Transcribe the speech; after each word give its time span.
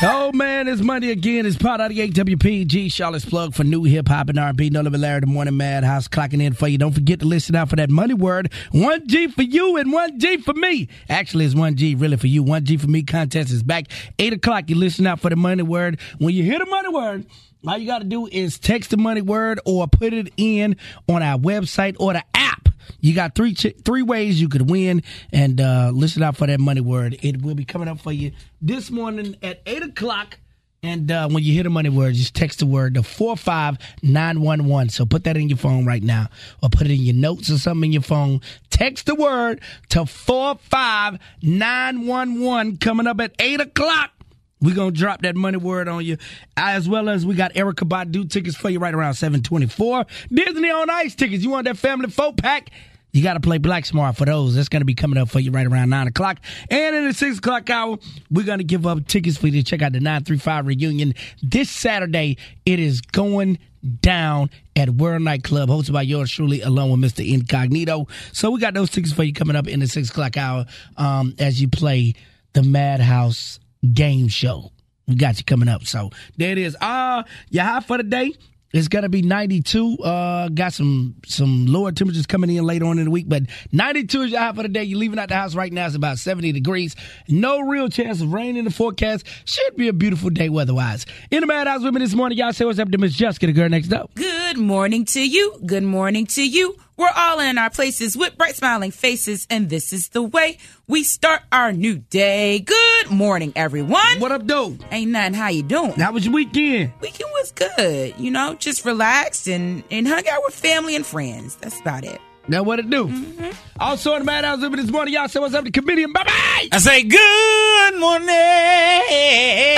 Oh 0.00 0.30
man, 0.32 0.68
it's 0.68 0.80
Monday 0.80 1.10
again. 1.10 1.44
It's 1.44 1.56
part 1.56 1.80
of 1.80 1.88
the 1.88 2.08
AWPG 2.08 2.92
Charlotte's 2.92 3.24
plug 3.24 3.52
for 3.52 3.64
new 3.64 3.82
hip 3.82 4.06
hop 4.06 4.28
and 4.28 4.38
R&B. 4.38 4.70
No 4.70 4.80
Limit 4.80 5.00
Larry, 5.00 5.20
the 5.20 5.26
Morning 5.26 5.56
Madhouse, 5.56 6.06
clocking 6.06 6.40
in 6.40 6.52
for 6.52 6.68
you. 6.68 6.78
Don't 6.78 6.92
forget 6.92 7.18
to 7.18 7.26
listen 7.26 7.56
out 7.56 7.68
for 7.68 7.74
that 7.74 7.90
money 7.90 8.14
word. 8.14 8.52
One 8.70 9.08
G 9.08 9.26
for 9.26 9.42
you 9.42 9.76
and 9.76 9.92
one 9.92 10.20
G 10.20 10.36
for 10.36 10.54
me. 10.54 10.88
Actually, 11.08 11.46
it's 11.46 11.56
one 11.56 11.74
G 11.74 11.96
really 11.96 12.16
for 12.16 12.28
you. 12.28 12.44
One 12.44 12.64
G 12.64 12.76
for 12.76 12.86
me 12.86 13.02
contest 13.02 13.50
is 13.50 13.64
back 13.64 13.86
eight 14.20 14.32
o'clock. 14.32 14.70
You 14.70 14.76
listen 14.76 15.04
out 15.04 15.18
for 15.18 15.30
the 15.30 15.36
money 15.36 15.64
word. 15.64 15.98
When 16.18 16.32
you 16.32 16.44
hear 16.44 16.60
the 16.60 16.66
money 16.66 16.90
word. 16.90 17.26
All 17.66 17.76
you 17.76 17.86
got 17.86 17.98
to 17.98 18.04
do 18.04 18.26
is 18.26 18.58
text 18.58 18.90
the 18.90 18.96
money 18.96 19.20
word 19.20 19.60
or 19.64 19.86
put 19.88 20.12
it 20.12 20.32
in 20.36 20.76
on 21.08 21.22
our 21.22 21.38
website 21.38 21.96
or 21.98 22.12
the 22.12 22.22
app. 22.34 22.68
You 23.00 23.14
got 23.14 23.34
three 23.34 23.54
three 23.54 24.02
ways 24.02 24.40
you 24.40 24.48
could 24.48 24.70
win, 24.70 25.02
and 25.32 25.60
uh, 25.60 25.90
listen 25.92 26.22
out 26.22 26.36
for 26.36 26.46
that 26.46 26.60
money 26.60 26.80
word. 26.80 27.18
It 27.22 27.42
will 27.42 27.54
be 27.54 27.64
coming 27.64 27.88
up 27.88 28.00
for 28.00 28.12
you 28.12 28.32
this 28.62 28.90
morning 28.90 29.36
at 29.42 29.60
eight 29.66 29.82
o'clock. 29.82 30.38
And 30.80 31.10
uh, 31.10 31.28
when 31.28 31.42
you 31.42 31.52
hear 31.52 31.64
the 31.64 31.70
money 31.70 31.88
word, 31.88 32.14
just 32.14 32.36
text 32.36 32.60
the 32.60 32.66
word 32.66 32.94
to 32.94 33.02
four 33.02 33.36
five 33.36 33.78
nine 34.00 34.40
one 34.40 34.64
one. 34.66 34.88
So 34.88 35.04
put 35.04 35.24
that 35.24 35.36
in 35.36 35.48
your 35.48 35.58
phone 35.58 35.84
right 35.84 36.02
now, 36.02 36.28
or 36.62 36.70
put 36.70 36.86
it 36.86 36.92
in 36.92 37.00
your 37.00 37.16
notes 37.16 37.50
or 37.50 37.58
something 37.58 37.88
in 37.88 37.92
your 37.92 38.02
phone. 38.02 38.40
Text 38.70 39.06
the 39.06 39.16
word 39.16 39.60
to 39.90 40.06
four 40.06 40.54
five 40.56 41.18
nine 41.42 42.06
one 42.06 42.40
one. 42.40 42.76
Coming 42.76 43.08
up 43.08 43.20
at 43.20 43.34
eight 43.40 43.60
o'clock. 43.60 44.12
We're 44.60 44.74
gonna 44.74 44.90
drop 44.90 45.22
that 45.22 45.36
money 45.36 45.58
word 45.58 45.88
on 45.88 46.04
you, 46.04 46.16
as 46.56 46.88
well 46.88 47.08
as 47.08 47.24
we 47.24 47.34
got 47.34 47.54
Erykah 47.54 47.88
Badu 47.88 48.28
tickets 48.28 48.56
for 48.56 48.70
you 48.70 48.78
right 48.78 48.94
around 48.94 49.14
724. 49.14 50.06
Disney 50.32 50.70
on 50.70 50.90
Ice 50.90 51.14
tickets. 51.14 51.42
You 51.42 51.50
want 51.50 51.66
that 51.66 51.76
family 51.76 52.10
folk 52.10 52.36
pack? 52.36 52.70
You 53.12 53.22
got 53.22 53.34
to 53.34 53.40
play 53.40 53.58
Black 53.58 53.86
Smart 53.86 54.16
for 54.16 54.26
those. 54.26 54.54
That's 54.54 54.68
going 54.68 54.82
to 54.82 54.86
be 54.86 54.94
coming 54.94 55.18
up 55.18 55.30
for 55.30 55.40
you 55.40 55.50
right 55.50 55.66
around 55.66 55.88
9 55.88 56.08
o'clock. 56.08 56.40
And 56.70 56.94
in 56.94 57.06
the 57.06 57.14
6 57.14 57.38
o'clock 57.38 57.70
hour, 57.70 57.96
we're 58.30 58.44
going 58.44 58.58
to 58.58 58.64
give 58.64 58.86
up 58.86 59.06
tickets 59.06 59.38
for 59.38 59.46
you 59.46 59.54
to 59.54 59.62
check 59.62 59.80
out 59.80 59.92
the 59.92 60.00
935 60.00 60.66
reunion 60.66 61.14
this 61.42 61.70
Saturday. 61.70 62.36
It 62.66 62.78
is 62.78 63.00
going 63.00 63.58
down 64.00 64.50
at 64.76 64.90
World 64.90 65.22
Nightclub, 65.22 65.70
hosted 65.70 65.94
by 65.94 66.02
yours 66.02 66.30
truly, 66.30 66.60
along 66.60 66.90
with 66.90 67.00
Mr. 67.00 67.26
Incognito. 67.26 68.08
So 68.32 68.50
we 68.50 68.60
got 68.60 68.74
those 68.74 68.90
tickets 68.90 69.14
for 69.14 69.22
you 69.22 69.32
coming 69.32 69.56
up 69.56 69.66
in 69.66 69.80
the 69.80 69.88
6 69.88 70.10
o'clock 70.10 70.36
hour 70.36 70.66
um, 70.96 71.34
as 71.38 71.62
you 71.62 71.68
play 71.68 72.14
the 72.52 72.62
Madhouse 72.62 73.58
game 73.94 74.28
show. 74.28 74.72
We 75.06 75.14
got 75.14 75.38
you 75.38 75.44
coming 75.44 75.68
up. 75.68 75.84
So 75.84 76.10
there 76.36 76.52
it 76.52 76.58
is. 76.58 76.76
Uh 76.80 77.22
your 77.50 77.64
high 77.64 77.80
for 77.80 77.96
the 77.96 78.04
day. 78.04 78.32
It's 78.72 78.88
gonna 78.88 79.08
be 79.08 79.22
92. 79.22 79.96
Uh, 79.96 80.48
got 80.50 80.74
some 80.74 81.14
some 81.24 81.66
lower 81.66 81.90
temperatures 81.90 82.26
coming 82.26 82.50
in 82.50 82.62
later 82.64 82.84
on 82.84 82.98
in 82.98 83.06
the 83.06 83.10
week, 83.10 83.26
but 83.26 83.44
92 83.72 84.22
is 84.22 84.30
your 84.32 84.40
high 84.40 84.52
for 84.52 84.62
the 84.62 84.68
day. 84.68 84.84
You're 84.84 84.98
leaving 84.98 85.18
out 85.18 85.30
the 85.30 85.36
house 85.36 85.54
right 85.54 85.72
now. 85.72 85.86
It's 85.86 85.94
about 85.94 86.18
70 86.18 86.52
degrees. 86.52 86.94
No 87.28 87.60
real 87.60 87.88
chance 87.88 88.20
of 88.20 88.30
rain 88.30 88.58
in 88.58 88.66
the 88.66 88.70
forecast. 88.70 89.24
Should 89.46 89.76
be 89.76 89.88
a 89.88 89.94
beautiful 89.94 90.28
day 90.28 90.50
weather-wise. 90.50 91.06
In 91.30 91.40
the 91.40 91.46
Madhouse 91.46 91.82
with 91.82 91.94
me 91.94 92.00
this 92.00 92.14
morning, 92.14 92.36
y'all 92.36 92.52
say 92.52 92.66
what's 92.66 92.78
up 92.78 92.90
to 92.90 92.98
Miss 92.98 93.14
Jessica, 93.14 93.46
the 93.46 93.52
girl 93.54 93.70
next 93.70 93.88
door. 93.88 94.06
Good 94.14 94.58
morning 94.58 95.06
to 95.06 95.26
you. 95.26 95.58
Good 95.64 95.84
morning 95.84 96.26
to 96.26 96.46
you. 96.46 96.76
We're 96.98 97.12
all 97.14 97.38
in 97.38 97.58
our 97.58 97.70
places 97.70 98.16
with 98.16 98.36
bright 98.36 98.56
smiling 98.56 98.90
faces, 98.90 99.46
and 99.48 99.70
this 99.70 99.92
is 99.92 100.08
the 100.08 100.20
way 100.20 100.58
we 100.88 101.04
start 101.04 101.42
our 101.52 101.72
new 101.72 101.98
day. 101.98 102.58
Good 102.58 103.08
morning, 103.08 103.52
everyone. 103.54 104.18
What 104.18 104.32
up, 104.32 104.44
though? 104.44 104.76
Ain't 104.90 105.12
nothing. 105.12 105.34
How 105.34 105.46
you 105.46 105.62
doing? 105.62 105.92
How 105.92 106.10
was 106.10 106.24
your 106.24 106.34
weekend? 106.34 106.92
Weekend 107.00 107.30
was 107.34 107.52
good. 107.52 108.14
You 108.18 108.32
know, 108.32 108.54
just 108.54 108.84
relaxed 108.84 109.46
and 109.46 109.84
and 109.92 110.08
hung 110.08 110.26
out 110.26 110.42
with 110.44 110.56
family 110.56 110.96
and 110.96 111.06
friends. 111.06 111.54
That's 111.54 111.78
about 111.80 112.02
it. 112.02 112.20
Now 112.48 112.62
what 112.62 112.78
it 112.78 112.88
do? 112.88 113.08
Mm-hmm. 113.08 113.50
Also 113.78 114.14
in 114.14 114.20
the 114.20 114.24
Madhouse 114.24 114.60
with 114.60 114.72
me 114.72 114.80
this 114.80 114.90
morning, 114.90 115.12
y'all 115.12 115.28
say 115.28 115.38
what's 115.38 115.54
up 115.54 115.64
to 115.66 115.70
comedian. 115.70 116.12
Bye 116.12 116.24
bye. 116.24 116.68
I 116.72 116.78
say 116.78 117.02
good 117.02 118.00
morning. 118.00 118.28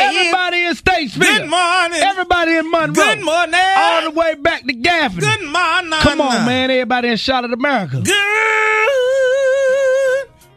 Everybody 0.00 0.64
in 0.64 0.74
Statesville. 0.74 1.38
Good 1.38 1.50
morning. 1.50 2.00
Everybody 2.00 2.56
in 2.56 2.70
Monroe. 2.70 2.94
Good 2.94 3.22
morning. 3.24 3.60
All 3.76 4.02
the 4.04 4.10
way 4.12 4.34
back 4.36 4.64
to 4.66 4.72
Gaffney. 4.72 5.20
Good 5.20 5.42
morning. 5.42 5.98
Come 6.00 6.20
on, 6.20 6.46
man. 6.46 6.70
Everybody 6.70 7.08
in 7.08 7.16
Charlotte, 7.16 7.52
America. 7.52 8.00
Good 8.00 8.16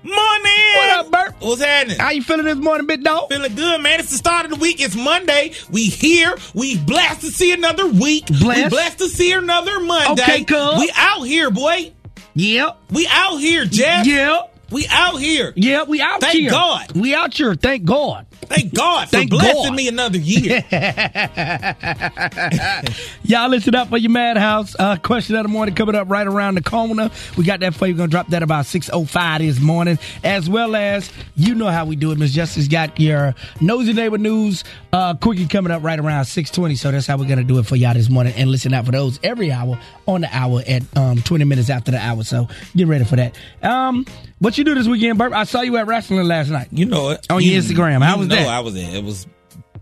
morning. 0.04 0.76
What 0.76 0.90
up, 0.92 1.12
Bert? 1.12 1.36
What's 1.40 1.64
happening? 1.64 1.98
How 1.98 2.12
you 2.12 2.22
feeling 2.22 2.46
this 2.46 2.58
morning, 2.58 2.86
big 2.86 3.04
dog? 3.04 3.30
Feeling 3.30 3.56
good, 3.56 3.82
man. 3.82 4.00
It's 4.00 4.12
the 4.12 4.18
start 4.18 4.46
of 4.46 4.52
the 4.52 4.58
week. 4.58 4.80
It's 4.82 4.96
Monday. 4.96 5.54
We 5.72 5.86
here. 5.86 6.36
We 6.54 6.78
blessed 6.78 7.22
to 7.22 7.32
see 7.32 7.52
another 7.52 7.88
week. 7.88 8.28
Blessed. 8.28 8.64
We 8.66 8.70
blessed 8.70 9.00
to 9.00 9.10
see 9.10 9.32
another 9.32 9.80
Monday. 9.80 10.22
Okay, 10.24 10.44
cuz. 10.44 10.80
We 10.80 10.92
out 10.96 11.24
here, 11.24 11.50
boy. 11.50 11.92
Yep. 12.36 12.78
We 12.92 13.08
out 13.12 13.38
here, 13.38 13.66
Jeff. 13.66 14.06
Yep. 14.06 14.56
We 14.72 14.88
out 14.90 15.18
here. 15.18 15.54
Yep. 15.56 15.88
We 15.88 16.02
out 16.02 16.10
here. 16.12 16.20
Thank 16.20 16.40
here. 16.40 16.50
God. 16.50 16.92
We 16.94 17.14
out 17.14 17.34
here. 17.34 17.56
Thank 17.56 17.86
God. 17.86 18.26
Thank 18.48 18.74
God 18.74 19.06
for 19.06 19.18
Thank 19.18 19.30
blessing 19.30 19.64
God. 19.64 19.76
me 19.76 19.88
another 19.88 20.18
year. 20.18 20.64
Y'all 23.24 23.50
listen 23.50 23.76
up 23.76 23.90
for 23.90 23.98
your 23.98 24.12
madhouse. 24.12 24.76
Uh, 24.78 24.98
question 24.98 25.36
of 25.36 25.44
the 25.44 25.50
morning 25.50 25.76
coming 25.76 25.96
up 25.96 26.10
right 26.10 26.28
around 26.28 26.56
the 26.56 26.62
corner. 26.62 27.10
We 27.38 27.44
got 27.44 27.60
that 27.62 27.74
for 27.74 27.88
you. 27.88 27.94
We're 27.94 27.98
going 27.98 28.10
to 28.10 28.14
drop 28.14 28.28
that 28.30 28.44
about 28.44 28.66
6.05 28.66 29.40
this 29.40 29.60
morning. 29.60 29.98
As 30.24 30.50
well 30.50 30.76
as, 30.76 31.12
you 31.36 31.56
know 31.56 31.68
how 31.68 31.86
we 31.86 31.96
do 31.96 32.12
it. 32.12 32.18
Miss 32.18 32.32
Justice 32.32 32.68
got 32.68 33.00
your 33.00 33.34
Nosy 33.62 33.94
Neighbor 33.94 34.18
News 34.18 34.64
uh, 34.92 35.16
quickie 35.16 35.48
coming 35.48 35.72
up 35.72 35.84
right 35.84 36.00
around 36.00 36.26
6.20. 36.26 36.78
So 36.78 36.92
that's 36.92 37.08
how 37.08 37.18
we're 37.18 37.26
going 37.26 37.38
to 37.40 37.44
do 37.44 37.60
it 37.60 37.66
for 37.66 37.76
y'all 37.76 37.94
this 37.94 38.10
morning. 38.10 38.34
And 38.36 38.50
listen 38.52 38.74
out 38.74 38.86
for 38.86 38.92
those 38.92 39.20
every 39.24 39.52
hour 39.52 39.80
on 40.08 40.22
the 40.22 40.30
hour 40.36 40.62
at 40.68 40.84
um, 40.98 41.22
20 41.22 41.46
minutes 41.46 41.70
after 41.70 41.92
the 41.92 42.00
hour. 42.00 42.24
So 42.24 42.48
get 42.76 42.88
ready 42.88 43.06
for 43.06 43.16
that. 43.16 43.36
Um, 43.62 44.06
what 44.44 44.58
you 44.58 44.66
do 44.66 44.76
this 44.76 44.88
weekend, 44.88 45.18
Burp? 45.18 45.32
I 45.32 45.46
saw 45.46 45.62
you 45.62 45.78
at 45.78 45.88
wrestling 45.88 46.28
last 46.28 46.50
night. 46.50 46.68
You 46.72 46.86
know 46.86 47.12
it. 47.12 47.26
On 47.30 47.42
you, 47.42 47.52
your 47.52 47.62
Instagram. 47.62 48.04
How 48.04 48.16
you 48.16 48.20
was 48.20 48.28
know 48.28 48.36
that? 48.36 48.48
I 48.48 48.60
was 48.60 48.74
there. 48.74 48.94
It 48.94 49.02
was 49.02 49.26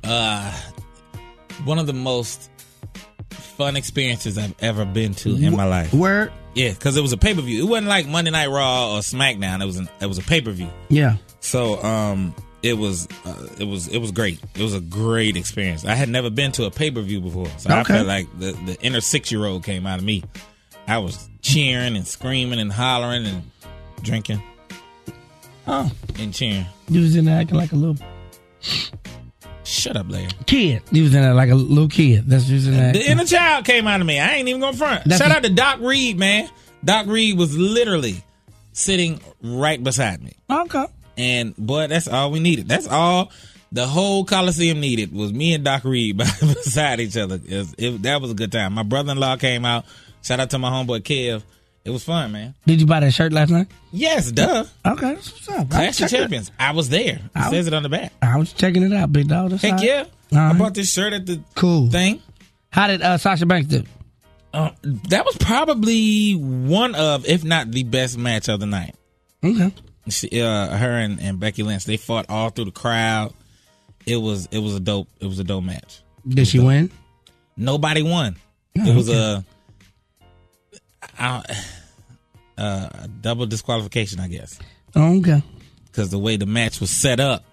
uh, 0.04 0.52
one 1.66 1.80
of 1.80 1.88
the 1.88 1.94
most 1.94 2.52
fun 3.32 3.76
experiences 3.76 4.38
I've 4.38 4.54
ever 4.60 4.86
been 4.86 5.16
to 5.16 5.36
in 5.36 5.56
my 5.56 5.66
life. 5.66 5.92
Where? 5.92 6.32
Yeah, 6.54 6.70
because 6.74 6.96
it 6.96 7.02
was 7.02 7.12
a 7.12 7.18
pay 7.18 7.34
per 7.34 7.42
view. 7.42 7.66
It 7.66 7.68
wasn't 7.68 7.88
like 7.88 8.08
Monday 8.08 8.30
Night 8.30 8.50
Raw 8.50 8.96
or 8.96 9.00
SmackDown. 9.00 9.64
It 9.64 9.66
was 9.66 9.78
an, 9.78 9.90
it 10.00 10.06
was 10.06 10.20
a 10.20 10.22
pay 10.22 10.42
per 10.42 10.52
view. 10.52 10.70
Yeah. 10.90 11.16
So 11.40 11.82
um, 11.82 12.36
it 12.62 12.74
was 12.74 13.08
uh, 13.26 13.48
it 13.58 13.64
was 13.64 13.88
it 13.88 13.98
was 13.98 14.12
great. 14.12 14.40
It 14.54 14.62
was 14.62 14.76
a 14.76 14.82
great 14.82 15.38
experience. 15.38 15.86
I 15.86 15.96
had 15.96 16.08
never 16.08 16.30
been 16.30 16.52
to 16.54 16.66
a 16.66 16.72
pay 16.72 16.92
per 16.92 17.02
view 17.02 17.20
before, 17.20 17.48
so 17.58 17.72
I 17.72 17.84
felt 17.84 18.06
like 18.06 18.28
the 18.38 18.52
the 18.52 18.78
inner 18.82 19.02
six 19.02 19.32
year 19.32 19.44
old 19.44 19.64
came 19.64 19.88
out 19.88 19.98
of 19.98 20.06
me. 20.06 20.24
I 20.88 21.00
was 21.00 21.30
cheering 21.42 21.96
and 21.96 22.06
screaming 22.06 22.60
and 22.60 22.72
hollering 22.72 23.26
and 23.26 23.44
drinking 24.04 24.42
Oh, 25.68 25.92
and 26.20 26.34
cheering. 26.34 26.66
you 26.90 27.02
was 27.02 27.16
in 27.16 27.26
there 27.26 27.40
acting 27.40 27.58
like 27.58 27.72
a 27.72 27.76
little 27.76 27.98
Shut 29.64 29.96
up, 29.96 30.10
Larry. 30.10 30.28
kid. 30.48 30.82
He 30.92 31.02
was 31.02 31.14
in 31.16 31.22
there 31.22 31.34
like 31.34 31.50
a 31.50 31.56
little 31.56 31.88
kid. 31.88 32.26
That's 32.28 32.46
just 32.46 32.68
in 32.68 32.74
there. 32.74 32.94
The 32.94 33.10
inner 33.10 33.26
child 33.26 33.66
came 33.66 33.88
out 33.88 34.02
of 34.02 34.08
me. 34.08 34.20
I 34.20 34.34
ain't 34.36 34.48
even 34.50 34.60
gonna 34.60 34.76
front. 34.76 35.06
That's 35.06 35.22
Shout 35.22 35.32
out 35.32 35.44
to 35.44 35.50
Doc 35.50 35.80
Reed, 35.82 36.18
man. 36.18 36.50
Doc 36.84 37.06
Reed 37.08 37.38
was 37.38 37.56
literally 37.58 38.24
sitting 38.74 39.22
right 39.42 39.82
beside 39.82 40.22
me. 40.22 40.34
Okay. 40.50 40.86
And 41.18 41.56
boy, 41.56 41.88
that's 41.88 42.08
all 42.08 42.32
we 42.32 42.40
needed. 42.40 42.68
That's 42.68 42.88
all 42.88 43.32
the 43.72 43.86
whole 43.88 44.26
Coliseum 44.26 44.80
needed 44.82 45.14
was 45.14 45.32
me 45.32 45.54
and 45.54 45.64
Doc 45.64 45.84
Reed 45.86 46.18
beside 46.42 47.00
each 47.00 47.16
other. 47.16 47.36
It 47.36 47.58
was- 47.58 47.76
it- 47.78 48.02
that 48.02 48.20
was 48.20 48.32
a 48.32 48.36
good 48.36 48.52
time. 48.52 48.74
My 48.74 48.84
brother 48.84 49.12
in 49.12 49.18
law 49.20 49.38
came 49.38 49.64
out. 49.64 49.86
Shout 50.24 50.40
out 50.40 50.50
to 50.50 50.60
my 50.60 50.70
homeboy 50.70 51.02
Kev. 51.02 51.44
It 51.84 51.90
was 51.90 52.04
fun, 52.04 52.32
man. 52.32 52.54
Did 52.68 52.80
you 52.80 52.86
buy 52.86 53.00
that 53.00 53.12
shirt 53.12 53.34
last 53.34 53.50
night? 53.50 53.68
Yes, 53.92 54.32
duh. 54.32 54.66
Okay, 54.86 55.16
that's 55.16 55.32
what's 55.34 55.50
up. 55.50 55.70
Clash 55.70 55.90
of 55.90 55.96
checking 55.98 56.16
it- 56.18 56.22
Champions. 56.22 56.52
I 56.60 56.72
was 56.72 56.90
there. 56.90 57.16
It 57.16 57.22
I 57.36 57.40
was- 57.40 57.50
says 57.58 57.68
it 57.68 57.74
on 57.74 57.84
the 57.84 57.90
back. 57.90 58.14
I 58.22 58.38
was 58.38 58.54
checking 58.54 58.84
it 58.84 58.94
out, 58.94 59.12
big 59.12 59.28
dog. 59.28 59.50
That's 59.52 59.64
Heck 59.64 59.74
right. 59.74 59.84
yeah. 59.84 60.06
All 60.34 60.38
I 60.38 60.54
bought 60.54 60.74
this 60.76 60.92
shirt 60.94 61.14
at 61.14 61.26
the 61.26 61.42
Cool. 61.56 61.90
thing. 61.90 62.22
How 62.70 62.88
did 62.88 63.02
uh, 63.02 63.18
Sasha 63.18 63.46
Banks 63.46 63.68
do? 63.68 63.84
Uh, 64.54 64.70
that 65.10 65.26
was 65.26 65.36
probably 65.38 66.34
one 66.34 66.94
of, 66.96 67.26
if 67.26 67.44
not 67.44 67.72
the 67.72 67.84
best 67.84 68.18
match 68.18 68.48
of 68.50 68.60
the 68.60 68.66
night. 68.66 68.96
Okay. 69.44 69.74
She, 70.10 70.42
uh, 70.42 70.76
her 70.78 70.92
and, 70.98 71.20
and 71.22 71.40
Becky 71.40 71.64
Lynch, 71.64 71.86
they 71.86 71.98
fought 71.98 72.26
all 72.30 72.50
through 72.50 72.66
the 72.66 72.72
crowd. 72.72 73.34
It 74.06 74.18
was 74.18 74.48
it 74.52 74.58
was 74.60 74.76
a 74.76 74.80
dope 74.80 75.08
it 75.20 75.26
was 75.28 75.40
a 75.40 75.44
dope 75.44 75.64
match. 75.64 76.02
Did 76.28 76.48
she 76.48 76.60
win? 76.60 76.92
Nobody 77.56 78.02
won. 78.04 78.36
Oh, 78.80 78.90
it 78.90 78.96
was 78.96 79.10
okay. 79.10 79.20
a, 79.20 79.46
a, 81.20 81.44
a 82.58 83.08
double 83.22 83.46
disqualification, 83.46 84.20
I 84.20 84.28
guess, 84.28 84.60
Oh, 84.96 85.18
okay. 85.20 85.42
because 85.86 86.10
the 86.12 86.20
way 86.20 86.38
the 86.38 86.46
match 86.46 86.80
was 86.82 86.90
set 86.90 87.20
up, 87.20 87.44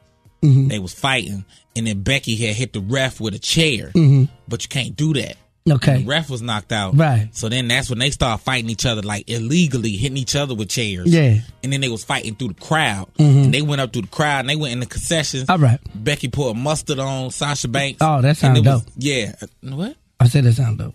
Mm-hmm. 0.41 0.69
they 0.69 0.79
was 0.79 0.95
fighting, 0.95 1.45
and 1.75 1.87
then 1.89 2.03
Becky 2.05 2.37
had 2.37 2.55
hit 2.55 2.73
the 2.73 2.81
ref 2.81 3.21
with 3.21 3.35
a 3.35 3.41
chair, 3.41 3.91
but 4.47 4.63
you 4.63 4.69
can't 4.69 4.95
do 4.95 5.13
that. 5.15 5.31
Mm-hmm. 5.67 5.73
Okay. 5.73 5.99
The 6.03 6.07
ref 6.07 6.31
was 6.31 6.41
knocked 6.43 6.71
out. 6.71 6.97
Right. 6.97 7.29
So 7.33 7.49
then 7.49 7.67
that's 7.67 7.91
when 7.91 7.99
they 7.99 8.11
start 8.11 8.41
fighting 8.43 8.71
each 8.71 8.87
other 8.87 9.03
like 9.03 9.29
illegally, 9.29 9.91
hitting 9.97 10.17
each 10.17 10.37
other 10.37 10.55
with 10.55 10.69
chairs. 10.71 11.13
Yeah. 11.13 11.31
Mm-hmm. 11.33 11.47
And 11.65 11.73
then 11.73 11.81
they 11.81 11.89
was 11.89 12.05
fighting 12.05 12.37
through 12.37 12.49
the 12.49 12.55
crowd. 12.55 13.09
And 13.19 13.53
they 13.53 13.61
went 13.63 13.81
up 13.83 13.93
through 13.93 14.03
the 14.03 14.09
crowd 14.09 14.39
and 14.41 14.49
they 14.49 14.55
went 14.57 14.73
in 14.73 14.81
the 14.81 14.87
concessions. 14.87 15.51
All 15.51 15.59
right. 15.59 15.79
Becky 15.95 16.29
poured 16.29 16.57
mustard 16.57 17.01
on 17.01 17.31
Sasha 17.33 17.67
Banks. 17.69 17.99
Oh, 18.01 18.23
that 18.23 18.37
sounds 18.37 18.59
it 18.61 18.65
was- 18.65 18.83
dope. 18.85 18.93
Yeah. 18.97 19.35
Uh, 19.43 19.77
What? 19.77 19.97
I 20.21 20.29
said 20.29 20.45
that 20.45 20.53
sound 20.55 20.79
dope. 20.79 20.95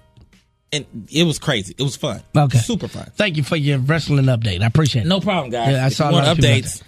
And 0.74 1.08
it 1.12 1.24
was 1.24 1.38
crazy. 1.38 1.76
It 1.78 1.84
was 1.84 1.96
fun. 1.96 2.22
Okay. 2.36 2.58
Super 2.58 2.88
fun. 2.88 3.10
Thank 3.16 3.38
you 3.38 3.44
for 3.44 3.56
your 3.56 3.78
wrestling 3.78 4.26
update. 4.26 4.62
I 4.62 4.66
appreciate 4.66 5.06
it. 5.06 5.08
No 5.08 5.20
problem, 5.22 5.52
guys. 5.52 5.72
Yeah, 5.72 5.84
I 5.84 5.88
If 5.88 5.94
saw 5.94 6.10
a 6.10 6.12
lot 6.12 6.26
want 6.26 6.28
of 6.28 6.38
people 6.38 6.52
updates. 6.52 6.82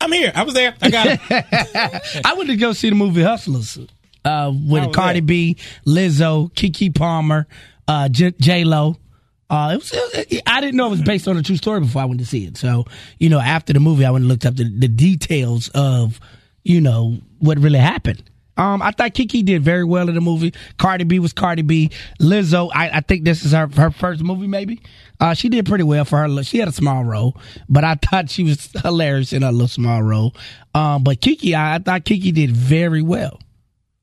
I'm 0.00 0.12
here. 0.12 0.30
I 0.34 0.42
was 0.42 0.52
there. 0.52 0.74
I 0.82 0.90
got 0.90 1.06
it. 1.08 2.20
I 2.26 2.34
went 2.34 2.50
to 2.50 2.56
go 2.56 2.74
see 2.74 2.90
the 2.90 2.94
movie 2.94 3.22
Hustlers 3.22 3.78
uh, 4.24 4.52
with 4.54 4.82
How 4.82 4.90
Cardi 4.90 5.20
that? 5.20 5.26
B, 5.26 5.56
Lizzo, 5.86 6.52
Keke 6.52 6.94
Palmer, 6.94 7.46
uh, 7.88 8.08
J 8.10 8.64
Lo. 8.64 8.96
Uh, 9.48 9.70
it 9.74 9.76
was, 9.76 9.90
it 9.94 10.42
I 10.46 10.60
didn't 10.60 10.76
know 10.76 10.88
it 10.88 10.90
was 10.90 11.02
based 11.02 11.26
on 11.28 11.36
a 11.36 11.42
true 11.42 11.56
story 11.56 11.80
before 11.80 12.02
I 12.02 12.04
went 12.06 12.20
to 12.20 12.26
see 12.26 12.44
it. 12.44 12.56
So, 12.58 12.84
you 13.18 13.28
know, 13.30 13.38
after 13.40 13.72
the 13.72 13.80
movie, 13.80 14.04
I 14.04 14.10
went 14.10 14.22
and 14.22 14.28
looked 14.28 14.44
up 14.44 14.56
the, 14.56 14.64
the 14.64 14.88
details 14.88 15.70
of, 15.74 16.20
you 16.64 16.80
know, 16.80 17.18
what 17.38 17.58
really 17.58 17.78
happened. 17.78 18.22
Um, 18.56 18.82
I 18.82 18.92
thought 18.92 19.14
Keke 19.14 19.44
did 19.44 19.62
very 19.62 19.84
well 19.84 20.08
in 20.08 20.14
the 20.14 20.20
movie. 20.20 20.54
Cardi 20.78 21.04
B 21.04 21.18
was 21.18 21.32
Cardi 21.32 21.62
B. 21.62 21.90
Lizzo, 22.20 22.70
I, 22.72 22.90
I 22.90 23.00
think 23.00 23.24
this 23.24 23.44
is 23.44 23.52
her 23.52 23.68
her 23.76 23.90
first 23.90 24.22
movie, 24.22 24.46
maybe. 24.46 24.80
Uh, 25.20 25.34
she 25.34 25.48
did 25.48 25.66
pretty 25.66 25.84
well 25.84 26.04
for 26.04 26.18
her. 26.18 26.42
She 26.44 26.58
had 26.58 26.68
a 26.68 26.72
small 26.72 27.04
role, 27.04 27.36
but 27.68 27.84
I 27.84 27.94
thought 28.02 28.30
she 28.30 28.44
was 28.44 28.70
hilarious 28.82 29.32
in 29.32 29.42
her 29.42 29.52
little 29.52 29.68
small 29.68 30.02
role. 30.02 30.34
Um, 30.74 31.02
but 31.02 31.20
Keke, 31.20 31.54
I, 31.54 31.76
I 31.76 31.78
thought 31.78 32.04
Keke 32.04 32.32
did 32.32 32.50
very 32.52 33.02
well 33.02 33.40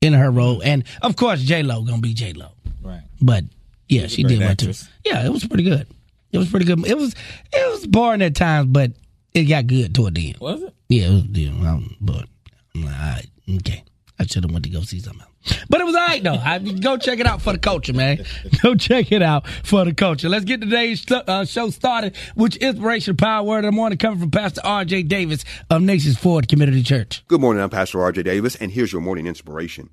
in 0.00 0.12
her 0.12 0.30
role, 0.30 0.62
and 0.62 0.84
of 1.00 1.16
course, 1.16 1.42
J 1.42 1.62
Lo 1.62 1.82
gonna 1.82 2.02
be 2.02 2.12
J 2.12 2.32
Lo. 2.34 2.48
right. 2.82 3.02
But 3.20 3.44
yeah, 3.88 4.02
a 4.02 4.08
she 4.08 4.22
did 4.22 4.40
well 4.40 4.56
too. 4.56 4.72
Yeah, 5.04 5.24
it 5.24 5.30
was 5.30 5.46
pretty 5.46 5.64
good. 5.64 5.86
It 6.32 6.38
was 6.38 6.50
pretty 6.50 6.66
good. 6.66 6.86
It 6.86 6.96
was 6.96 7.14
it 7.52 7.70
was 7.72 7.86
boring 7.86 8.22
at 8.22 8.34
times, 8.34 8.68
but 8.68 8.92
it 9.34 9.44
got 9.44 9.66
good 9.66 9.94
toward 9.94 10.14
the 10.14 10.28
end. 10.28 10.38
Was 10.38 10.62
it? 10.62 10.74
Yeah, 10.88 11.08
it 11.08 11.12
was, 11.12 11.24
yeah 11.32 11.78
but 12.00 12.26
I'm 12.74 12.84
like, 12.84 12.94
all 12.94 13.00
right, 13.00 13.26
okay. 13.56 13.84
I 14.18 14.26
should 14.26 14.44
have 14.44 14.52
went 14.52 14.64
to 14.64 14.70
go 14.70 14.82
see 14.82 15.00
something 15.00 15.22
else. 15.22 15.64
But 15.68 15.80
it 15.80 15.84
was 15.84 15.96
all 15.96 16.06
right, 16.06 16.22
though. 16.22 16.34
I, 16.34 16.58
go 16.58 16.96
check 16.96 17.18
it 17.18 17.26
out 17.26 17.42
for 17.42 17.52
the 17.52 17.58
culture, 17.58 17.92
man. 17.92 18.24
Go 18.62 18.76
check 18.76 19.10
it 19.10 19.22
out 19.22 19.46
for 19.64 19.84
the 19.84 19.92
culture. 19.92 20.28
Let's 20.28 20.44
get 20.44 20.60
today's 20.60 21.04
uh, 21.10 21.44
show 21.44 21.70
started, 21.70 22.16
which 22.36 22.56
inspiration 22.56 23.16
power 23.16 23.42
word 23.42 23.64
of 23.64 23.64
the 23.64 23.72
morning 23.72 23.98
coming 23.98 24.20
from 24.20 24.30
Pastor 24.30 24.60
R.J. 24.62 25.04
Davis 25.04 25.44
of 25.68 25.82
Nations 25.82 26.16
Ford 26.16 26.48
Community 26.48 26.82
Church. 26.82 27.24
Good 27.26 27.40
morning. 27.40 27.62
I'm 27.62 27.70
Pastor 27.70 28.00
R.J. 28.00 28.22
Davis, 28.22 28.54
and 28.54 28.70
here's 28.70 28.92
your 28.92 29.02
morning 29.02 29.26
inspiration. 29.26 29.90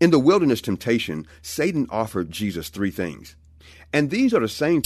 In 0.00 0.10
the 0.10 0.18
wilderness 0.20 0.60
temptation, 0.60 1.26
Satan 1.40 1.88
offered 1.90 2.30
Jesus 2.30 2.68
three 2.68 2.92
things. 2.92 3.34
And 3.92 4.10
these 4.10 4.32
are 4.32 4.40
the 4.40 4.48
same. 4.48 4.82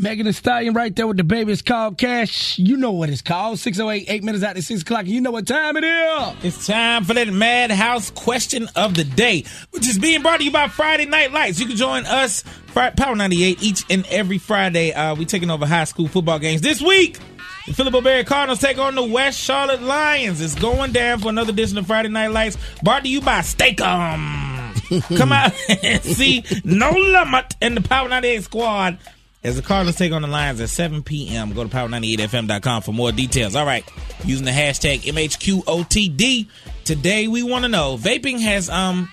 Megan 0.00 0.24
Thee 0.24 0.32
Stallion 0.32 0.72
right 0.72 0.96
there 0.96 1.06
with 1.06 1.18
DaBaby. 1.18 1.50
It's 1.50 1.60
called 1.60 1.98
Cash. 1.98 2.58
You 2.58 2.78
know 2.78 2.90
what 2.90 3.10
it's 3.10 3.20
called. 3.20 3.58
608, 3.58 4.06
8 4.08 4.24
minutes 4.24 4.42
after 4.42 4.62
6 4.62 4.80
o'clock. 4.80 5.06
You 5.06 5.20
know 5.20 5.30
what 5.30 5.46
time 5.46 5.76
it 5.76 5.84
is. 5.84 6.34
It's 6.42 6.66
time 6.66 7.04
for 7.04 7.12
that 7.12 7.28
Madhouse 7.28 8.08
question 8.10 8.70
of 8.76 8.94
the 8.94 9.04
day, 9.04 9.44
which 9.72 9.86
is 9.86 9.98
being 9.98 10.22
brought 10.22 10.38
to 10.38 10.44
you 10.44 10.50
by 10.50 10.68
Friday 10.68 11.04
Night 11.04 11.32
Lights. 11.32 11.60
You 11.60 11.66
can 11.66 11.76
join 11.76 12.06
us, 12.06 12.44
Power 12.72 13.14
98, 13.14 13.62
each 13.62 13.84
and 13.90 14.06
every 14.06 14.38
Friday. 14.38 14.94
Uh, 14.94 15.14
we 15.14 15.26
taking 15.26 15.50
over 15.50 15.66
high 15.66 15.84
school 15.84 16.08
football 16.08 16.38
games. 16.38 16.62
This 16.62 16.80
week, 16.80 17.18
the 17.66 17.74
Philip 17.74 18.02
Berry 18.02 18.24
Cardinals 18.24 18.60
take 18.60 18.78
on 18.78 18.94
the 18.94 19.04
West 19.04 19.38
Charlotte 19.38 19.82
Lions. 19.82 20.40
It's 20.40 20.54
going 20.54 20.92
down 20.92 21.18
for 21.18 21.28
another 21.28 21.52
edition 21.52 21.76
of 21.76 21.86
Friday 21.86 22.08
Night 22.08 22.28
Lights, 22.28 22.56
brought 22.82 23.02
to 23.02 23.10
you 23.10 23.20
by 23.20 23.40
Steakum. 23.40 24.48
Come 25.18 25.30
out 25.30 25.52
and 25.84 26.02
see 26.02 26.42
No 26.64 26.90
Limit 26.90 27.54
and 27.60 27.76
the 27.76 27.82
Power 27.82 28.08
98 28.08 28.42
squad 28.44 28.98
as 29.42 29.56
the 29.56 29.62
Cardinals 29.62 29.96
take 29.96 30.12
on 30.12 30.22
the 30.22 30.28
Lions 30.28 30.60
at 30.60 30.68
7 30.68 31.02
p.m. 31.02 31.52
Go 31.52 31.64
to 31.64 31.70
power98fm.com 31.70 32.82
for 32.82 32.92
more 32.92 33.12
details. 33.12 33.56
All 33.56 33.66
right, 33.66 33.84
using 34.24 34.44
the 34.44 34.50
hashtag 34.50 35.00
MHQOTD. 35.00 36.48
Today 36.84 37.28
we 37.28 37.42
want 37.42 37.64
to 37.64 37.68
know 37.68 37.96
vaping 37.96 38.40
has 38.40 38.68
um 38.68 39.08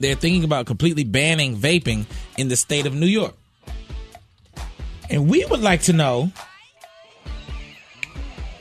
they're 0.00 0.14
thinking 0.14 0.44
about 0.44 0.66
completely 0.66 1.04
banning 1.04 1.56
vaping 1.56 2.06
in 2.36 2.48
the 2.48 2.56
state 2.56 2.86
of 2.86 2.94
New 2.94 3.06
York. 3.06 3.34
And 5.08 5.28
we 5.28 5.44
would 5.44 5.60
like 5.60 5.82
to 5.82 5.92
know 5.92 6.32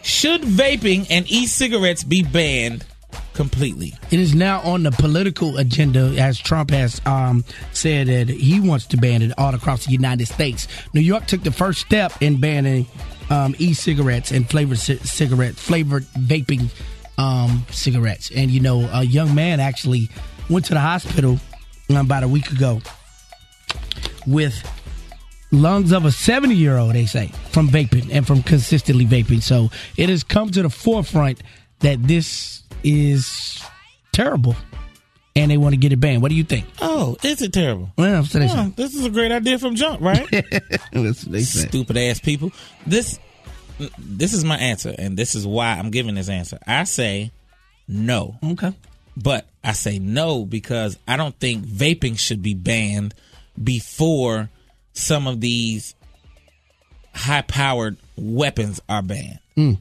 should 0.04 0.42
vaping 0.42 1.08
and 1.10 1.30
e-cigarettes 1.32 2.04
be 2.04 2.24
banned 2.24 2.86
completely? 3.34 3.94
It 4.12 4.20
is 4.20 4.34
now 4.36 4.62
on 4.62 4.84
the 4.84 4.92
political 4.92 5.58
agenda 5.58 6.16
as 6.18 6.40
Trump 6.40 6.72
has 6.72 7.02
um, 7.06 7.44
said 7.72 8.08
that 8.08 8.30
he 8.30 8.60
wants 8.60 8.86
to 8.88 8.98
ban 8.98 9.22
it 9.22 9.32
all 9.38 9.54
across 9.54 9.86
the 9.86 9.92
United 9.92 10.28
States. 10.28 10.68
New 10.94 11.02
York 11.02 11.26
took 11.26 11.44
the 11.44 11.52
first 11.52 11.82
step 11.82 12.14
in 12.22 12.40
banning 12.40 12.86
um, 13.30 13.56
e-cigarettes 13.58 14.32
and 14.32 14.50
flavored 14.50 14.80
ci- 14.80 14.98
cigarettes, 14.98 15.62
flavored 15.62 16.04
vaping 16.14 16.70
um, 17.18 17.66
cigarettes. 17.70 18.32
And 18.36 18.52
you 18.52 18.60
know, 18.60 18.90
a 18.92 19.04
young 19.04 19.34
man 19.34 19.60
actually 19.60 20.10
went 20.50 20.66
to 20.66 20.74
the 20.74 20.80
hospital 20.80 21.40
um, 21.90 21.98
about 21.98 22.24
a 22.24 22.28
week 22.28 22.52
ago 22.52 22.82
with 24.26 24.56
lungs 25.52 25.92
of 25.92 26.06
a 26.06 26.12
70 26.12 26.56
year 26.56 26.78
old, 26.78 26.96
they 26.96 27.06
say, 27.06 27.28
from 27.52 27.70
vaping 27.70 28.10
and 28.12 28.26
from 28.26 28.44
consistently 28.44 29.06
vaping. 29.06 29.42
So 29.42 29.70
it 29.98 30.10
has 30.10 30.24
come 30.24 30.50
to 30.52 30.64
the 30.64 30.70
forefront 30.70 31.42
that 31.80 32.02
this 32.04 32.63
is 32.84 33.62
terrible 34.12 34.56
and 35.36 35.50
they 35.50 35.58
want 35.58 35.74
to 35.74 35.78
get 35.78 35.92
it 35.92 36.00
banned. 36.00 36.22
What 36.22 36.30
do 36.30 36.36
you 36.36 36.44
think? 36.44 36.66
Oh, 36.82 37.18
is 37.24 37.42
it 37.42 37.54
terrible? 37.54 37.90
Well, 37.98 38.24
Oh, 38.34 38.74
this 38.76 38.96
is 38.96 39.06
a 39.06 39.10
great 39.10 39.32
idea 39.32 39.58
from 39.58 39.76
jump, 39.76 40.02
right? 40.02 40.28
That's 40.92 41.24
what 41.24 41.32
they. 41.32 41.42
Stupid 41.42 41.98
ass 41.98 42.20
people. 42.20 42.52
This 42.86 43.20
this 43.98 44.34
is 44.34 44.44
my 44.44 44.58
answer, 44.58 44.94
and 44.98 45.18
this 45.18 45.34
is 45.36 45.48
why 45.48 45.72
I'm 45.74 45.90
giving 45.90 46.16
this 46.16 46.30
answer. 46.30 46.60
I 46.68 46.84
say 46.84 47.32
no. 47.88 48.38
Okay. 48.44 48.74
But 49.18 49.48
I 49.64 49.74
say 49.74 50.00
no 50.00 50.46
because 50.46 50.98
I 51.08 51.18
don't 51.18 51.38
think 51.40 51.66
vaping 51.66 52.18
should 52.18 52.42
be 52.42 52.54
banned 52.54 53.14
before 53.62 54.50
some 54.94 55.28
of 55.28 55.40
these 55.42 55.96
high 57.14 57.42
powered 57.44 57.98
weapons 58.16 58.82
are 58.90 59.02
banned. 59.02 59.40
Hmm. 59.56 59.74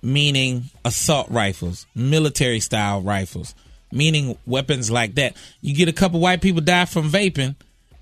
Meaning 0.00 0.64
assault 0.84 1.28
rifles, 1.28 1.86
military 1.94 2.60
style 2.60 3.02
rifles, 3.02 3.54
meaning 3.90 4.38
weapons 4.46 4.90
like 4.90 5.16
that. 5.16 5.36
You 5.60 5.74
get 5.74 5.88
a 5.88 5.92
couple 5.92 6.20
white 6.20 6.40
people 6.40 6.60
die 6.60 6.84
from 6.84 7.10
vaping 7.10 7.56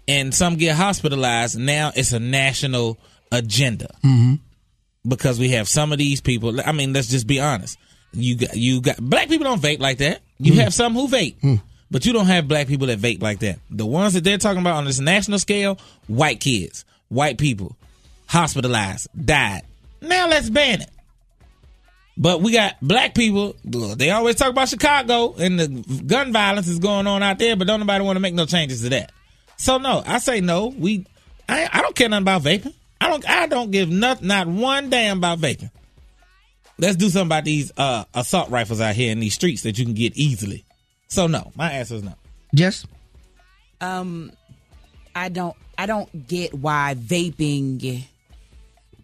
and 0.08 0.34
some 0.34 0.56
get 0.56 0.76
hospitalized. 0.76 1.58
Now 1.58 1.92
it's 1.94 2.12
a 2.12 2.20
national 2.20 2.98
agenda 3.32 3.88
mm-hmm. 4.04 4.34
because 5.08 5.38
we 5.38 5.50
have 5.50 5.68
some 5.68 5.92
of 5.92 5.98
these 5.98 6.20
people. 6.20 6.60
I 6.60 6.72
mean, 6.72 6.92
let's 6.92 7.08
just 7.08 7.26
be 7.26 7.40
honest. 7.40 7.78
You 8.12 8.36
got 8.36 8.56
you 8.56 8.80
got 8.80 8.98
black 8.98 9.28
people 9.28 9.44
don't 9.44 9.60
vape 9.60 9.80
like 9.80 9.98
that. 9.98 10.20
You 10.38 10.52
mm. 10.52 10.56
have 10.56 10.72
some 10.72 10.94
who 10.94 11.08
vape, 11.08 11.38
mm. 11.40 11.60
but 11.90 12.06
you 12.06 12.12
don't 12.12 12.26
have 12.26 12.48
black 12.48 12.66
people 12.66 12.86
that 12.86 12.98
vape 12.98 13.22
like 13.22 13.40
that. 13.40 13.58
The 13.70 13.84
ones 13.84 14.14
that 14.14 14.24
they're 14.24 14.38
talking 14.38 14.60
about 14.60 14.76
on 14.76 14.84
this 14.84 15.00
national 15.00 15.38
scale, 15.38 15.78
white 16.06 16.40
kids, 16.40 16.84
white 17.08 17.36
people, 17.36 17.76
hospitalized, 18.26 19.08
died. 19.22 19.62
Now 20.00 20.28
let's 20.28 20.48
ban 20.48 20.82
it. 20.82 20.90
But 22.18 22.40
we 22.40 22.52
got 22.52 22.76
black 22.80 23.14
people. 23.14 23.56
They 23.64 24.10
always 24.10 24.36
talk 24.36 24.48
about 24.48 24.68
Chicago 24.68 25.34
and 25.34 25.60
the 25.60 26.02
gun 26.06 26.32
violence 26.32 26.66
is 26.66 26.78
going 26.78 27.06
on 27.06 27.22
out 27.22 27.38
there, 27.38 27.56
but 27.56 27.66
don't 27.66 27.80
nobody 27.80 28.02
want 28.04 28.16
to 28.16 28.20
make 28.20 28.34
no 28.34 28.46
changes 28.46 28.82
to 28.82 28.88
that. 28.90 29.12
So 29.58 29.78
no, 29.78 30.02
I 30.06 30.18
say 30.18 30.40
no. 30.40 30.66
We, 30.66 31.06
I, 31.48 31.68
I 31.70 31.82
don't 31.82 31.94
care 31.94 32.08
nothing 32.08 32.22
about 32.22 32.42
vaping. 32.42 32.74
I 33.00 33.08
don't. 33.10 33.28
I 33.28 33.46
don't 33.46 33.70
give 33.70 33.90
nothing, 33.90 34.28
not 34.28 34.46
one 34.46 34.88
damn 34.88 35.18
about 35.18 35.38
vaping. 35.38 35.70
Let's 36.78 36.96
do 36.96 37.08
something 37.08 37.28
about 37.28 37.44
these 37.44 37.70
uh, 37.76 38.04
assault 38.14 38.50
rifles 38.50 38.80
out 38.80 38.94
here 38.94 39.12
in 39.12 39.20
these 39.20 39.34
streets 39.34 39.62
that 39.62 39.78
you 39.78 39.84
can 39.84 39.94
get 39.94 40.16
easily. 40.16 40.64
So 41.08 41.26
no, 41.26 41.52
my 41.54 41.72
answer 41.72 41.96
is 41.96 42.02
no. 42.02 42.14
Jess? 42.54 42.86
Um, 43.80 44.32
I 45.14 45.28
don't. 45.28 45.56
I 45.76 45.84
don't 45.84 46.26
get 46.26 46.54
why 46.54 46.94
vaping 46.98 48.02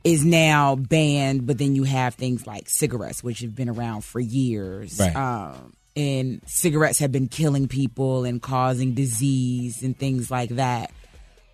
is 0.05 0.25
now 0.25 0.75
banned, 0.75 1.47
but 1.47 1.59
then 1.59 1.75
you 1.75 1.85
have 1.85 2.15
things 2.15 2.47
like 2.47 2.69
cigarettes, 2.69 3.23
which 3.23 3.41
have 3.41 3.55
been 3.55 3.69
around 3.69 4.03
for 4.05 4.21
years. 4.21 4.99
Right. 4.99 5.15
Um, 5.15 5.73
and 5.95 6.41
cigarettes 6.47 6.99
have 7.01 7.13
been 7.13 7.29
killing 7.29 7.69
people 7.69 8.25
and 8.25 8.41
causing 8.41 8.95
disease 8.95 9.83
and 9.83 9.97
things 9.97 10.31
like 10.31 10.51
that. 10.51 10.91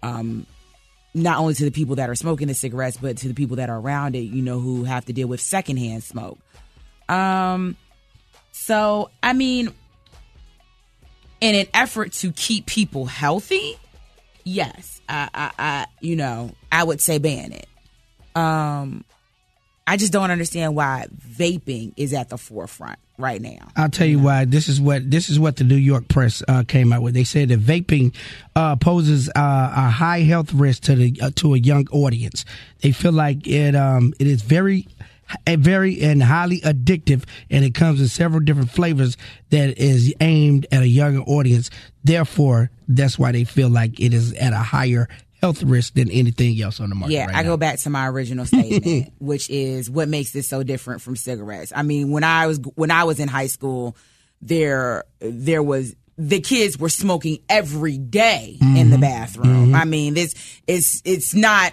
Um, 0.02 0.46
not 1.14 1.38
only 1.38 1.54
to 1.54 1.64
the 1.64 1.70
people 1.70 1.96
that 1.96 2.08
are 2.08 2.14
smoking 2.14 2.48
the 2.48 2.54
cigarettes, 2.54 2.96
but 2.96 3.16
to 3.18 3.28
the 3.28 3.34
people 3.34 3.56
that 3.56 3.68
are 3.68 3.78
around 3.78 4.14
it, 4.14 4.20
you 4.20 4.42
know, 4.42 4.60
who 4.60 4.84
have 4.84 5.04
to 5.06 5.12
deal 5.12 5.26
with 5.26 5.40
secondhand 5.40 6.04
smoke. 6.04 6.38
Um, 7.08 7.76
so 8.52 9.10
I 9.22 9.32
mean, 9.32 9.72
in 11.40 11.54
an 11.54 11.66
effort 11.74 12.12
to 12.14 12.32
keep 12.32 12.66
people 12.66 13.06
healthy, 13.06 13.76
yes, 14.44 15.00
I, 15.08 15.28
I, 15.34 15.50
I 15.58 15.86
you 16.00 16.16
know, 16.16 16.52
I 16.70 16.84
would 16.84 17.00
say 17.00 17.18
ban 17.18 17.52
it. 17.52 17.68
Um, 18.38 19.04
I 19.86 19.96
just 19.96 20.12
don't 20.12 20.30
understand 20.30 20.76
why 20.76 21.06
vaping 21.16 21.94
is 21.96 22.12
at 22.12 22.28
the 22.28 22.36
forefront 22.36 22.98
right 23.16 23.40
now. 23.40 23.68
I'll 23.74 23.88
tell 23.88 24.06
you 24.06 24.18
why. 24.18 24.44
This 24.44 24.68
is 24.68 24.80
what 24.80 25.10
this 25.10 25.30
is 25.30 25.40
what 25.40 25.56
the 25.56 25.64
New 25.64 25.76
York 25.76 26.08
press 26.08 26.42
uh, 26.46 26.62
came 26.68 26.92
out 26.92 27.00
with. 27.00 27.14
They 27.14 27.24
said 27.24 27.48
that 27.48 27.60
vaping 27.60 28.14
uh, 28.54 28.76
poses 28.76 29.30
uh, 29.30 29.32
a 29.34 29.88
high 29.88 30.20
health 30.20 30.52
risk 30.52 30.82
to 30.84 30.94
the 30.94 31.18
uh, 31.22 31.30
to 31.36 31.54
a 31.54 31.58
young 31.58 31.88
audience. 31.88 32.44
They 32.82 32.92
feel 32.92 33.12
like 33.12 33.46
it 33.46 33.74
um, 33.74 34.12
it 34.20 34.26
is 34.26 34.42
very 34.42 34.86
very 35.46 36.00
and 36.02 36.22
highly 36.22 36.60
addictive, 36.60 37.24
and 37.50 37.64
it 37.64 37.74
comes 37.74 38.00
in 38.00 38.08
several 38.08 38.40
different 38.40 38.70
flavors 38.70 39.16
that 39.50 39.78
is 39.78 40.14
aimed 40.20 40.66
at 40.70 40.82
a 40.82 40.88
younger 40.88 41.22
audience. 41.22 41.70
Therefore, 42.04 42.70
that's 42.86 43.18
why 43.18 43.32
they 43.32 43.44
feel 43.44 43.68
like 43.70 44.00
it 44.00 44.12
is 44.14 44.32
at 44.34 44.52
a 44.52 44.58
higher 44.58 45.08
health 45.40 45.62
risk 45.62 45.94
than 45.94 46.10
anything 46.10 46.60
else 46.60 46.80
on 46.80 46.88
the 46.88 46.94
market. 46.94 47.14
Yeah, 47.14 47.26
right 47.26 47.36
I 47.36 47.42
now. 47.42 47.50
go 47.50 47.56
back 47.56 47.78
to 47.80 47.90
my 47.90 48.08
original 48.08 48.44
statement, 48.46 49.12
which 49.18 49.48
is 49.50 49.90
what 49.90 50.08
makes 50.08 50.32
this 50.32 50.48
so 50.48 50.62
different 50.62 51.02
from 51.02 51.16
cigarettes. 51.16 51.72
I 51.74 51.82
mean, 51.82 52.10
when 52.10 52.24
I 52.24 52.46
was 52.46 52.58
when 52.74 52.90
I 52.90 53.04
was 53.04 53.20
in 53.20 53.28
high 53.28 53.46
school, 53.46 53.96
there 54.40 55.04
there 55.20 55.62
was 55.62 55.94
the 56.16 56.40
kids 56.40 56.78
were 56.78 56.88
smoking 56.88 57.38
every 57.48 57.96
day 57.96 58.56
in 58.60 58.90
the 58.90 58.96
mm-hmm. 58.96 59.00
bathroom. 59.00 59.66
Mm-hmm. 59.66 59.74
I 59.74 59.84
mean, 59.84 60.14
this 60.14 60.34
it's 60.66 61.00
it's 61.04 61.34
not 61.34 61.72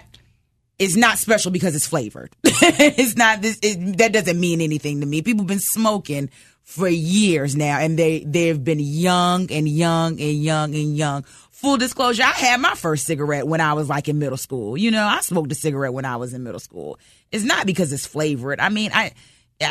it's 0.78 0.96
not 0.96 1.18
special 1.18 1.50
because 1.50 1.74
it's 1.74 1.86
flavored. 1.86 2.34
it's 2.44 3.16
not 3.16 3.42
this. 3.42 3.58
It, 3.62 3.98
that 3.98 4.12
doesn't 4.12 4.38
mean 4.38 4.60
anything 4.60 5.00
to 5.00 5.06
me. 5.06 5.22
People 5.22 5.42
have 5.42 5.48
been 5.48 5.58
smoking 5.58 6.30
for 6.62 6.88
years 6.88 7.56
now, 7.56 7.78
and 7.78 7.98
they 7.98 8.20
they've 8.24 8.62
been 8.62 8.80
young 8.80 9.50
and 9.50 9.68
young 9.68 10.20
and 10.20 10.42
young 10.42 10.74
and 10.74 10.96
young. 10.96 11.24
Full 11.56 11.78
disclosure: 11.78 12.22
I 12.22 12.32
had 12.32 12.60
my 12.60 12.74
first 12.74 13.06
cigarette 13.06 13.46
when 13.48 13.62
I 13.62 13.72
was 13.72 13.88
like 13.88 14.08
in 14.08 14.18
middle 14.18 14.36
school. 14.36 14.76
You 14.76 14.90
know, 14.90 15.06
I 15.06 15.20
smoked 15.20 15.50
a 15.52 15.54
cigarette 15.54 15.94
when 15.94 16.04
I 16.04 16.16
was 16.16 16.34
in 16.34 16.42
middle 16.42 16.60
school. 16.60 16.98
It's 17.32 17.44
not 17.44 17.64
because 17.64 17.94
it's 17.94 18.06
flavored. 18.06 18.60
I 18.60 18.68
mean, 18.68 18.90
I 18.92 19.12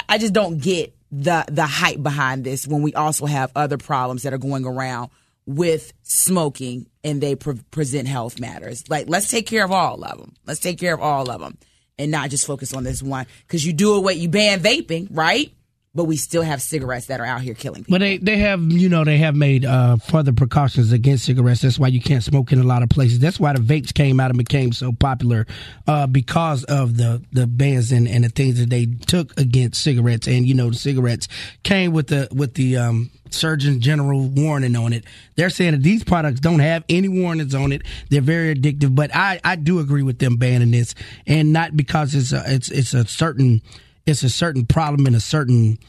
I 0.10 0.18
just 0.18 0.34
don't 0.34 0.58
get 0.58 0.96
the 1.12 1.46
the 1.48 1.68
hype 1.68 2.02
behind 2.02 2.44
this 2.44 2.68
when 2.68 2.82
we 2.82 2.96
also 2.96 3.28
have 3.28 3.52
other 3.56 3.78
problems 3.78 4.24
that 4.24 4.34
are 4.34 4.40
going 4.40 4.66
around 4.66 5.12
with 5.46 5.94
smoking 6.02 6.88
and 7.04 7.22
they 7.22 7.36
pre- 7.36 7.62
present 7.70 8.08
health 8.08 8.40
matters. 8.40 8.90
Like, 8.90 9.08
let's 9.08 9.30
take 9.30 9.46
care 9.46 9.64
of 9.64 9.72
all 9.72 10.04
of 10.04 10.18
them. 10.18 10.34
Let's 10.48 10.62
take 10.62 10.80
care 10.80 10.96
of 10.96 11.02
all 11.02 11.30
of 11.30 11.40
them 11.40 11.56
and 12.00 12.10
not 12.10 12.32
just 12.32 12.48
focus 12.48 12.74
on 12.74 12.84
this 12.84 13.04
one. 13.04 13.28
Because 13.46 13.64
you 13.64 13.74
do 13.74 13.94
away, 13.94 14.16
you 14.16 14.28
ban 14.28 14.60
vaping, 14.60 15.08
right? 15.12 15.54
But 15.96 16.04
we 16.04 16.18
still 16.18 16.42
have 16.42 16.62
cigarettes 16.62 17.06
that 17.06 17.22
are 17.22 17.26
out 17.26 17.42
here 17.42 17.54
killing 17.54 17.86
people. 17.86 17.94
But 17.94 18.00
they, 18.00 18.18
they 18.18 18.38
have, 18.40 18.62
you 18.62 18.90
know, 18.90 19.06
they 19.06 19.18
have 19.18 19.36
made 19.36 19.64
uh, 19.64 19.96
further 19.96 20.34
precautions 20.34 20.92
against 20.92 21.24
cigarettes. 21.26 21.62
That's 21.62 21.80
why 21.80 21.88
you 21.88 22.02
can't 22.02 22.24
smoke 22.24 22.52
in 22.52 22.60
a 22.60 22.64
lot 22.64 22.84
of 22.84 22.90
places. 22.90 23.20
That's 23.20 23.40
why 23.40 23.54
the 23.54 23.60
vapes 23.60 23.94
came 23.94 24.20
out 24.20 24.30
and 24.30 24.38
became 24.38 24.74
so 24.74 24.92
popular 24.92 25.48
uh, 25.88 26.08
because 26.08 26.66
of 26.66 26.98
the, 26.98 27.24
the 27.32 27.48
bans 27.48 27.94
and, 27.94 28.08
and 28.10 28.26
the 28.26 28.30
things 28.30 28.60
that 28.60 28.70
they 28.70 28.86
took 28.86 29.40
against 29.40 29.82
cigarettes. 29.82 30.28
And, 30.28 30.46
you 30.46 30.54
know, 30.54 30.70
the 30.70 30.76
cigarettes 30.76 31.30
came 31.64 31.94
with 31.94 32.08
the, 32.08 32.28
with 32.32 32.56
the, 32.56 32.78
um, 32.78 33.10
Surgeon 33.32 33.82
General 33.82 34.22
warning 34.22 34.76
on 34.76 34.94
it. 34.94 35.04
They're 35.36 35.50
saying 35.50 35.72
that 35.72 35.84
these 35.84 36.04
products 36.04 36.40
don't 36.40 36.60
have 36.60 36.84
any 36.90 37.08
warnings 37.08 37.54
on 37.54 37.72
it. 37.72 37.82
They're 38.10 38.22
very 38.22 38.56
addictive, 38.56 38.96
but 38.96 39.14
I, 39.14 39.40
I 39.44 39.56
do 39.56 39.80
agree 39.80 40.04
with 40.04 40.20
them 40.20 40.38
banning 40.38 40.72
this, 40.72 40.96
and 41.28 41.52
not 41.52 41.76
because 41.76 42.16
it's 42.16 42.32
a, 42.32 42.44
it's 42.48 42.70
it's 42.70 42.94
a 42.94 43.06
certain 43.06 43.62
it's 44.06 44.24
a 44.24 44.30
certain 44.30 44.66
problem 44.66 45.08
in 45.08 45.16
a 45.16 45.20
certain 45.20 45.80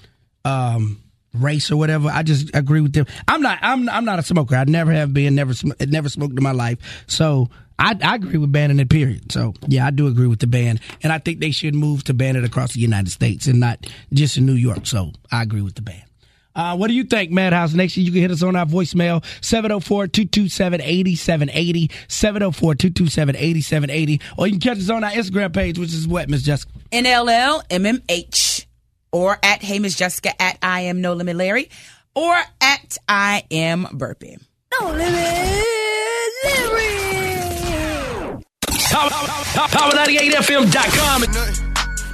um, 0.45 1.03
race 1.35 1.71
or 1.71 1.77
whatever. 1.77 2.09
I 2.09 2.23
just 2.23 2.55
agree 2.55 2.81
with 2.81 2.93
them. 2.93 3.07
I'm 3.29 3.43
not 3.43 3.59
I'm 3.63 3.89
I'm 3.89 4.05
not 4.05 4.19
a 4.19 4.23
smoker. 4.23 4.57
I 4.57 4.65
never 4.65 4.93
have 4.93 5.13
been. 5.13 5.35
Never 5.35 5.55
sm- 5.55 5.73
never 5.81 6.09
smoked 6.09 6.37
in 6.37 6.43
my 6.43 6.53
life. 6.53 7.05
So. 7.07 7.51
I, 7.79 7.95
I 8.03 8.15
agree 8.15 8.39
with 8.39 8.51
banning 8.53 8.81
it, 8.81 8.89
period. 8.89 9.31
So, 9.31 9.53
yeah, 9.69 9.87
I 9.87 9.91
do 9.91 10.07
agree 10.07 10.29
with 10.29 10.39
the 10.39 10.47
ban. 10.47 10.81
And 11.03 11.13
I 11.13 11.19
think 11.19 11.41
they 11.41 11.51
should 11.51 11.75
move 11.75 12.05
to 12.05 12.15
ban 12.15 12.35
it 12.35 12.43
across 12.43 12.73
the 12.73 12.81
United 12.81 13.11
States 13.11 13.49
and 13.49 13.61
not 13.61 13.87
just 14.15 14.39
in 14.39 14.47
New 14.47 14.55
York. 14.55 14.87
So, 14.87 15.13
I 15.31 15.43
agree 15.43 15.61
with 15.61 15.75
the 15.75 15.83
ban. 15.83 16.06
Uh, 16.57 16.75
what 16.75 16.89
do 16.89 16.95
you 16.95 17.05
think, 17.05 17.31
Madhouse 17.31 17.75
Nation? 17.75 18.03
You 18.03 18.11
can 18.11 18.23
hit 18.23 18.31
us 18.31 18.43
on 18.43 18.57
our 18.57 18.65
voicemail, 18.65 19.23
704-227-8780, 19.43 21.91
704-227-8780, 22.09 24.23
or 24.39 24.47
you 24.47 24.55
can 24.55 24.61
catch 24.61 24.79
us 24.79 24.89
on 24.89 25.05
our 25.05 25.11
Instagram 25.11 25.53
page, 25.55 25.79
which 25.79 25.93
is 25.93 26.09
what, 26.09 26.31
Miss 26.31 26.41
Jessica? 26.43 26.73
NLLMMH 26.93 28.65
or 29.13 29.39
at 29.43 29.63
Hey 29.63 29.79
Miss 29.79 29.95
Jessica 29.97 30.31
at 30.41 30.57
I 30.63 30.81
am 30.83 31.01
No 31.03 31.13
Limit 31.13 31.37
Larry 31.37 31.69
or 32.15 32.35
at 32.61 32.97
I 33.09 33.43
am 33.51 33.85
Burpie. 33.85 34.39
No 34.81 34.87
limit, 34.89 35.65
Larry. 36.45 36.87
Power98FM.com. 39.67 41.23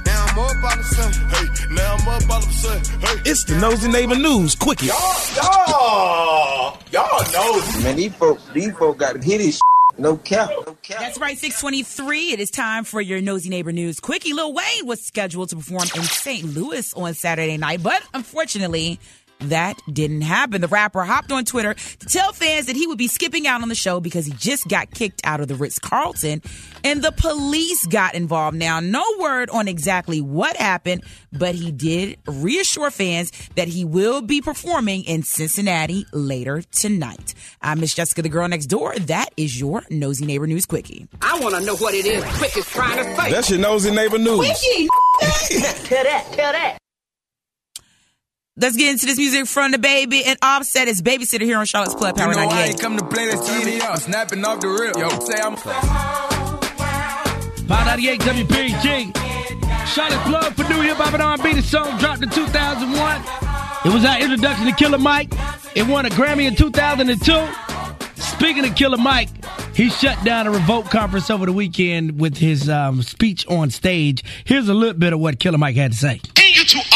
Now 0.05 0.25
I'm 0.27 0.37
up 0.37 0.37
all 0.37 0.49
of 0.73 0.79
a 0.79 0.83
sudden. 0.83 1.29
Hey, 1.29 1.45
now 1.75 1.95
I'm 1.95 2.07
up 2.07 2.29
all 2.29 2.37
of 2.37 2.49
a 2.49 2.53
sudden. 2.53 2.99
Hey. 2.99 3.31
It's 3.31 3.43
the 3.45 3.55
Nosy 3.55 3.89
Neighbor 3.89 4.15
News 4.15 4.55
Quickie. 4.55 4.87
Y'all, 4.87 5.15
y'all 5.35 6.77
y'all 6.91 7.31
know. 7.33 7.81
Man, 7.81 7.95
these 7.95 8.15
folks, 8.15 8.43
these 8.53 8.71
folks 8.73 8.99
got 8.99 9.13
to 9.13 9.21
hit 9.21 9.41
his 9.41 9.59
no 9.97 10.17
cap. 10.17 10.49
No 10.49 10.75
cap. 10.81 10.99
That's 10.99 11.19
right, 11.19 11.37
623. 11.37 12.31
It 12.31 12.39
is 12.39 12.49
time 12.49 12.83
for 12.83 12.99
your 12.99 13.21
Nosy 13.21 13.49
Neighbor 13.49 13.71
News. 13.71 13.99
Quickie 13.99 14.33
Lil 14.33 14.53
Wayne 14.53 14.85
was 14.85 15.01
scheduled 15.01 15.49
to 15.49 15.55
perform 15.55 15.83
in 15.95 16.01
St. 16.01 16.45
Louis 16.55 16.93
on 16.93 17.13
Saturday 17.13 17.57
night, 17.57 17.83
but 17.83 18.01
unfortunately, 18.13 18.99
that 19.49 19.79
didn't 19.91 20.21
happen. 20.21 20.61
The 20.61 20.67
rapper 20.67 21.03
hopped 21.03 21.31
on 21.31 21.45
Twitter 21.45 21.73
to 21.73 22.05
tell 22.05 22.33
fans 22.33 22.67
that 22.67 22.75
he 22.75 22.87
would 22.87 22.97
be 22.97 23.07
skipping 23.07 23.47
out 23.47 23.61
on 23.61 23.69
the 23.69 23.75
show 23.75 23.99
because 23.99 24.25
he 24.25 24.33
just 24.33 24.67
got 24.67 24.91
kicked 24.91 25.21
out 25.23 25.39
of 25.39 25.47
the 25.47 25.55
Ritz 25.55 25.79
Carlton 25.79 26.41
and 26.83 27.01
the 27.01 27.11
police 27.11 27.85
got 27.87 28.15
involved. 28.15 28.57
Now, 28.57 28.79
no 28.79 29.03
word 29.19 29.49
on 29.49 29.67
exactly 29.67 30.21
what 30.21 30.57
happened, 30.57 31.03
but 31.31 31.55
he 31.55 31.71
did 31.71 32.17
reassure 32.27 32.91
fans 32.91 33.31
that 33.55 33.67
he 33.67 33.85
will 33.85 34.21
be 34.21 34.41
performing 34.41 35.03
in 35.03 35.23
Cincinnati 35.23 36.05
later 36.11 36.61
tonight. 36.71 37.33
I'm 37.61 37.79
Miss 37.79 37.93
Jessica, 37.93 38.21
the 38.21 38.29
girl 38.29 38.47
next 38.47 38.67
door. 38.67 38.95
That 38.99 39.29
is 39.37 39.59
your 39.59 39.83
Nosy 39.89 40.25
Neighbor 40.25 40.47
News 40.47 40.65
Quickie. 40.65 41.07
I 41.21 41.39
want 41.39 41.55
to 41.55 41.61
know 41.61 41.75
what 41.75 41.93
it 41.93 42.05
is 42.05 42.23
Quick 42.37 42.57
is 42.57 42.65
trying 42.65 42.97
to 42.97 43.15
say. 43.15 43.31
That's 43.31 43.49
your 43.49 43.59
Nosy 43.59 43.91
Neighbor 43.91 44.17
News. 44.17 44.39
Quickie, 44.39 44.87
tell 45.87 46.03
that, 46.03 46.27
tell 46.33 46.51
that. 46.51 46.77
Let's 48.55 48.77
get 48.77 48.91
into 48.91 49.07
this 49.07 49.17
music 49.17 49.47
from 49.47 49.73
DaBaby 49.73 50.27
and 50.27 50.37
Offset 50.43 50.87
is 50.87 51.01
babysitter 51.01 51.41
here 51.41 51.57
on 51.57 51.65
Charlotte's 51.65 51.95
Club 51.95 52.15
Power 52.15 52.33
You 52.33 52.39
know 52.39 52.49
I 52.49 52.65
ain't 52.65 52.79
come 52.79 52.95
to 52.99 53.05
play 53.07 53.25
this 53.25 53.47
turn 53.47 53.65
me 53.65 53.81
up. 53.81 53.97
Snapping 53.97 54.45
off 54.45 54.59
the 54.59 54.67
rip. 54.67 54.95
Yo, 54.95 55.09
say 55.21 55.41
I'm. 55.41 55.55
Power 57.67 57.85
98 57.85 58.19
WPG. 58.21 59.87
Charlotte 59.87 60.19
Plug 60.27 60.53
for 60.53 60.71
New 60.71 60.81
Hip 60.81 60.97
Hop 60.97 61.15
and 61.15 61.23
R&B. 61.23 61.53
The 61.53 61.63
song 61.63 61.97
dropped 61.97 62.21
in 62.21 62.29
2001. 62.29 63.21
It 63.85 63.91
was 63.91 64.05
our 64.05 64.21
introduction 64.21 64.67
to 64.67 64.71
Killer 64.73 64.99
Mike. 64.99 65.33
It 65.73 65.87
won 65.87 66.05
a 66.05 66.09
Grammy 66.09 66.43
in 66.47 66.55
2002. 66.55 68.21
Speaking 68.21 68.65
of 68.65 68.75
Killer 68.75 68.97
Mike, 68.97 69.29
he 69.73 69.89
shut 69.89 70.23
down 70.23 70.45
a 70.45 70.51
revolt 70.51 70.91
conference 70.91 71.31
over 71.31 71.47
the 71.47 71.53
weekend 71.53 72.21
with 72.21 72.37
his 72.37 72.69
um, 72.69 73.01
speech 73.01 73.47
on 73.47 73.71
stage. 73.71 74.23
Here's 74.45 74.69
a 74.69 74.75
little 74.75 74.93
bit 74.93 75.11
of 75.11 75.19
what 75.19 75.39
Killer 75.39 75.57
Mike 75.57 75.75
had 75.75 75.93
to 75.93 75.97
say. 75.97 76.21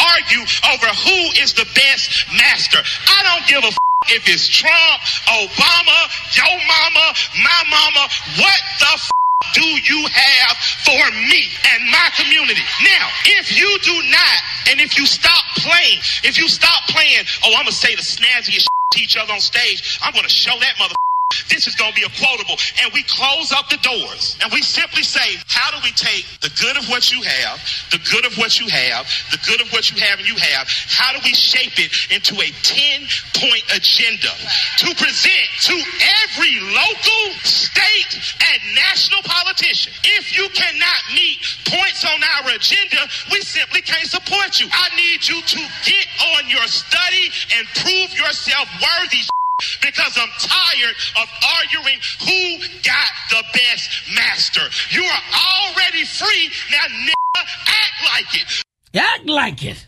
To 0.08 0.14
argue 0.16 0.44
over 0.72 0.88
who 1.04 1.42
is 1.42 1.52
the 1.54 1.66
best 1.74 2.26
master. 2.36 2.78
I 2.80 3.22
don't 3.24 3.46
give 3.48 3.64
a 3.64 3.68
f- 3.68 3.78
if 4.10 4.28
it's 4.28 4.48
Trump, 4.48 5.00
Obama, 5.26 5.98
your 6.32 6.56
mama, 6.66 7.06
my 7.44 7.62
mama. 7.70 8.08
What 8.38 8.60
the 8.80 8.92
f- 8.94 9.10
do 9.54 9.62
you 9.64 10.06
have 10.12 10.56
for 10.84 11.10
me 11.28 11.44
and 11.74 11.90
my 11.90 12.10
community? 12.16 12.62
Now, 12.82 13.08
if 13.40 13.56
you 13.58 13.78
do 13.82 14.10
not, 14.10 14.38
and 14.70 14.80
if 14.80 14.98
you 14.98 15.06
stop 15.06 15.44
playing, 15.56 15.98
if 16.24 16.38
you 16.38 16.48
stop 16.48 16.82
playing, 16.88 17.24
oh, 17.44 17.52
I'm 17.54 17.64
gonna 17.64 17.72
say 17.72 17.94
the 17.94 18.02
snazziest 18.02 18.66
to 18.92 19.00
each 19.00 19.16
other 19.16 19.32
on 19.32 19.40
stage. 19.40 19.98
I'm 20.02 20.14
gonna 20.14 20.28
show 20.28 20.58
that 20.60 20.74
mother. 20.78 20.94
This 21.48 21.66
is 21.66 21.74
going 21.74 21.92
to 21.92 21.98
be 21.98 22.06
a 22.06 22.14
quotable. 22.22 22.56
And 22.80 22.92
we 22.92 23.02
close 23.04 23.52
up 23.52 23.68
the 23.68 23.76
doors 23.82 24.38
and 24.40 24.52
we 24.52 24.62
simply 24.62 25.02
say, 25.02 25.36
how 25.46 25.70
do 25.74 25.78
we 25.84 25.92
take 25.92 26.24
the 26.40 26.48
good 26.56 26.76
of 26.78 26.88
what 26.88 27.12
you 27.12 27.20
have, 27.20 27.60
the 27.90 28.00
good 28.10 28.24
of 28.24 28.38
what 28.38 28.60
you 28.60 28.68
have, 28.68 29.04
the 29.32 29.40
good 29.44 29.60
of 29.60 29.68
what 29.72 29.90
you 29.90 30.00
have 30.00 30.18
and 30.20 30.28
you 30.28 30.36
have, 30.36 30.68
how 30.88 31.12
do 31.12 31.20
we 31.24 31.34
shape 31.34 31.76
it 31.76 31.92
into 32.08 32.32
a 32.40 32.48
10 32.62 33.04
point 33.36 33.64
agenda 33.76 34.32
to 34.80 34.88
present 34.96 35.48
to 35.68 35.76
every 36.24 36.62
local, 36.72 37.22
state, 37.44 38.12
and 38.48 38.58
national 38.72 39.20
politician? 39.24 39.92
If 40.04 40.32
you 40.32 40.48
cannot 40.54 41.00
meet 41.12 41.44
points 41.68 42.08
on 42.08 42.22
our 42.38 42.56
agenda, 42.56 43.04
we 43.32 43.40
simply 43.42 43.82
can't 43.82 44.08
support 44.08 44.60
you. 44.60 44.68
I 44.72 44.88
need 44.96 45.28
you 45.28 45.42
to 45.42 45.60
get 45.84 46.06
on 46.38 46.48
your 46.48 46.66
study 46.72 47.28
and 47.56 47.66
prove 47.76 48.16
yourself 48.16 48.68
worthy 48.80 49.28
because 49.82 50.16
I'm 50.16 50.28
tired 50.38 50.96
of 51.20 51.28
arguing 51.60 51.98
who 52.20 52.58
got 52.82 53.10
the 53.30 53.42
best 53.52 53.90
master. 54.14 54.60
You 54.90 55.02
are 55.02 55.22
already 55.34 56.04
free. 56.04 56.50
Now, 56.70 56.86
nigga, 56.86 57.42
act 57.66 58.14
like 58.14 58.34
it. 58.40 58.62
Act 58.94 59.26
like 59.26 59.64
it. 59.64 59.86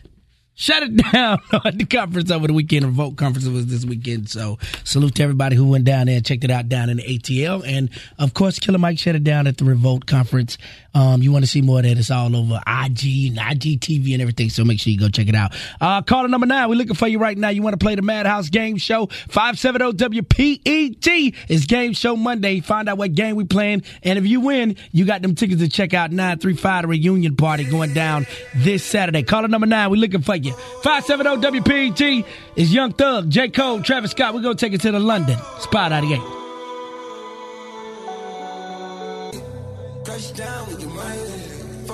Shut 0.61 0.83
it 0.83 0.95
down 0.95 1.39
on 1.65 1.75
the 1.75 1.85
conference 1.85 2.29
over 2.29 2.45
the 2.45 2.53
weekend. 2.53 2.83
The 2.83 2.89
Revolt 2.89 3.15
conference 3.15 3.47
was 3.47 3.65
this 3.65 3.83
weekend. 3.83 4.29
So 4.29 4.59
salute 4.83 5.15
to 5.15 5.23
everybody 5.23 5.55
who 5.55 5.67
went 5.67 5.85
down 5.85 6.05
there 6.05 6.17
and 6.17 6.23
checked 6.23 6.43
it 6.43 6.51
out 6.51 6.69
down 6.69 6.91
in 6.91 6.97
the 6.97 7.03
ATL. 7.03 7.63
And 7.65 7.89
of 8.19 8.35
course, 8.35 8.59
Killer 8.59 8.77
Mike 8.77 8.99
shut 8.99 9.15
it 9.15 9.23
down 9.23 9.47
at 9.47 9.57
the 9.57 9.65
Revolt 9.65 10.05
conference. 10.05 10.59
Um, 10.93 11.23
you 11.23 11.31
want 11.31 11.43
to 11.45 11.49
see 11.49 11.63
more 11.63 11.79
of 11.79 11.85
that? 11.85 11.97
It's 11.97 12.11
all 12.11 12.35
over 12.35 12.57
IG 12.57 13.29
and 13.29 13.37
IGTV 13.37 14.13
and 14.13 14.21
everything. 14.21 14.49
So 14.51 14.63
make 14.63 14.79
sure 14.79 14.93
you 14.93 14.99
go 14.99 15.09
check 15.09 15.29
it 15.29 15.33
out. 15.33 15.55
Uh, 15.79 16.03
caller 16.03 16.27
number 16.27 16.45
nine. 16.45 16.69
We're 16.69 16.75
looking 16.75 16.93
for 16.95 17.07
you 17.07 17.17
right 17.17 17.37
now. 17.37 17.49
You 17.49 17.63
want 17.63 17.73
to 17.73 17.83
play 17.83 17.95
the 17.95 18.03
Madhouse 18.03 18.49
Game 18.49 18.77
Show? 18.77 19.07
570 19.29 19.93
WPET 19.93 21.35
is 21.47 21.65
Game 21.65 21.93
Show 21.93 22.15
Monday. 22.15 22.59
Find 22.59 22.87
out 22.87 22.99
what 22.99 23.15
game 23.15 23.35
we 23.35 23.45
playing. 23.45 23.81
And 24.03 24.19
if 24.19 24.27
you 24.27 24.41
win, 24.41 24.75
you 24.91 25.05
got 25.05 25.23
them 25.23 25.33
tickets 25.33 25.61
to 25.61 25.69
check 25.69 25.95
out 25.95 26.11
935 26.11 26.83
the 26.83 26.87
reunion 26.87 27.35
party 27.35 27.63
going 27.63 27.95
down 27.95 28.27
this 28.53 28.83
Saturday. 28.83 29.23
Caller 29.23 29.47
number 29.47 29.65
nine. 29.65 29.89
We're 29.89 29.95
looking 29.95 30.21
for 30.21 30.35
you 30.35 30.50
you. 30.51 30.81
570 30.83 31.59
WPG 31.59 32.25
is 32.55 32.73
Young 32.73 32.93
Thug, 32.93 33.29
J. 33.29 33.49
Cole, 33.49 33.81
Travis 33.81 34.11
Scott. 34.11 34.33
We're 34.33 34.41
going 34.41 34.57
to 34.57 34.65
take 34.65 34.73
it 34.73 34.81
to 34.81 34.91
the 34.91 34.99
London. 34.99 35.37
Spot 35.59 35.91
out 35.91 36.03
of 36.03 36.09
gate. 36.09 36.21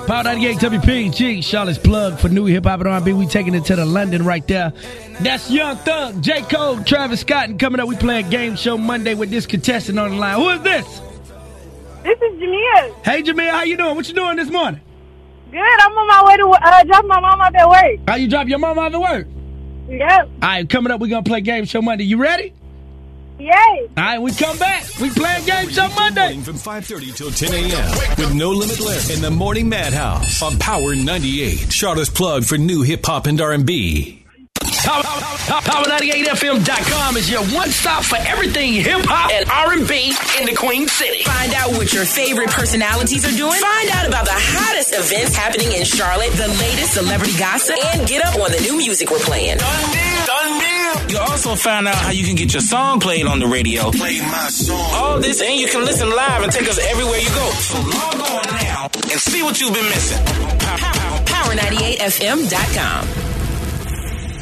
Power 0.06 0.22
98 0.22 0.56
WPG, 0.56 1.44
Charlotte's 1.44 1.78
plug 1.78 2.18
for 2.18 2.30
new 2.30 2.46
hip 2.46 2.64
hop 2.64 2.80
and 2.80 2.88
R&B. 2.88 3.12
We 3.12 3.26
taking 3.26 3.54
it 3.54 3.66
to 3.66 3.76
the 3.76 3.84
London 3.84 4.24
right 4.24 4.46
there. 4.46 4.72
That's 5.20 5.50
Young 5.50 5.76
Thug, 5.76 6.22
J. 6.22 6.40
Cole, 6.42 6.82
Travis 6.82 7.20
Scott, 7.20 7.50
and 7.50 7.60
coming 7.60 7.78
up, 7.78 7.88
we 7.88 7.96
playing 7.96 8.30
Game 8.30 8.56
Show 8.56 8.78
Monday 8.78 9.14
with 9.14 9.28
this 9.28 9.44
contestant 9.44 9.98
on 9.98 10.10
the 10.12 10.16
line. 10.16 10.36
Who 10.36 10.48
is 10.48 10.62
this? 10.62 11.00
This 12.04 12.18
is 12.22 12.40
Jamia. 12.40 13.04
Hey, 13.04 13.22
Jamia, 13.22 13.50
how 13.50 13.64
you 13.64 13.76
doing? 13.76 13.96
What 13.96 14.08
you 14.08 14.14
doing 14.14 14.36
this 14.36 14.48
morning? 14.48 14.80
Good. 15.50 15.58
I'm 15.80 15.92
on 15.92 16.06
my 16.06 16.24
way 16.26 16.36
to 16.36 16.48
uh, 16.48 16.84
drop 16.84 17.04
my 17.06 17.20
mom 17.20 17.40
off 17.40 17.54
at 17.54 17.68
work. 17.68 18.00
How 18.06 18.16
you 18.16 18.28
drop 18.28 18.48
your 18.48 18.58
mom 18.58 18.78
off 18.78 18.92
at 18.92 19.00
work? 19.00 19.26
Yep. 19.88 20.20
All 20.20 20.28
right, 20.42 20.68
coming 20.68 20.92
up, 20.92 21.00
we're 21.00 21.08
going 21.08 21.24
to 21.24 21.28
play 21.28 21.40
Game 21.40 21.64
Show 21.64 21.80
Monday. 21.80 22.04
You 22.04 22.18
ready? 22.18 22.52
Yay. 23.38 23.48
All 23.48 23.88
right, 23.96 24.20
we 24.20 24.32
come 24.32 24.58
back. 24.58 24.84
We 25.00 25.10
playing 25.10 25.46
Game 25.46 25.70
Show 25.70 25.88
Monday. 25.88 26.38
From 26.42 26.56
5.30 26.56 27.14
till 27.16 27.30
10 27.30 27.54
a.m. 27.54 27.90
with 28.18 28.34
No 28.34 28.50
Limit 28.50 28.80
Larry 28.80 29.14
in 29.14 29.22
the 29.22 29.30
Morning 29.30 29.68
Madhouse 29.68 30.42
on 30.42 30.58
Power 30.58 30.94
98. 30.94 31.72
Charlotte's 31.72 32.10
plug 32.10 32.44
for 32.44 32.58
new 32.58 32.82
hip 32.82 33.06
hop 33.06 33.26
and 33.26 33.40
R&B. 33.40 34.17
Power98FM.com 34.88 37.16
is 37.18 37.28
your 37.30 37.42
one 37.52 37.68
stop 37.68 38.02
for 38.04 38.16
everything 38.16 38.72
hip 38.72 39.02
hop 39.04 39.30
and 39.30 39.44
R&B 39.50 40.14
in 40.40 40.46
the 40.46 40.54
Queen 40.56 40.88
City. 40.88 41.24
Find 41.24 41.52
out 41.52 41.72
what 41.72 41.92
your 41.92 42.06
favorite 42.06 42.48
personalities 42.48 43.26
are 43.28 43.36
doing. 43.36 43.60
Find 43.60 43.90
out 43.90 44.08
about 44.08 44.24
the 44.24 44.32
hottest 44.32 44.94
events 44.94 45.36
happening 45.36 45.72
in 45.72 45.84
Charlotte, 45.84 46.32
the 46.32 46.48
latest 46.48 46.94
celebrity 46.94 47.36
gossip, 47.38 47.76
and 47.92 48.08
get 48.08 48.24
up 48.24 48.36
on 48.40 48.50
the 48.50 48.60
new 48.60 48.78
music 48.78 49.10
we're 49.10 49.18
playing. 49.18 49.58
Done 49.58 49.90
deal, 49.92 50.24
done 50.24 50.58
deal. 50.58 50.94
You'll 51.10 51.20
also 51.28 51.54
find 51.54 51.86
out 51.86 51.96
how 51.96 52.12
you 52.12 52.24
can 52.24 52.34
get 52.36 52.54
your 52.54 52.62
song 52.62 52.98
played 53.00 53.26
on 53.26 53.40
the 53.40 53.46
radio. 53.46 53.90
Play 53.90 54.20
my 54.20 54.48
song. 54.48 54.94
All 54.96 55.20
this, 55.20 55.42
and 55.42 55.60
you 55.60 55.68
can 55.68 55.84
listen 55.84 56.08
live 56.08 56.42
and 56.42 56.50
take 56.50 56.66
us 56.68 56.78
everywhere 56.78 57.18
you 57.18 57.28
go. 57.28 57.50
So 57.60 57.76
log 57.76 58.14
on 58.24 58.42
now 58.56 58.88
and 58.94 59.20
see 59.20 59.42
what 59.42 59.60
you've 59.60 59.74
been 59.74 59.84
missing. 59.84 60.24
Power98FM.com. 61.28 63.27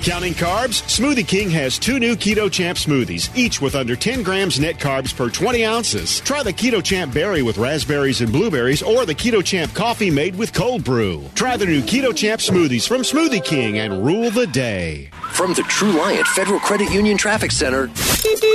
Counting 0.07 0.35
carbs? 0.35 0.83
Smoothie 0.83 1.27
King 1.27 1.51
has 1.51 1.81
two 1.81 1.99
new 1.99 2.15
Keto 2.15 2.49
Champ 2.49 2.79
smoothies, 2.79 3.29
each 3.37 3.61
with 3.61 3.75
under 3.75 3.97
10 3.97 4.23
grams 4.23 4.61
net 4.61 4.77
carbs 4.77 5.13
per 5.13 5.29
20 5.29 5.65
ounces. 5.65 6.21
Try 6.21 6.45
the 6.45 6.53
Keto 6.53 6.81
Champ 6.81 7.13
berry 7.13 7.43
with 7.43 7.59
raspberries 7.59 8.21
and 8.21 8.31
blueberries 8.31 8.85
or 8.85 9.05
the 9.05 9.17
Keto 9.17 9.45
Champ 9.45 9.75
coffee 9.75 10.13
made 10.13 10.37
with 10.37 10.53
cold 10.53 10.85
brew. 10.85 11.25
Try 11.35 11.57
the 11.57 11.67
new 11.67 11.83
Keto 11.83 12.15
Champ 12.15 12.41
smoothies 12.41 12.87
from 12.87 13.03
Smoothie 13.03 13.45
King 13.45 13.81
and 13.81 14.07
rule 14.07 14.31
the 14.31 14.47
day. 14.47 15.11
From 15.33 15.53
the 15.53 15.63
Truliant 15.63 16.27
Federal 16.29 16.59
Credit 16.61 16.91
Union 16.91 17.19
Traffic 17.19 17.51
Center, 17.51 17.91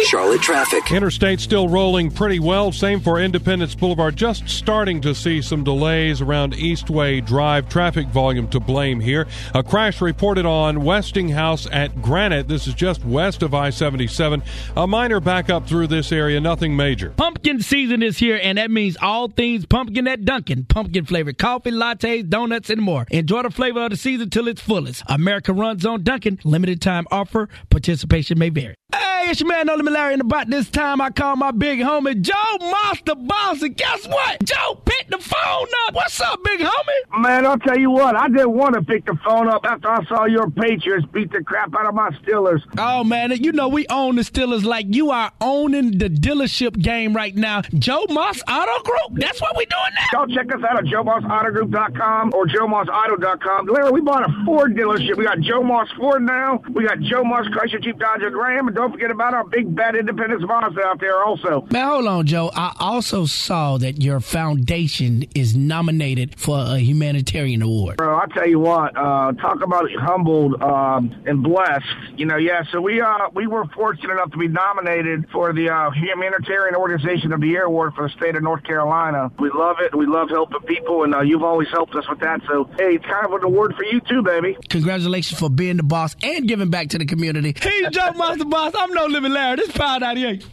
Charlotte 0.08 0.42
Traffic. 0.42 0.92
Interstate 0.92 1.40
still 1.40 1.70
rolling 1.70 2.10
pretty 2.10 2.40
well. 2.40 2.72
Same 2.72 3.00
for 3.00 3.20
Independence 3.20 3.76
Boulevard. 3.76 4.16
Just 4.16 4.50
starting 4.50 5.00
to 5.02 5.14
see 5.14 5.42
some 5.42 5.64
delays 5.64 6.22
around 6.22 6.54
Eastway 6.54 7.24
Drive. 7.24 7.70
Traffic 7.70 8.08
volume 8.08 8.48
to 8.50 8.60
blame 8.60 9.00
here. 9.00 9.28
A 9.54 9.64
crash 9.64 10.02
reported 10.02 10.46
on 10.46 10.84
Westinghouse 10.84 11.68
at 11.72 12.02
Granite. 12.02 12.48
This 12.48 12.68
is 12.68 12.74
just 12.74 13.06
west 13.06 13.44
of 13.44 13.54
I 13.54 13.70
77. 13.70 14.42
A 14.76 14.88
minor 14.88 15.20
backup 15.20 15.68
through 15.68 15.88
this 15.88 16.12
area, 16.12 16.42
nothing 16.42 16.76
major. 16.76 17.12
Pumpkin 17.12 17.62
season 17.62 18.02
is 18.02 18.18
here, 18.18 18.40
and 18.42 18.58
that 18.58 18.72
means 18.72 18.98
all 19.02 19.30
things 19.30 19.66
pumpkin 19.68 20.08
at 20.08 20.26
Dunkin'. 20.26 20.66
Pumpkin 20.66 21.06
flavored 21.06 21.38
coffee, 21.38 21.72
lattes, 21.72 22.28
donuts, 22.28 22.70
and 22.70 22.82
more. 22.82 23.06
Enjoy 23.12 23.44
the 23.44 23.52
flavor 23.52 23.86
of 23.86 23.92
the 23.92 23.98
season 23.98 24.30
till 24.30 24.48
it's 24.48 24.62
fullest. 24.62 25.04
America 25.08 25.54
runs 25.54 25.86
on 25.86 26.04
Dunkin'. 26.04 26.40
Limited 26.62 26.80
time 26.80 27.08
offer. 27.10 27.50
Participation 27.72 28.38
may 28.38 28.50
vary. 28.50 28.76
Hey, 28.94 29.30
it's 29.30 29.40
your 29.40 29.48
man, 29.48 29.68
No 29.68 29.76
Limit 29.76 29.94
Larry, 29.94 30.14
and 30.14 30.22
about 30.22 30.50
this 30.50 30.70
time 30.70 31.00
I 31.00 31.10
call 31.12 31.36
my 31.36 31.52
big 31.52 31.80
homie 31.80 32.20
Joe 32.22 32.34
Monster 32.60 33.16
Boss, 33.16 33.62
and 33.62 33.76
guess 33.76 34.06
what? 34.06 34.44
Joe 34.44 34.82
picked 34.86 35.12
the 35.12 35.18
phone 35.18 35.68
up. 35.88 35.96
What's 35.96 36.20
up, 36.20 36.44
big 36.44 36.60
homie? 36.60 37.22
Man, 37.22 37.46
I'll 37.46 37.58
tell 37.58 37.80
you 37.80 37.90
what, 37.90 38.16
I 38.16 38.28
didn't 38.28 38.52
want 38.52 38.76
to 38.76 38.82
pick 38.82 39.06
the 39.06 39.18
phone 39.24 39.48
up 39.48 39.64
after 39.64 39.90
I 39.90 40.04
saw 40.06 40.26
your 40.26 40.52
Patriots 40.52 41.06
beat 41.14 41.32
the 41.32 41.42
crap 41.42 41.74
out 41.74 41.86
of 41.86 41.96
my 41.96 42.10
Steelers. 42.22 42.62
Oh, 42.78 43.04
man, 43.06 43.32
you 43.32 43.54
know 43.54 43.70
we 43.70 43.88
own 43.88 44.18
the 44.18 44.24
Steelers 44.24 44.66
like 44.66 44.88
you 44.90 45.12
are 45.12 45.32
owning 45.40 45.98
the 45.98 46.10
dealership 46.10 46.82
game 46.82 47.16
right 47.16 47.36
now. 47.36 47.62
Joe 47.62 48.06
Moss 48.10 48.42
Auto 48.48 48.84
Group, 48.84 49.22
that's 49.22 49.40
what 49.40 49.56
we're 49.56 49.66
doing 49.66 49.94
now. 50.12 50.26
Y'all 50.26 50.36
check 50.36 50.54
us 50.54 50.62
out 50.68 50.78
at 50.78 50.84
JoeMossAutoGroup.com 50.86 52.34
or 52.36 52.46
JoeMossAuto.com. 52.48 53.68
Larry, 53.68 53.92
we 53.92 54.02
bought 54.02 54.30
a 54.30 54.46
Ford 54.46 54.76
dealership. 54.76 55.16
We 55.16 55.24
got 55.24 55.40
Joe 55.40 55.64
Moss 55.64 55.88
Ford 55.98 56.24
now. 56.24 56.51
We 56.74 56.86
got 56.86 57.00
Joe 57.00 57.24
Moss 57.24 57.46
Chrysler 57.48 57.82
Jeep 57.82 58.00
Dodge 58.00 58.22
and 58.24 58.36
Ram, 58.36 58.68
and 58.68 58.76
don't 58.76 58.92
forget 58.92 59.12
about 59.12 59.34
our 59.34 59.44
big 59.44 59.76
bad 59.76 59.96
Independence 59.96 60.44
Boss 60.46 60.74
out 60.84 61.00
there 61.00 61.24
also. 61.24 61.68
Man, 61.72 61.88
hold 61.88 62.08
on, 62.08 62.26
Joe. 62.26 62.52
I 62.54 62.74
also 62.80 63.26
saw 63.26 63.78
that 63.78 64.02
your 64.02 64.20
foundation 64.20 65.26
is 65.36 65.56
nominated 65.56 66.40
for 66.40 66.58
a 66.60 66.80
humanitarian 66.80 67.62
award. 67.62 67.98
Bro, 67.98 68.16
I 68.18 68.26
tell 68.34 68.48
you 68.48 68.60
what, 68.60 68.96
uh, 68.96 69.34
talk 69.34 69.62
about 69.62 69.90
humbled 70.00 70.62
um, 70.62 71.16
and 71.26 71.44
blessed. 71.44 71.86
You 72.18 72.26
know, 72.26 72.38
yeah. 72.38 72.64
So 72.72 72.82
we 72.82 73.02
uh, 73.02 73.30
we 73.34 73.48
were 73.48 73.66
fortunate 73.76 74.12
enough 74.12 74.32
to 74.32 74.38
be 74.38 74.48
nominated 74.48 75.30
for 75.32 75.54
the 75.54 75.70
uh, 75.70 75.92
Humanitarian 75.92 76.76
Organization 76.76 77.34
of 77.34 77.42
the 77.42 77.48
Year 77.48 77.64
award 77.64 77.94
for 77.96 78.08
the 78.08 78.14
state 78.16 78.36
of 78.36 78.44
North 78.44 78.64
Carolina. 78.64 79.32
We 79.40 79.50
love 79.54 79.78
it. 79.80 79.96
We 79.96 80.06
love 80.06 80.30
helping 80.30 80.62
people, 80.62 81.04
and 81.04 81.14
uh, 81.14 81.22
you've 81.22 81.44
always 81.44 81.70
helped 81.70 81.96
us 81.96 82.08
with 82.10 82.20
that. 82.20 82.42
So 82.48 82.70
hey, 82.78 82.96
it's 82.96 83.06
kind 83.06 83.26
of 83.26 83.34
an 83.34 83.44
award 83.44 83.76
for 83.76 83.84
you 83.84 84.02
too, 84.02 84.22
baby. 84.22 84.58
Congratulations 84.70 85.40
for 85.40 85.50
being 85.50 85.78
the 85.78 85.84
boss 85.84 86.16
and 86.24 86.41
giving 86.46 86.70
back 86.70 86.90
to 86.90 86.98
the 86.98 87.06
community. 87.06 87.56
He's 87.62 87.90
Joe 87.90 88.12
Monster 88.16 88.46
Boss. 88.46 88.74
I'm 88.76 88.94
no 88.94 89.06
living 89.06 89.32
Larry. 89.32 89.58
This 89.58 89.70
is 89.70 89.76
Power 89.76 90.00
98. 90.00 90.46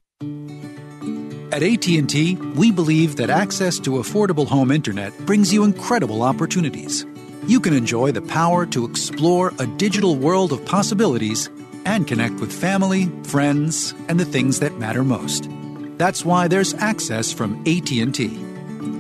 At 1.50 1.62
AT&T, 1.62 2.36
we 2.56 2.70
believe 2.70 3.16
that 3.16 3.30
access 3.30 3.78
to 3.80 3.92
affordable 3.92 4.46
home 4.46 4.70
internet 4.70 5.16
brings 5.20 5.52
you 5.52 5.64
incredible 5.64 6.22
opportunities. 6.22 7.06
You 7.46 7.58
can 7.58 7.72
enjoy 7.72 8.12
the 8.12 8.20
power 8.20 8.66
to 8.66 8.84
explore 8.84 9.54
a 9.58 9.66
digital 9.66 10.14
world 10.14 10.52
of 10.52 10.64
possibilities 10.66 11.48
and 11.86 12.06
connect 12.06 12.40
with 12.40 12.52
family, 12.52 13.06
friends, 13.22 13.94
and 14.08 14.20
the 14.20 14.26
things 14.26 14.60
that 14.60 14.76
matter 14.76 15.02
most. 15.02 15.48
That's 15.96 16.22
why 16.24 16.48
there's 16.48 16.74
access 16.74 17.32
from 17.32 17.58
AT&T. 17.66 18.47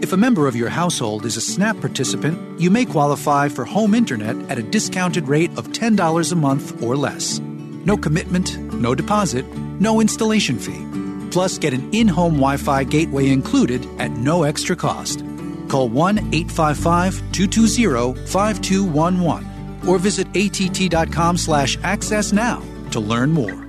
If 0.00 0.12
a 0.12 0.16
member 0.16 0.46
of 0.46 0.54
your 0.54 0.68
household 0.68 1.26
is 1.26 1.36
a 1.36 1.40
SNAP 1.40 1.80
participant, 1.80 2.60
you 2.60 2.70
may 2.70 2.84
qualify 2.84 3.48
for 3.48 3.64
home 3.64 3.94
internet 3.94 4.36
at 4.48 4.56
a 4.56 4.62
discounted 4.62 5.26
rate 5.26 5.50
of 5.58 5.72
$10 5.72 6.32
a 6.32 6.34
month 6.36 6.80
or 6.80 6.94
less. 6.94 7.40
No 7.84 7.96
commitment, 7.96 8.56
no 8.74 8.94
deposit, 8.94 9.44
no 9.80 10.00
installation 10.00 10.56
fee. 10.56 10.86
Plus, 11.32 11.58
get 11.58 11.74
an 11.74 11.92
in 11.92 12.06
home 12.06 12.34
Wi 12.34 12.56
Fi 12.58 12.84
gateway 12.84 13.28
included 13.28 13.84
at 13.98 14.12
no 14.12 14.44
extra 14.44 14.76
cost. 14.76 15.24
Call 15.68 15.88
1 15.88 16.18
855 16.32 17.32
220 17.32 18.26
5211 18.26 19.88
or 19.88 19.98
visit 19.98 20.28
att.com 20.28 21.36
slash 21.36 21.76
access 21.82 22.32
now 22.32 22.62
to 22.92 23.00
learn 23.00 23.32
more. 23.32 23.66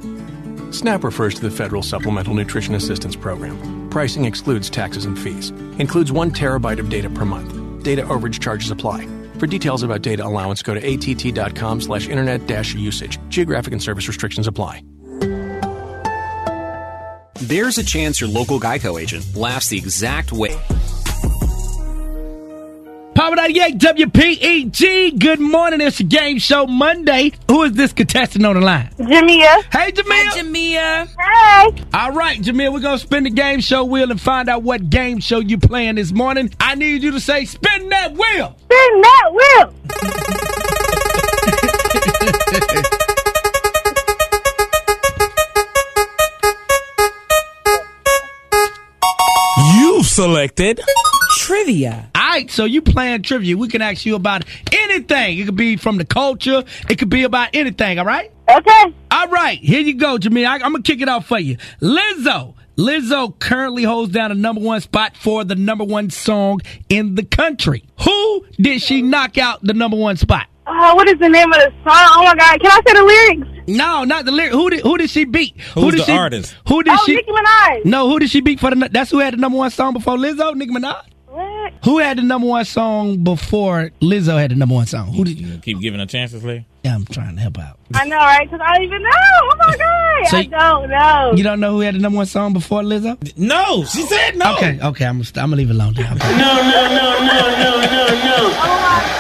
SNAP 0.72 1.04
refers 1.04 1.34
to 1.36 1.42
the 1.42 1.52
Federal 1.52 1.82
Supplemental 1.82 2.36
Nutrition 2.36 2.76
Assistance 2.76 3.16
Program. 3.16 3.79
Pricing 3.90 4.26
excludes 4.26 4.70
taxes 4.70 5.06
and 5.06 5.18
fees. 5.18 5.50
Includes 5.80 6.12
one 6.12 6.32
terabyte 6.32 6.80
of 6.80 6.90
data 6.90 7.10
per 7.10 7.26
month. 7.26 7.84
Data 7.84 8.04
overage 8.04 8.40
charges 8.40 8.72
apply. 8.72 9.08
For 9.40 9.48
details 9.48 9.84
about 9.84 10.02
data 10.02 10.26
allowance, 10.26 10.62
go 10.62 10.74
to 10.74 10.80
att.com 10.80 11.82
slash 11.82 12.08
internet 12.08 12.46
dash 12.46 12.76
usage. 12.76 13.18
Geographic 13.30 13.74
and 13.74 13.82
service 13.82 14.08
restrictions 14.08 14.48
apply. 14.48 14.84
There's 17.42 17.78
a 17.78 17.84
chance 17.84 18.20
your 18.20 18.30
local 18.30 18.60
Geico 18.60 19.02
agent 19.02 19.34
laughs 19.34 19.70
the 19.70 19.78
exact 19.78 20.34
way. 20.34 20.60
Power 23.20 23.36
98 23.36 23.78
WPEG. 23.80 25.20
Good 25.20 25.42
morning. 25.42 25.82
It's 25.82 26.00
a 26.00 26.06
game 26.06 26.40
show 26.40 26.66
Monday. 26.66 27.34
Who 27.50 27.64
is 27.64 27.74
this 27.74 27.92
contestant 27.92 28.46
on 28.46 28.56
the 28.56 28.62
line? 28.62 28.92
Jamia. 28.98 29.62
Hey, 29.74 29.92
Jamia. 29.92 30.24
Hi, 30.24 30.40
Jamia. 30.40 31.08
Hey. 31.20 31.84
All 31.94 32.14
right, 32.14 32.40
Jamia, 32.40 32.72
we're 32.72 32.80
going 32.80 32.98
to 32.98 33.06
spin 33.06 33.26
the 33.26 33.30
game 33.30 33.60
show 33.60 33.84
wheel 33.84 34.10
and 34.10 34.22
find 34.22 34.48
out 34.48 34.64
what 34.64 34.90
game 34.90 35.20
show 35.20 35.40
you 35.40 35.58
playing 35.58 35.96
this 35.96 36.14
morning. 36.14 36.50
I 36.62 36.76
need 36.76 37.04
you 37.04 37.12
to 37.12 37.20
say, 37.20 37.44
spin 37.44 37.90
that 37.90 38.14
wheel. 38.14 38.56
Spin 38.58 39.02
that 39.02 39.34
wheel. 39.34 39.74
You've 49.76 50.06
selected 50.06 50.80
Trivia. 51.36 52.10
All 52.40 52.44
right, 52.44 52.52
so 52.52 52.64
you 52.64 52.82
playing 52.82 53.24
trivia. 53.24 53.58
We 53.58 53.68
can 53.68 53.82
ask 53.82 54.06
you 54.06 54.16
about 54.16 54.46
anything. 54.72 55.40
It 55.40 55.46
could 55.46 55.58
be 55.58 55.76
from 55.76 55.98
the 55.98 56.06
culture. 56.06 56.64
It 56.90 56.98
could 56.98 57.10
be 57.10 57.24
about 57.24 57.50
anything, 57.54 58.00
all 58.00 58.06
right? 58.06 58.32
Okay. 58.50 58.96
All 59.12 59.28
right, 59.28 59.60
here 59.60 59.82
you 59.82 59.96
go, 59.96 60.18
Jamia. 60.18 60.48
I, 60.48 60.54
I'm 60.54 60.72
going 60.72 60.82
to 60.82 60.90
kick 60.90 61.02
it 61.02 61.10
off 61.10 61.28
for 61.28 61.38
you. 61.38 61.58
Lizzo. 61.82 62.54
Lizzo 62.78 63.38
currently 63.40 63.84
holds 63.84 64.14
down 64.14 64.30
the 64.30 64.36
number 64.36 64.62
one 64.62 64.80
spot 64.80 65.18
for 65.18 65.44
the 65.44 65.56
number 65.56 65.84
one 65.84 66.10
song 66.12 66.62
in 66.88 67.16
the 67.16 67.26
country. 67.26 67.84
Who 68.06 68.46
did 68.56 68.82
she 68.82 69.02
knock 69.02 69.38
out 69.38 69.62
the 69.62 69.74
number 69.74 69.98
one 69.98 70.16
spot? 70.16 70.48
Uh, 70.66 70.94
what 70.94 71.10
is 71.10 71.20
the 71.20 71.28
name 71.28 71.52
of 71.52 71.60
the 71.60 71.74
song? 71.84 72.08
Oh 72.16 72.24
my 72.24 72.36
God! 72.36 72.62
Can 72.62 72.72
I 72.72 72.82
say 72.88 72.94
the 72.94 73.04
lyrics? 73.04 73.68
No, 73.68 74.06
not 74.06 74.24
the 74.24 74.32
lyrics. 74.32 74.56
Who 74.56 74.70
did 74.70 74.80
who 74.80 74.98
did 74.98 75.10
she 75.10 75.26
beat? 75.26 75.60
Who's 75.74 75.84
who 75.84 75.92
did 75.92 76.00
the 76.00 76.06
she, 76.06 76.12
artist? 76.14 76.56
Who 76.70 76.84
did 76.84 76.94
oh, 76.94 77.04
she? 77.06 77.16
Nicki 77.16 77.32
Minaj. 77.32 77.84
No, 77.84 78.08
who 78.08 78.20
did 78.20 78.30
she 78.30 78.40
beat 78.40 78.62
for 78.62 78.70
the? 78.70 78.88
That's 78.90 79.12
who 79.12 79.18
had 79.18 79.34
the 79.34 79.38
number 79.38 79.58
one 79.58 79.72
song 79.72 79.92
before 79.92 80.16
Lizzo. 80.16 80.56
Nicki 80.56 80.72
Minaj. 80.72 81.04
What? 81.62 81.74
what? 81.74 81.86
Who 81.86 81.98
had 82.00 82.18
the 82.18 82.22
number 82.24 82.48
one 82.48 82.66
song 82.66 83.24
before 83.24 83.92
Lizzo 84.02 84.38
had 84.40 84.52
the 84.52 84.56
number 84.56 84.76
one 84.76 84.86
song? 84.86 85.08
Who 85.14 85.24
did? 85.24 85.40
You 85.40 85.58
keep 85.60 85.80
giving 85.80 86.00
her 86.00 86.06
chances, 86.06 86.44
Lee. 86.44 86.66
Yeah, 86.84 86.96
I'm 86.96 87.06
trying 87.06 87.36
to 87.36 87.42
help 87.42 87.58
out. 87.60 87.78
I 87.94 88.06
know, 88.06 88.18
right? 88.18 88.50
Because 88.50 88.66
I 88.66 88.76
don't 88.76 88.84
even 88.84 89.02
know. 89.04 89.10
Oh 89.12 89.56
my 89.60 89.78
god, 89.78 90.28
So 90.30 90.38
I 90.38 90.40
you- 90.42 90.50
don't 90.50 90.90
know. 90.90 91.34
You 91.36 91.44
don't 91.44 91.60
know 91.60 91.72
who 91.74 91.80
had 91.82 91.96
the 91.96 92.00
number 92.00 92.18
one 92.18 92.26
song 92.26 92.54
before 92.54 92.82
Lizzo? 92.82 93.18
No, 93.38 93.84
she 93.86 94.04
said 94.04 94.38
no. 94.38 94.54
Okay, 94.56 94.80
okay, 94.82 95.06
I'm 95.06 95.16
gonna, 95.16 95.24
st- 95.26 95.38
I'm 95.44 95.50
gonna 95.50 95.58
leave 95.58 95.70
it 95.70 95.74
alone. 95.74 95.94
Now. 95.94 96.14
Okay. 96.16 96.38
No, 96.38 96.56
no, 96.56 96.88
no, 96.88 97.20
no, 97.20 97.52
no, 97.58 97.82
no, 97.82 98.08
no. 98.24 98.36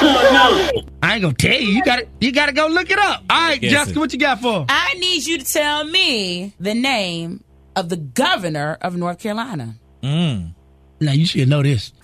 Oh, 0.01 0.71
no. 0.73 0.81
I 1.03 1.13
ain't 1.15 1.21
gonna 1.21 1.33
tell 1.33 1.59
you. 1.59 1.67
You 1.67 1.83
got 1.83 1.97
to 1.99 2.07
You 2.21 2.31
got 2.31 2.45
to 2.47 2.51
go 2.53 2.67
look 2.67 2.89
it 2.89 2.99
up. 2.99 3.23
All 3.29 3.37
right, 3.41 3.59
Guess 3.59 3.71
Jessica, 3.71 3.97
it. 3.97 3.99
what 3.99 4.13
you 4.13 4.19
got 4.19 4.41
for? 4.41 4.65
I 4.69 4.93
need 4.99 5.25
you 5.25 5.37
to 5.39 5.45
tell 5.45 5.83
me 5.83 6.53
the 6.59 6.73
name 6.73 7.43
of 7.75 7.89
the 7.89 7.97
governor 7.97 8.77
of 8.81 8.95
North 8.95 9.19
Carolina. 9.19 9.75
Mm. 10.03 10.53
Now 10.99 11.13
you 11.13 11.25
should 11.25 11.47
know 11.47 11.63
this. 11.63 11.93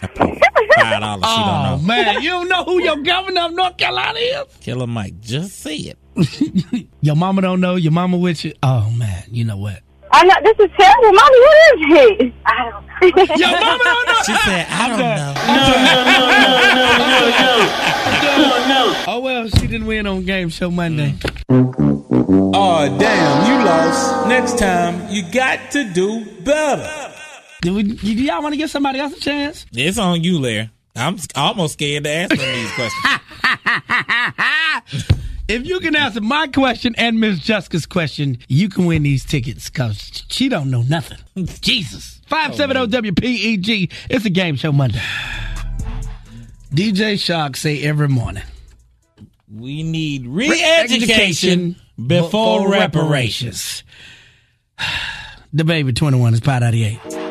Five 0.75 0.99
dollars. 0.99 1.23
Oh 1.25 1.77
know. 1.77 1.85
man, 1.85 2.21
you 2.21 2.29
don't 2.29 2.49
know 2.49 2.63
who 2.63 2.81
your 2.81 2.97
governor 2.97 3.41
of 3.41 3.53
North 3.53 3.77
Carolina 3.77 4.19
is? 4.19 4.43
Killer 4.59 4.87
Mike, 4.87 5.19
just 5.21 5.59
say 5.59 5.75
it. 5.77 5.97
Your 7.01 7.15
mama 7.15 7.41
don't 7.41 7.59
know. 7.59 7.75
Your 7.75 7.91
mama 7.91 8.17
with 8.17 8.45
you. 8.45 8.53
Oh 8.63 8.89
man, 8.91 9.23
you 9.29 9.43
know 9.43 9.57
what? 9.57 9.81
I 10.11 10.23
know 10.23 10.35
this 10.43 10.57
is 10.59 10.71
terrible, 10.77 11.11
mommy. 11.11 11.39
What 11.39 11.57
is 11.73 11.79
he? 12.19 12.33
I 12.45 12.69
don't. 12.69 12.85
know. 12.85 13.35
Your 13.35 13.51
mama 13.51 13.83
don't 13.83 14.07
know. 14.07 14.21
She 14.25 14.33
said, 14.33 14.67
I 14.69 14.87
don't 14.89 14.99
know. 14.99 15.33
No, 15.47 15.55
no, 15.75 16.03
no, 16.05 16.15
no, 16.15 16.75
no, 16.75 16.95
no, 18.21 18.37
no, 18.37 18.67
no. 18.67 19.01
Oh 19.07 19.19
well, 19.19 19.47
she 19.47 19.67
didn't 19.67 19.87
win 19.87 20.07
on 20.07 20.23
Game 20.25 20.49
Show 20.49 20.71
Monday. 20.71 21.15
Oh, 21.49 22.97
damn, 22.99 23.59
you 23.59 23.65
lost. 23.65 24.27
Next 24.27 24.57
time, 24.57 25.09
you 25.09 25.23
got 25.31 25.71
to 25.71 25.83
do 25.93 26.25
better. 26.41 27.14
Do, 27.65 27.73
we, 27.73 27.81
do 27.81 28.13
y'all 28.13 28.43
want 28.43 28.53
to 28.53 28.57
give 28.57 28.69
somebody 28.69 28.99
else 28.99 29.17
a 29.17 29.19
chance? 29.19 29.65
It's 29.73 29.97
on 29.97 30.23
you, 30.23 30.37
Larry. 30.37 30.69
I'm 30.95 31.17
almost 31.35 31.73
scared 31.73 32.03
to 32.03 32.09
ask 32.11 32.29
them 32.29 32.37
these 32.37 32.71
questions. 32.73 33.03
If 35.47 35.67
you 35.67 35.79
can 35.79 35.95
answer 35.95 36.21
my 36.21 36.47
question 36.47 36.95
and 36.97 37.19
Miss 37.19 37.37
Jessica's 37.37 37.85
question, 37.85 38.39
you 38.47 38.67
can 38.67 38.87
win 38.87 39.03
these 39.03 39.23
tickets 39.23 39.69
because 39.69 40.23
she 40.27 40.49
don't 40.49 40.71
know 40.71 40.81
nothing. 40.81 41.19
Jesus. 41.61 42.19
570 42.25 43.11
WPEG. 43.11 43.69
E 43.69 43.89
It's 44.09 44.25
a 44.25 44.31
game 44.31 44.55
show 44.55 44.71
Monday. 44.71 44.99
DJ 46.71 47.19
Shark 47.19 47.57
say 47.57 47.83
every 47.83 48.07
morning. 48.07 48.41
We 49.51 49.83
need 49.83 50.25
re-education 50.25 51.75
before 52.07 52.69
reparations. 52.69 53.83
The 55.53 55.63
baby 55.63 55.93
21 55.93 56.33
is 56.33 56.41
part 56.41 56.63
88. 56.63 57.24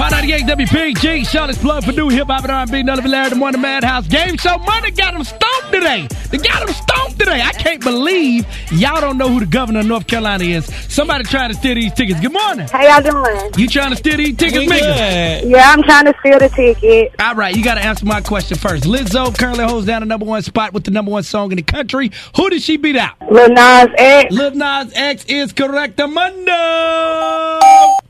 598 0.00 0.46
WPG, 0.46 1.26
Charlotte's 1.26 1.58
plug 1.58 1.84
for 1.84 1.92
new 1.92 2.08
hip 2.08 2.26
hop 2.28 2.42
and 2.44 2.52
R&B, 2.52 2.82
Nelly 2.82 3.06
Larry, 3.08 3.30
the 3.30 3.36
Morning 3.36 3.60
Madhouse 3.60 4.06
Game 4.06 4.36
Show. 4.36 4.56
Money 4.58 4.90
got 4.90 5.12
them 5.12 5.24
stoked 5.24 5.72
today. 5.72 6.08
They 6.30 6.38
got 6.38 6.66
them 6.66 6.74
stoked 6.74 7.18
today. 7.18 7.42
I 7.42 7.52
can't 7.52 7.82
believe 7.82 8.46
y'all 8.72 9.00
don't 9.00 9.18
know 9.18 9.28
who 9.28 9.40
the 9.40 9.46
governor 9.46 9.80
of 9.80 9.86
North 9.86 10.06
Carolina 10.06 10.44
is. 10.44 10.66
Somebody 10.92 11.24
trying 11.24 11.50
to 11.50 11.54
steal 11.54 11.74
these 11.74 11.92
tickets. 11.92 12.18
Good 12.20 12.32
morning. 12.32 12.66
How 12.68 12.82
y'all 12.82 13.02
doing? 13.02 13.52
You 13.58 13.68
trying 13.68 13.90
to 13.90 13.96
steal 13.96 14.16
these 14.16 14.36
tickets, 14.36 14.68
Mika? 14.68 15.42
Yeah, 15.44 15.70
I'm 15.70 15.82
trying 15.82 16.06
to 16.06 16.14
steal 16.20 16.38
the 16.38 16.48
ticket. 16.48 17.14
All 17.20 17.34
right, 17.34 17.54
you 17.54 17.62
got 17.62 17.74
to 17.74 17.82
answer 17.82 18.06
my 18.06 18.20
question 18.20 18.56
first. 18.56 18.84
Lizzo 18.84 19.36
currently 19.38 19.64
holds 19.64 19.86
down 19.86 20.00
the 20.00 20.06
number 20.06 20.24
one 20.24 20.42
spot 20.42 20.72
with 20.72 20.84
the 20.84 20.90
number 20.90 21.10
one 21.10 21.22
song 21.24 21.50
in 21.52 21.56
the 21.56 21.62
country. 21.62 22.10
Who 22.36 22.48
did 22.48 22.62
she 22.62 22.78
beat 22.78 22.96
out? 22.96 23.16
Lil 23.30 23.50
Nas 23.50 23.88
X. 23.96 24.32
Lil 24.32 24.52
Nas 24.52 24.92
X 24.94 25.24
is 25.26 25.52
correct. 25.52 26.00
Amanda. 26.00 27.59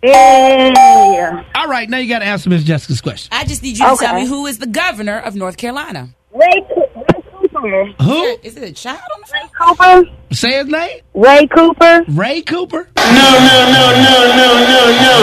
Yeah. 0.03 1.45
All 1.55 1.69
right, 1.69 1.89
now 1.89 1.99
you 1.99 2.09
got 2.09 2.21
to 2.21 2.25
answer 2.25 2.49
Miss 2.51 2.63
Jessica's 2.65 3.01
question. 3.01 3.29
I 3.33 3.45
just 3.45 3.63
need 3.63 3.79
you 3.79 3.85
to 3.87 3.93
Okay. 3.93 4.07
tell 4.07 4.15
me 4.15 4.27
who 4.27 4.47
is 4.47 4.59
the 4.59 4.67
governor 4.67 5.19
of 5.19 5.35
North 5.35 5.57
Carolina. 5.57 6.09
Ray, 6.33 6.47
Ray 6.77 7.23
Cooper. 7.33 7.87
Who? 8.03 8.25
Is 8.43 8.57
it 8.57 8.63
a 8.63 8.73
child 8.73 9.01
on 9.15 9.21
the 9.21 9.27
phone? 9.27 9.41
Ray 9.43 9.51
Cooper. 10.07 10.11
Say 10.35 10.53
his 10.59 10.67
name. 10.67 11.01
Ray 11.15 11.47
Cooper. 11.49 12.05
Ray 12.09 12.43
Cooper. 12.43 12.89
No, 12.97 13.05
no, 13.05 13.67
no, 13.73 13.93
no, 13.93 14.37
no, 14.37 14.49
no, 14.71 14.81
no. 15.03 15.17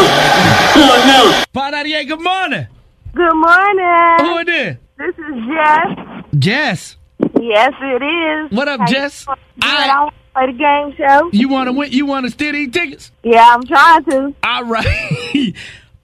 No, 0.75 1.07
no. 1.07 1.43
Part 1.53 1.73
88, 1.73 2.03
good 2.07 2.21
morning. 2.21 2.67
Good 3.15 3.33
morning. 3.33 4.17
Who 4.19 4.37
it 4.39 4.49
is? 4.49 4.75
This 4.97 5.15
is 5.17 5.35
Jess. 5.47 6.25
Jess. 6.37 6.97
Yes, 7.41 7.73
it 7.81 8.03
is. 8.51 8.57
What 8.57 8.67
up, 8.67 8.79
How 8.79 8.87
you 8.87 8.93
Jess? 8.93 9.25
doing? 9.25 9.37
Good. 9.59 9.69
I 9.69 10.03
want 10.03 10.13
to 10.15 10.33
play 10.33 10.45
the 10.47 10.57
game 10.57 10.95
show. 10.97 11.29
You 11.31 11.49
want 11.49 11.67
to 11.67 11.73
win? 11.73 11.91
You 11.91 12.05
want 12.05 12.25
to 12.25 12.31
steal 12.31 12.53
these 12.53 12.71
tickets? 12.71 13.11
Yeah, 13.23 13.45
I'm 13.53 13.63
trying 13.65 14.03
to. 14.05 14.33
All 14.43 14.63
right. 14.65 14.85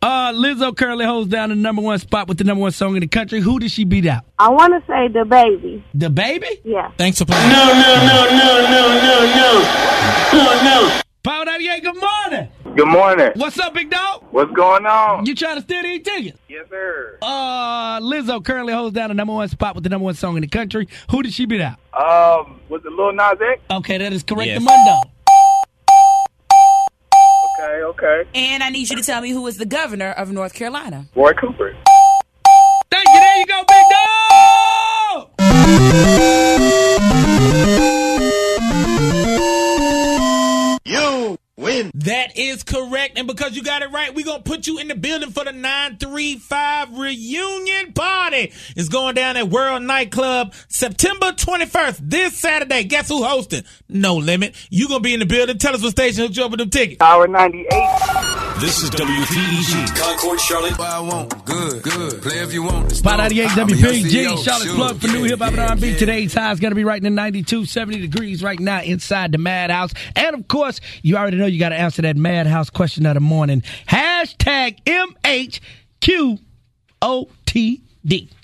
uh, 0.02 0.32
Lizzo 0.34 0.76
currently 0.76 1.06
holds 1.06 1.30
down 1.30 1.50
the 1.50 1.56
number 1.56 1.82
one 1.82 1.98
spot 2.00 2.28
with 2.28 2.38
the 2.38 2.44
number 2.44 2.62
one 2.62 2.72
song 2.72 2.96
in 2.96 3.02
the 3.02 3.08
country. 3.08 3.40
Who 3.42 3.60
did 3.60 3.72
she 3.72 3.84
beat 3.84 4.06
out? 4.06 4.24
I 4.40 4.50
want 4.50 4.74
to 4.74 4.88
say 4.88 5.08
DaBaby. 5.14 5.84
The 5.94 6.10
baby? 6.10 6.48
Yeah. 6.64 6.92
Thanks 6.98 7.20
for 7.20 7.26
playing. 7.26 7.50
No, 7.50 7.66
no, 7.66 7.74
no, 7.74 8.30
no, 8.30 8.62
no, 8.70 9.00
no, 9.02 9.36
no. 9.36 10.44
No, 10.44 10.64
no. 10.64 11.00
Power 11.24 11.46
98, 11.46 11.84
good 11.84 11.96
morning. 11.96 12.50
Good 12.76 12.88
morning. 12.88 13.32
What's 13.36 13.60
up, 13.60 13.76
big 13.76 13.92
dog? 13.92 14.24
What's 14.32 14.52
going 14.52 14.88
on? 14.88 15.28
You 15.28 15.36
trying 15.36 15.58
to 15.58 15.62
steal 15.62 15.84
these 15.84 16.02
tickets? 16.02 16.40
Yes, 16.50 16.66
sir. 16.72 17.20
Uh, 17.22 18.00
Lizzo 18.00 18.44
currently 18.44 18.74
holds 18.74 18.96
down 18.96 19.10
the 19.10 19.14
number 19.14 19.34
one 19.34 19.48
spot 19.48 19.76
with 19.76 19.84
the 19.84 19.92
number 19.92 20.06
one 20.06 20.16
song 20.16 20.38
in 20.38 20.42
the 20.42 20.48
country. 20.48 20.88
Who 21.12 21.22
did 21.22 21.34
she 21.34 21.46
beat 21.46 21.62
out? 21.62 21.78
Um, 21.94 22.60
was 22.70 22.82
it 22.84 22.92
Lil 22.92 23.14
Nas 23.14 23.38
X? 23.40 23.62
Okay, 23.70 24.00
that 24.00 24.12
is 24.12 24.24
correct. 24.24 24.48
Yes. 24.48 24.60
Amundo. 24.60 25.04
Okay, 27.60 27.84
okay. 27.84 28.24
And 28.34 28.64
I 28.64 28.70
need 28.70 28.90
you 28.90 28.96
to 28.96 29.04
tell 29.04 29.22
me 29.22 29.30
who 29.30 29.46
is 29.46 29.58
the 29.58 29.68
governor 29.68 30.10
of 30.10 30.32
North 30.32 30.56
Carolina. 30.56 31.06
Roy 31.16 31.34
Cooper. 31.34 31.76
Thank 32.90 33.08
you. 33.08 33.20
There 33.20 33.38
you 33.38 33.46
go, 33.46 33.64
big 33.68 33.86
dog. 37.90 38.03
Win. 41.74 41.92
That 41.96 42.38
is 42.38 42.64
correct. 42.64 43.18
And 43.18 43.28
because 43.28 43.56
you 43.56 43.64
got 43.64 43.82
it 43.82 43.92
right, 43.92 44.14
we're 44.14 44.26
going 44.26 44.44
to 44.44 44.50
put 44.50 44.68
you 44.68 44.80
in 44.80 44.88
the 44.88 44.96
building 44.96 45.32
for 45.32 45.44
the 45.44 45.52
935 45.52 46.98
reunion 46.98 47.94
party. 47.94 48.52
It's 48.76 48.90
going 48.90 49.16
down 49.16 49.38
at 49.38 49.50
World 49.50 49.84
Nightclub 49.84 50.54
September 50.68 51.32
21st, 51.32 52.00
this 52.02 52.38
Saturday. 52.38 52.84
Guess 52.84 53.10
who 53.10 53.24
hosting? 53.24 53.64
No 53.90 54.16
Limit. 54.16 54.56
you 54.70 54.88
going 54.88 55.02
to 55.02 55.04
be 55.04 55.14
in 55.14 55.20
the 55.20 55.26
building. 55.26 55.58
Tell 55.58 55.74
us 55.76 55.82
what 55.82 55.92
station 55.92 56.24
hooked 56.24 56.38
you 56.38 56.46
up 56.46 56.52
with 56.52 56.60
them 56.60 56.70
tickets. 56.70 56.98
Power 56.98 57.28
98. 57.28 57.68
This 58.60 58.84
is 58.84 58.90
WPEG. 58.92 59.96
Concord, 59.98 60.40
Charlotte. 60.40 60.78
What 60.78 60.88
I 60.88 61.00
want 61.00 61.44
good, 61.46 61.84
good. 61.84 62.22
Play 62.22 62.40
if 62.40 62.54
you 62.54 62.64
want. 62.64 62.92
Spot 62.92 63.18
98 63.18 63.58
I'm 63.58 63.68
WPG. 63.68 64.04
CEO, 64.04 64.44
Charlotte's 64.44 64.66
sure. 64.66 64.76
plug 64.76 65.02
for 65.02 65.08
new 65.08 65.24
hip 65.24 65.40
hop 65.40 65.50
and 65.50 65.58
yeah, 65.58 65.70
R&B. 65.70 65.98
Today's 65.98 66.34
high 66.34 66.52
is 66.52 66.60
going 66.60 66.72
to 66.72 66.76
be 66.76 66.84
right 66.84 66.98
in 66.98 67.04
the 67.04 67.10
92, 67.10 67.66
70 67.66 68.00
degrees 68.00 68.44
right 68.44 68.60
now 68.60 68.82
inside 68.82 69.32
the 69.32 69.38
Madhouse. 69.38 69.94
And 70.16 70.36
of 70.36 70.48
course, 70.48 70.80
you 71.02 71.18
already 71.18 71.38
know 71.38 71.46
you 71.46 71.60
got 71.64 71.70
to 71.70 71.80
answer 71.80 72.02
that 72.02 72.18
Madhouse 72.18 72.70
question 72.70 73.06
of 73.06 73.14
the 73.14 73.22
morning. 73.22 73.62
Hashtag 73.88 74.84
MHQOTD. 74.84 75.62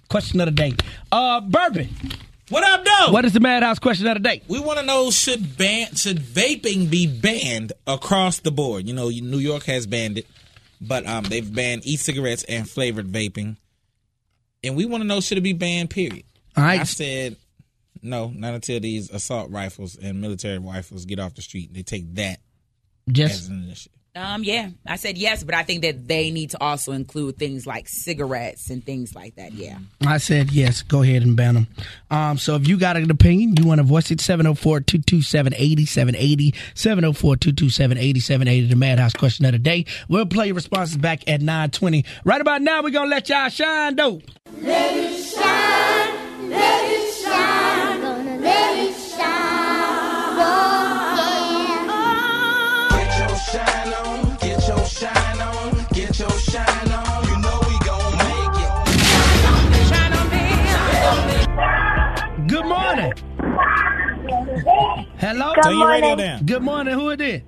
Question 0.07 0.39
of 0.39 0.45
the 0.45 0.51
day. 0.51 0.73
Uh, 1.11 1.41
Bourbon. 1.41 1.89
What 2.47 2.63
up, 2.63 2.85
though? 2.85 3.11
What 3.11 3.25
is 3.25 3.33
the 3.33 3.41
Madhouse 3.41 3.77
question 3.77 4.07
of 4.07 4.13
the 4.13 4.21
day? 4.21 4.41
We 4.47 4.61
want 4.61 4.79
to 4.79 4.85
know 4.85 5.11
should 5.11 5.57
ban 5.57 5.93
should 5.95 6.19
vaping 6.19 6.89
be 6.89 7.07
banned 7.07 7.73
across 7.85 8.39
the 8.39 8.51
board? 8.51 8.87
You 8.87 8.93
know, 8.93 9.09
New 9.09 9.37
York 9.37 9.63
has 9.65 9.85
banned 9.85 10.19
it, 10.19 10.25
but 10.79 11.05
um, 11.05 11.25
they've 11.25 11.53
banned 11.53 11.85
e-cigarettes 11.85 12.45
and 12.45 12.69
flavored 12.69 13.11
vaping, 13.11 13.57
and 14.63 14.77
we 14.77 14.85
want 14.85 15.03
to 15.03 15.07
know 15.07 15.19
should 15.19 15.37
it 15.37 15.41
be 15.41 15.53
banned? 15.53 15.89
Period. 15.89 16.23
All 16.55 16.63
right. 16.63 16.79
I 16.79 16.85
said 16.85 17.35
no, 18.01 18.31
not 18.33 18.53
until 18.53 18.79
these 18.79 19.09
assault 19.11 19.51
rifles 19.51 19.97
and 19.97 20.21
military 20.21 20.57
rifles 20.57 21.03
get 21.05 21.19
off 21.19 21.35
the 21.35 21.41
street. 21.41 21.73
They 21.73 21.83
take 21.83 22.15
that 22.15 22.39
as 23.17 23.47
an 23.47 23.63
initiative. 23.63 23.93
Um, 24.15 24.43
yeah, 24.43 24.69
I 24.87 24.95
said 24.95 25.19
yes, 25.19 25.43
but 25.43 25.53
I 25.53 25.61
think 25.63 25.83
that 25.83 26.07
they 26.07 26.31
need 26.31 26.49
to 26.49 26.59
also 26.61 26.93
include 26.93 27.37
things 27.37 27.67
like 27.67 27.87
cigarettes 27.87 28.71
and 28.71 28.83
things 28.83 29.13
like 29.15 29.35
that. 29.35 29.53
Yeah. 29.53 29.77
I 30.05 30.17
said 30.17 30.51
yes. 30.51 30.81
Go 30.81 31.03
ahead 31.03 31.21
and 31.21 31.35
ban 31.37 31.53
them. 31.53 31.67
Um, 32.09 32.37
so 32.39 32.55
if 32.55 32.67
you 32.67 32.77
got 32.77 32.97
an 32.97 33.11
opinion, 33.11 33.55
you 33.57 33.65
want 33.65 33.77
to 33.79 33.83
voice 33.83 34.09
it, 34.09 34.17
704-227-8780, 34.19 36.55
704-227-8780, 36.73 38.69
the 38.69 38.75
Madhouse 38.75 39.13
question 39.13 39.45
of 39.45 39.51
the 39.51 39.59
day. 39.59 39.85
We'll 40.09 40.25
play 40.25 40.47
your 40.47 40.55
responses 40.55 40.97
back 40.97 41.29
at 41.29 41.41
920. 41.41 42.03
Right 42.25 42.41
about 42.41 42.63
now, 42.63 42.81
we're 42.81 42.89
going 42.89 43.09
to 43.09 43.15
let 43.15 43.29
y'all 43.29 43.49
shine, 43.49 43.95
though. 43.95 44.21
Let 44.61 44.97
it 44.97 45.23
shine, 45.23 46.49
let 46.49 46.85
it 46.85 46.88
Hello. 65.19 65.53
Good 65.53 65.63
Turn 65.63 65.77
your 65.77 65.87
radio 65.89 66.07
morning. 66.09 66.25
down. 66.25 66.45
Good 66.45 66.61
morning. 66.61 66.93
Who 66.93 67.09
it 67.09 67.19
is? 67.19 67.41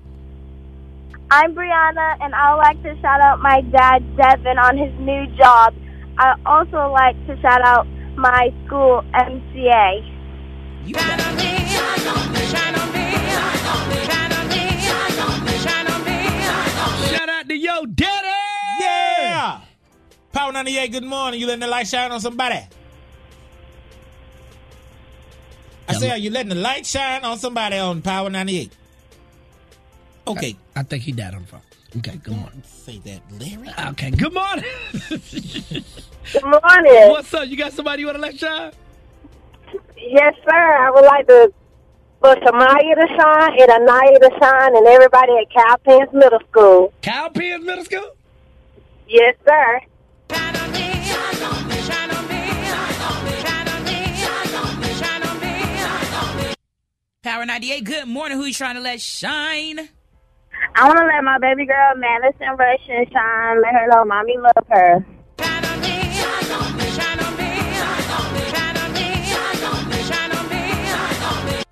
I'm 1.30 1.54
Brianna, 1.54 2.18
and 2.20 2.34
I 2.34 2.52
would 2.52 2.58
like 2.60 2.82
to 2.82 2.94
shout 3.00 3.20
out 3.22 3.40
my 3.40 3.62
dad, 3.62 4.04
Devin, 4.16 4.58
on 4.58 4.76
his 4.76 4.92
new 5.00 5.26
job. 5.38 5.74
I 6.18 6.34
also 6.44 6.92
like 6.92 7.16
to 7.26 7.40
shout 7.40 7.62
out 7.62 7.86
my 8.16 8.52
school, 8.66 9.02
MCA. 9.14 10.04
Shout 17.10 17.28
out 17.28 17.48
to 17.48 17.56
yo 17.56 17.84
daddy. 17.86 18.28
Yeah. 18.80 19.60
Power 20.32 20.52
98, 20.52 20.92
good 20.92 21.04
morning. 21.04 21.40
You 21.40 21.46
letting 21.46 21.60
the 21.60 21.66
light 21.66 21.86
shine 21.86 22.10
on 22.10 22.20
somebody? 22.20 22.60
I 25.96 25.98
say, 25.98 26.10
are 26.10 26.16
you 26.18 26.30
letting 26.30 26.50
the 26.50 26.54
light 26.54 26.86
shine 26.86 27.24
on 27.24 27.38
somebody 27.38 27.76
on 27.78 28.02
Power 28.02 28.30
98? 28.30 28.72
Okay. 30.26 30.56
I, 30.76 30.80
I 30.80 30.82
think 30.84 31.02
he 31.02 31.12
died 31.12 31.34
on 31.34 31.42
the 31.42 31.46
phone. 31.48 31.60
Okay, 31.98 32.16
good 32.22 32.36
morning. 32.36 32.62
Say 32.64 32.98
that, 33.04 33.20
Larry. 33.38 33.68
Okay, 33.90 34.10
good 34.10 34.32
morning. 34.32 34.64
Good 36.32 36.44
morning. 36.44 37.10
What's 37.10 37.34
up? 37.34 37.48
You 37.48 37.56
got 37.56 37.72
somebody 37.72 38.00
you 38.00 38.06
want 38.06 38.16
to 38.16 38.22
let 38.22 38.38
shine? 38.38 38.72
Yes, 39.98 40.34
sir. 40.48 40.54
I 40.86 40.88
would 40.90 41.04
like 41.04 41.26
to 41.26 41.52
for 42.20 42.36
Shamaya 42.36 42.94
to 42.94 43.06
shine 43.18 43.60
and 43.60 43.70
Anaya 43.70 44.18
to 44.20 44.30
shine 44.40 44.76
and 44.76 44.86
everybody 44.86 45.32
at 45.32 45.50
Cowpens 45.50 46.12
Middle 46.12 46.38
School. 46.48 46.92
Cowpens 47.02 47.64
Middle 47.64 47.84
School? 47.84 48.14
Yes, 49.08 49.34
sir. 49.44 49.80
Power 57.22 57.46
98, 57.46 57.84
good 57.84 58.08
morning. 58.08 58.36
Who 58.36 58.46
you 58.46 58.52
trying 58.52 58.74
to 58.74 58.80
let 58.80 59.00
shine? 59.00 59.78
I 60.74 60.88
want 60.88 60.98
to 60.98 61.06
let 61.06 61.22
my 61.22 61.38
baby 61.38 61.66
girl 61.66 61.94
Madison 61.94 62.56
Russian 62.58 63.06
shine. 63.12 63.62
Let 63.62 63.74
her 63.74 63.86
know 63.86 64.04
mommy 64.04 64.36
love 64.38 64.66
her. 64.68 65.06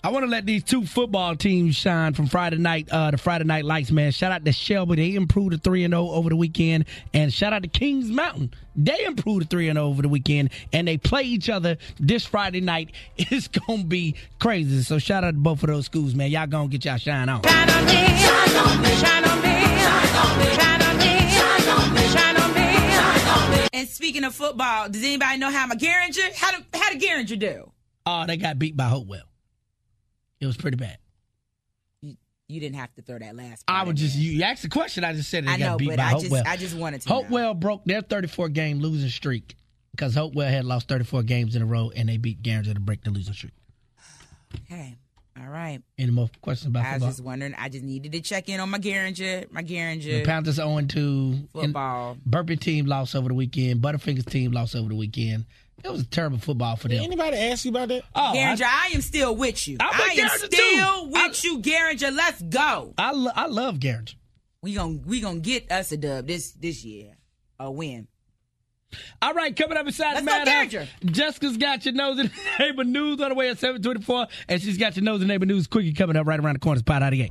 I 0.02 0.08
want 0.08 0.24
to 0.24 0.30
let 0.30 0.46
these 0.46 0.64
two 0.64 0.86
football 0.86 1.36
teams 1.36 1.76
shine 1.76 2.14
from 2.14 2.26
Friday 2.26 2.56
night, 2.56 2.88
uh, 2.90 3.10
the 3.10 3.18
Friday 3.18 3.44
Night 3.44 3.66
Lights, 3.66 3.90
man. 3.90 4.12
Shout 4.12 4.32
out 4.32 4.46
to 4.46 4.52
Shelby. 4.52 4.96
They 4.96 5.14
improved 5.14 5.52
to 5.52 5.58
3 5.58 5.86
0 5.86 6.08
over 6.08 6.30
the 6.30 6.36
weekend. 6.36 6.86
And 7.12 7.30
shout 7.30 7.52
out 7.52 7.62
to 7.64 7.68
Kings 7.68 8.10
Mountain. 8.10 8.54
They 8.74 9.04
improved 9.04 9.42
to 9.42 9.48
3 9.48 9.66
0 9.70 9.76
over 9.76 10.00
the 10.00 10.08
weekend. 10.08 10.50
And 10.72 10.88
they 10.88 10.96
play 10.96 11.24
each 11.24 11.50
other 11.50 11.76
this 11.98 12.24
Friday 12.24 12.62
night. 12.62 12.92
It's 13.18 13.48
going 13.48 13.82
to 13.82 13.86
be 13.86 14.14
crazy. 14.38 14.82
So 14.82 14.98
shout 14.98 15.22
out 15.22 15.32
to 15.32 15.36
both 15.36 15.62
of 15.62 15.68
those 15.68 15.84
schools, 15.84 16.14
man. 16.14 16.30
Y'all 16.30 16.46
going 16.46 16.70
to 16.70 16.78
get 16.78 16.86
y'all 16.86 16.96
shine 16.96 17.28
on. 17.28 17.42
Shine 17.42 17.70
on 17.70 17.84
me. 17.84 17.92
Shine 17.92 18.56
on 18.56 18.82
me. 18.82 18.88
Shine 18.96 19.24
on 19.24 19.42
me. 19.42 19.50
Shine 19.52 20.82
on 20.82 20.98
me. 21.94 22.00
Shine 22.08 22.36
on 22.36 22.54
me. 23.60 23.68
And 23.74 23.86
speaking 23.88 24.24
of 24.24 24.34
football, 24.34 24.88
does 24.88 25.04
anybody 25.04 25.38
know 25.38 25.50
how 25.50 25.68
McGarringer, 25.68 26.34
how 26.34 26.52
did, 26.52 26.64
how 26.72 26.90
did 26.90 27.02
Garinger 27.02 27.38
do? 27.38 27.70
Oh, 28.06 28.24
they 28.26 28.38
got 28.38 28.58
beat 28.58 28.76
by 28.76 28.84
Hopewell. 28.84 29.29
It 30.40 30.46
was 30.46 30.56
pretty 30.56 30.76
bad. 30.76 30.98
You, 32.02 32.16
you 32.48 32.60
didn't 32.60 32.76
have 32.76 32.94
to 32.94 33.02
throw 33.02 33.18
that 33.18 33.36
last. 33.36 33.64
I 33.68 33.84
was 33.84 33.94
just 34.00 34.14
there. 34.14 34.22
you 34.24 34.42
asked 34.42 34.62
the 34.62 34.68
question. 34.68 35.04
I 35.04 35.12
just 35.12 35.30
said 35.30 35.44
it. 35.44 35.50
I 35.50 35.58
got 35.58 35.72
know, 35.72 35.76
beat 35.76 35.88
but 35.88 35.96
by 35.98 36.04
I 36.04 36.18
just- 36.18 36.46
I 36.46 36.56
just 36.56 36.76
wanted 36.76 37.02
to 37.02 37.08
know. 37.08 37.14
Hopewell 37.16 37.54
broke 37.54 37.84
their 37.84 38.00
34 38.02 38.48
game 38.48 38.78
losing 38.80 39.08
streak 39.10 39.54
because 39.92 40.14
Hopewell 40.14 40.48
had 40.48 40.64
lost 40.64 40.88
34 40.88 41.22
games 41.24 41.56
in 41.56 41.62
a 41.62 41.66
row 41.66 41.90
and 41.94 42.08
they 42.08 42.16
beat 42.16 42.42
Garinger 42.42 42.72
to 42.74 42.80
break 42.80 43.02
the 43.04 43.10
losing 43.10 43.34
streak. 43.34 43.52
Okay. 44.64 44.96
All 45.40 45.48
right. 45.48 45.80
Any 45.96 46.10
more 46.10 46.28
questions 46.42 46.68
about 46.68 46.84
I 46.84 46.88
was 46.88 46.92
football? 46.94 47.08
just 47.10 47.24
wondering. 47.24 47.54
I 47.56 47.68
just 47.68 47.84
needed 47.84 48.12
to 48.12 48.20
check 48.20 48.48
in 48.48 48.60
on 48.60 48.68
my 48.68 48.78
Garinger. 48.78 49.50
My 49.50 49.62
Garinger. 49.62 50.02
The 50.02 50.24
Panthers 50.24 50.56
0 50.56 50.80
2. 50.82 51.48
Football. 51.52 52.16
Burpie 52.28 52.58
team 52.60 52.86
lost 52.86 53.14
over 53.14 53.28
the 53.28 53.34
weekend. 53.34 53.80
Butterfingers 53.80 54.28
team 54.28 54.52
lost 54.52 54.74
over 54.74 54.88
the 54.88 54.96
weekend. 54.96 55.46
It 55.82 55.90
was 55.90 56.02
a 56.02 56.06
terrible 56.06 56.38
football 56.38 56.76
for 56.76 56.88
Did 56.88 56.98
them. 56.98 57.04
anybody 57.06 57.36
ask 57.38 57.64
you 57.64 57.70
about 57.70 57.88
that? 57.88 58.02
Oh, 58.14 58.32
Garinger, 58.34 58.62
I, 58.64 58.90
am 58.94 59.00
still 59.00 59.34
with 59.34 59.66
you. 59.66 59.76
I'm 59.80 59.88
I 59.92 60.14
am 60.14 60.28
Garinger, 60.28 60.52
still 60.52 61.04
too. 61.06 61.10
with 61.10 61.44
you, 61.44 61.58
Garinger. 61.60 62.14
Let's 62.14 62.42
go. 62.42 62.94
I, 62.98 63.12
lo- 63.12 63.32
I 63.34 63.46
love 63.46 63.76
Garinger. 63.76 64.14
We 64.62 64.74
gon' 64.74 65.02
we 65.06 65.20
gonna 65.20 65.40
get 65.40 65.70
us 65.72 65.90
a 65.92 65.96
dub 65.96 66.26
this 66.26 66.52
this 66.52 66.84
year. 66.84 67.16
A 67.58 67.70
win. 67.70 68.08
All 69.22 69.32
right, 69.34 69.54
coming 69.54 69.78
up 69.78 69.86
inside 69.86 70.14
Let's 70.14 70.26
the 70.26 70.30
go, 70.30 70.44
Madhouse, 70.44 70.88
Jessica's 71.04 71.56
got 71.56 71.84
your 71.84 71.94
nose 71.94 72.18
in 72.18 72.30
neighbor 72.58 72.84
news 72.84 73.20
on 73.20 73.28
the 73.30 73.34
way 73.36 73.48
at 73.48 73.58
724, 73.58 74.26
and 74.48 74.60
she's 74.60 74.76
got 74.76 74.96
your 74.96 75.04
nose 75.04 75.22
in 75.22 75.28
neighbor 75.28 75.46
news 75.46 75.66
quickie 75.68 75.92
coming 75.92 76.16
up 76.16 76.26
right 76.26 76.40
around 76.40 76.54
the 76.54 76.58
corner. 76.60 76.78
It's 76.78 76.82
Pot 76.82 77.00
98. 77.00 77.30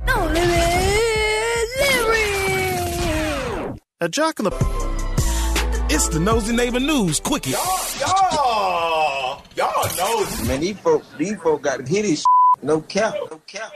A 4.02 4.08
jock 4.08 4.38
in 4.38 4.46
the. 4.46 4.79
It's 5.92 6.08
the 6.08 6.20
nosy 6.20 6.54
neighbor 6.54 6.78
news 6.78 7.18
quickie. 7.18 7.50
Y'all, 7.50 7.78
y'all 7.98 9.42
y'all 9.56 9.96
know. 9.96 10.46
Man, 10.46 10.60
these 10.60 10.78
folks, 10.78 11.06
these 11.18 11.36
folks 11.38 11.64
got 11.64 11.86
hit 11.86 12.04
his 12.04 12.24
no 12.62 12.80
cap, 12.80 13.14
no 13.28 13.40
cap. 13.46 13.72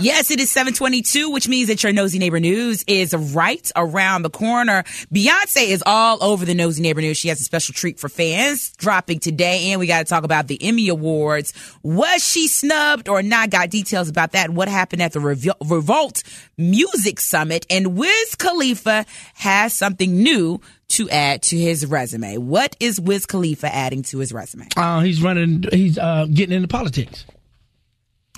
Yes, 0.00 0.30
it 0.30 0.38
is 0.38 0.48
722, 0.50 1.28
which 1.30 1.48
means 1.48 1.68
that 1.68 1.82
your 1.82 1.92
Nosy 1.92 2.20
Neighbor 2.20 2.38
News 2.38 2.84
is 2.86 3.12
right 3.34 3.68
around 3.74 4.22
the 4.22 4.30
corner. 4.30 4.84
Beyonce 5.12 5.68
is 5.68 5.82
all 5.84 6.22
over 6.22 6.44
the 6.44 6.54
Nosy 6.54 6.82
Neighbor 6.82 7.00
News. 7.00 7.16
She 7.16 7.28
has 7.28 7.40
a 7.40 7.44
special 7.44 7.74
treat 7.74 7.98
for 7.98 8.08
fans 8.08 8.72
dropping 8.76 9.18
today. 9.18 9.72
And 9.72 9.80
we 9.80 9.88
got 9.88 9.98
to 9.98 10.04
talk 10.04 10.22
about 10.22 10.46
the 10.46 10.62
Emmy 10.62 10.88
Awards. 10.88 11.52
Was 11.82 12.24
she 12.24 12.46
snubbed 12.46 13.08
or 13.08 13.22
not? 13.24 13.50
Got 13.50 13.70
details 13.70 14.08
about 14.08 14.32
that. 14.32 14.50
What 14.50 14.68
happened 14.68 15.02
at 15.02 15.12
the 15.14 15.18
Revol- 15.18 15.68
Revolt 15.68 16.22
Music 16.56 17.18
Summit. 17.18 17.66
And 17.68 17.96
Wiz 17.96 18.36
Khalifa 18.36 19.04
has 19.34 19.72
something 19.72 20.22
new 20.22 20.60
to 20.88 21.08
add 21.10 21.42
to 21.42 21.56
his 21.56 21.86
resume. 21.86 22.38
What 22.38 22.76
is 22.80 23.00
Wiz 23.00 23.26
Khalifa 23.26 23.72
adding 23.72 24.02
to 24.04 24.18
his 24.18 24.32
resume? 24.32 24.68
Uh, 24.76 25.00
he's 25.00 25.22
running, 25.22 25.64
he's 25.70 25.98
uh, 25.98 26.26
getting 26.32 26.56
into 26.56 26.68
politics. 26.68 27.24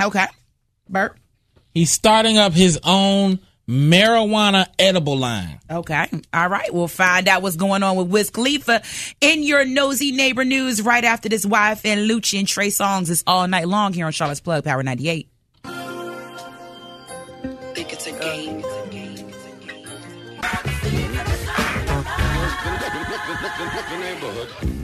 Okay. 0.00 0.26
Bert? 0.88 1.16
He's 1.74 1.90
starting 1.90 2.38
up 2.38 2.52
his 2.52 2.78
own 2.82 3.38
marijuana 3.68 4.66
edible 4.78 5.16
line. 5.16 5.60
Okay. 5.70 6.08
All 6.34 6.48
right. 6.48 6.74
We'll 6.74 6.88
find 6.88 7.28
out 7.28 7.42
what's 7.42 7.56
going 7.56 7.84
on 7.84 7.96
with 7.96 8.08
Wiz 8.08 8.30
Khalifa 8.30 8.82
in 9.20 9.44
your 9.44 9.64
nosy 9.64 10.10
neighbor 10.10 10.44
news 10.44 10.82
right 10.82 11.04
after 11.04 11.28
this 11.28 11.46
YFN 11.46 12.08
Lucci 12.08 12.38
and 12.40 12.48
Trey 12.48 12.68
Songz 12.68 13.08
is 13.10 13.22
all 13.26 13.46
night 13.46 13.68
long 13.68 13.92
here 13.92 14.06
on 14.06 14.12
Charlotte's 14.12 14.40
Plug 14.40 14.64
Power 14.64 14.82
98. 14.82 15.28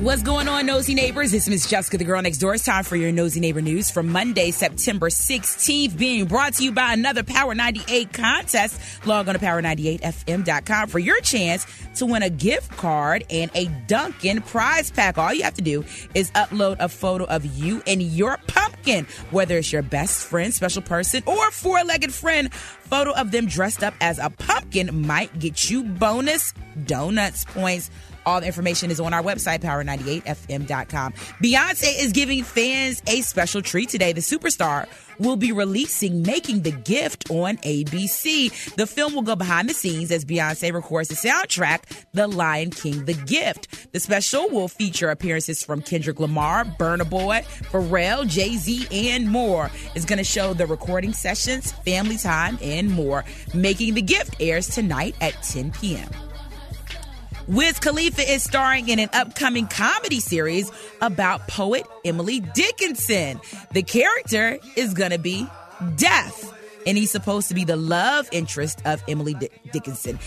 What's 0.00 0.22
going 0.22 0.48
on, 0.48 0.64
nosy 0.64 0.94
neighbors? 0.94 1.34
It's 1.34 1.46
Miss 1.46 1.68
Jessica, 1.68 1.98
the 1.98 2.04
girl 2.04 2.22
next 2.22 2.38
door. 2.38 2.54
It's 2.54 2.64
time 2.64 2.84
for 2.84 2.96
your 2.96 3.12
nosy 3.12 3.38
neighbor 3.38 3.60
news 3.60 3.90
for 3.90 4.02
Monday, 4.02 4.50
September 4.50 5.10
16th, 5.10 5.98
being 5.98 6.24
brought 6.24 6.54
to 6.54 6.64
you 6.64 6.72
by 6.72 6.94
another 6.94 7.22
Power 7.22 7.54
98 7.54 8.14
contest. 8.14 8.80
Log 9.06 9.28
on 9.28 9.34
to 9.34 9.40
power98fm.com 9.40 10.88
for 10.88 10.98
your 10.98 11.20
chance 11.20 11.66
to 11.96 12.06
win 12.06 12.22
a 12.22 12.30
gift 12.30 12.74
card 12.78 13.24
and 13.28 13.50
a 13.54 13.66
Dunkin' 13.88 14.40
prize 14.40 14.90
pack. 14.90 15.18
All 15.18 15.34
you 15.34 15.42
have 15.42 15.54
to 15.54 15.62
do 15.62 15.84
is 16.14 16.30
upload 16.30 16.76
a 16.78 16.88
photo 16.88 17.24
of 17.24 17.44
you 17.44 17.82
and 17.86 18.00
your 18.00 18.38
pumpkin, 18.46 19.06
whether 19.32 19.58
it's 19.58 19.70
your 19.70 19.82
best 19.82 20.26
friend, 20.26 20.54
special 20.54 20.80
person, 20.80 21.22
or 21.26 21.50
four 21.50 21.84
legged 21.84 22.12
friend. 22.14 22.54
Photo 22.54 23.12
of 23.12 23.32
them 23.32 23.46
dressed 23.46 23.82
up 23.82 23.94
as 24.00 24.18
a 24.18 24.30
pumpkin 24.30 25.06
might 25.06 25.36
get 25.38 25.68
you 25.68 25.82
bonus 25.82 26.54
donuts 26.86 27.44
points. 27.44 27.90
All 28.26 28.40
the 28.40 28.46
information 28.46 28.90
is 28.90 28.98
on 28.98 29.14
our 29.14 29.22
website, 29.22 29.60
power98fm.com. 29.60 31.12
Beyonce 31.42 32.02
is 32.02 32.10
giving 32.10 32.42
fans 32.42 33.00
a 33.06 33.20
special 33.20 33.62
treat 33.62 33.88
today. 33.88 34.12
The 34.12 34.20
superstar 34.20 34.88
will 35.20 35.36
be 35.36 35.52
releasing 35.52 36.22
Making 36.22 36.62
the 36.62 36.72
Gift 36.72 37.30
on 37.30 37.56
ABC. 37.58 38.74
The 38.74 38.86
film 38.86 39.14
will 39.14 39.22
go 39.22 39.36
behind 39.36 39.70
the 39.70 39.74
scenes 39.74 40.10
as 40.10 40.24
Beyonce 40.24 40.72
records 40.72 41.08
the 41.08 41.14
soundtrack, 41.14 42.04
The 42.14 42.26
Lion 42.26 42.70
King 42.70 43.04
The 43.04 43.14
Gift. 43.14 43.92
The 43.92 44.00
special 44.00 44.48
will 44.50 44.66
feature 44.66 45.10
appearances 45.10 45.62
from 45.62 45.80
Kendrick 45.80 46.18
Lamar, 46.18 46.64
Burna 46.64 47.08
Boy, 47.08 47.44
Pharrell, 47.70 48.26
Jay 48.26 48.56
Z, 48.56 48.88
and 48.90 49.30
more. 49.30 49.70
It's 49.94 50.04
going 50.04 50.18
to 50.18 50.24
show 50.24 50.52
the 50.52 50.66
recording 50.66 51.12
sessions, 51.12 51.70
family 51.70 52.16
time, 52.16 52.58
and 52.60 52.90
more. 52.90 53.24
Making 53.54 53.94
the 53.94 54.02
Gift 54.02 54.34
airs 54.40 54.66
tonight 54.66 55.14
at 55.20 55.40
10 55.44 55.70
p.m. 55.70 56.08
Wiz 57.48 57.78
Khalifa 57.78 58.22
is 58.22 58.42
starring 58.42 58.88
in 58.88 58.98
an 58.98 59.08
upcoming 59.12 59.68
comedy 59.68 60.18
series 60.18 60.70
about 61.00 61.46
poet 61.46 61.86
Emily 62.04 62.40
Dickinson. 62.40 63.40
The 63.72 63.82
character 63.82 64.58
is 64.74 64.94
going 64.94 65.12
to 65.12 65.18
be 65.18 65.46
Death. 65.96 66.52
And 66.86 66.96
he's 66.96 67.10
supposed 67.10 67.48
to 67.48 67.54
be 67.54 67.64
the 67.64 67.76
love 67.76 68.28
interest 68.30 68.80
of 68.84 69.02
Emily 69.08 69.34
Dick- 69.34 69.60
Dickinson. 69.72 70.18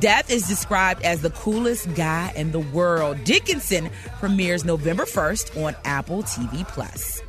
Death 0.00 0.30
is 0.30 0.48
described 0.48 1.02
as 1.02 1.20
the 1.20 1.30
coolest 1.30 1.94
guy 1.94 2.32
in 2.34 2.52
the 2.52 2.60
world. 2.60 3.22
Dickinson 3.24 3.90
premieres 4.18 4.64
November 4.64 5.04
1st 5.04 5.62
on 5.62 5.76
Apple 5.84 6.22
TV 6.22 6.66
Plus. 6.68 7.22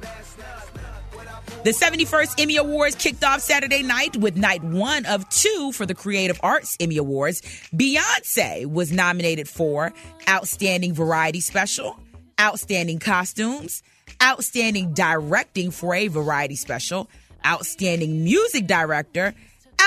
The 1.68 1.74
71st 1.74 2.42
Emmy 2.42 2.56
Awards 2.56 2.96
kicked 2.96 3.26
off 3.26 3.42
Saturday 3.42 3.84
night 3.84 4.16
with 4.16 4.38
night 4.38 4.64
one 4.64 5.06
of 5.06 5.28
two 5.28 5.74
for 5.74 5.86
the 5.86 5.94
Creative 5.94 6.40
Arts 6.42 6.78
Emmy 6.80 6.96
Awards. 6.96 7.42
Beyonce 7.76 8.66
was 8.66 8.94
nominated 8.94 9.50
for 9.50 9.92
Outstanding 10.30 10.94
Variety 10.94 11.42
Special, 11.42 12.00
Outstanding 12.40 13.00
Costumes, 13.00 13.84
Outstanding 14.24 14.94
Directing 14.94 15.70
for 15.72 15.94
a 15.94 16.08
Variety 16.08 16.56
Special, 16.56 17.10
Outstanding 17.46 18.24
Music 18.24 18.66
Director, 18.66 19.36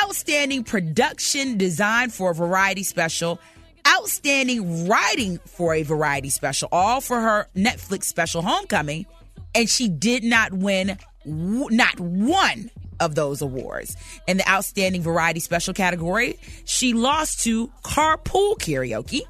Outstanding 0.04 0.64
Production 0.64 1.56
Design 1.56 2.10
for 2.10 2.32
a 2.32 2.34
Variety 2.34 2.82
Special, 2.82 3.40
Outstanding 3.88 4.86
Writing 4.86 5.38
for 5.46 5.72
a 5.72 5.82
Variety 5.82 6.28
Special, 6.28 6.68
all 6.72 7.00
for 7.00 7.18
her 7.22 7.48
Netflix 7.56 8.04
special 8.04 8.42
Homecoming. 8.42 9.06
And 9.54 9.68
she 9.68 9.88
did 9.88 10.22
not 10.22 10.52
win 10.52 10.98
w- 11.24 11.68
not 11.70 11.98
one 11.98 12.70
of 12.98 13.14
those 13.14 13.40
awards. 13.42 13.96
In 14.26 14.36
the 14.36 14.48
Outstanding 14.48 15.02
Variety 15.02 15.40
Special 15.40 15.72
category, 15.74 16.38
she 16.64 16.92
lost 16.92 17.40
to 17.44 17.68
Carpool 17.82 18.58
Karaoke. 18.58 19.22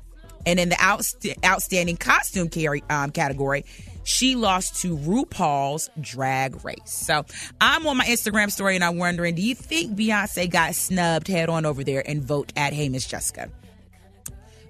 And 0.47 0.59
in 0.59 0.71
the 0.71 0.77
outst- 0.81 1.27
Outstanding 1.45 1.97
Costume 1.99 2.49
carry- 2.49 2.83
um, 2.89 3.11
category, 3.11 3.65
she 4.05 4.35
lost 4.35 4.81
to 4.83 4.97
RuPaul's 4.97 5.91
Drag 6.01 6.65
Race. 6.65 6.79
So 6.87 7.27
I'm 7.61 7.87
on 7.87 7.99
my 7.99 8.07
Instagram 8.07 8.51
story 8.51 8.75
and 8.75 8.83
I'm 8.83 8.97
wondering, 8.97 9.35
do 9.35 9.43
you 9.43 9.55
think 9.55 9.97
Beyonce 9.97 10.51
got 10.51 10.75
snubbed? 10.75 11.29
Head 11.29 11.51
on 11.51 11.67
over 11.67 11.85
there 11.85 12.03
and 12.09 12.23
vote 12.23 12.53
at 12.57 12.73
Hey 12.73 12.89
Miss 12.89 13.07
Jessica. 13.07 13.51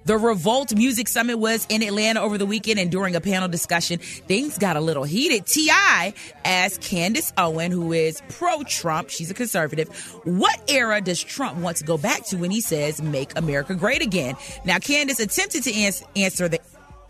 The 0.05 0.17
Revolt 0.17 0.73
Music 0.75 1.07
Summit 1.07 1.37
was 1.37 1.67
in 1.69 1.83
Atlanta 1.83 2.21
over 2.21 2.37
the 2.37 2.45
weekend, 2.45 2.79
and 2.79 2.89
during 2.91 3.15
a 3.15 3.21
panel 3.21 3.47
discussion, 3.47 3.99
things 3.99 4.57
got 4.57 4.75
a 4.75 4.81
little 4.81 5.03
heated. 5.03 5.45
T.I. 5.45 6.13
asked 6.43 6.81
Candace 6.81 7.31
Owen, 7.37 7.71
who 7.71 7.93
is 7.93 8.21
pro 8.29 8.63
Trump, 8.63 9.09
she's 9.09 9.29
a 9.29 9.35
conservative, 9.35 9.89
what 10.23 10.59
era 10.67 11.01
does 11.01 11.21
Trump 11.23 11.57
want 11.59 11.77
to 11.77 11.83
go 11.83 11.97
back 11.97 12.25
to 12.27 12.37
when 12.37 12.49
he 12.49 12.61
says, 12.61 13.01
make 13.01 13.37
America 13.37 13.75
great 13.75 14.01
again? 14.01 14.35
Now, 14.65 14.79
Candace 14.79 15.19
attempted 15.19 15.63
to 15.63 15.73
ans- 15.73 16.03
answer 16.15 16.47
the 16.47 16.59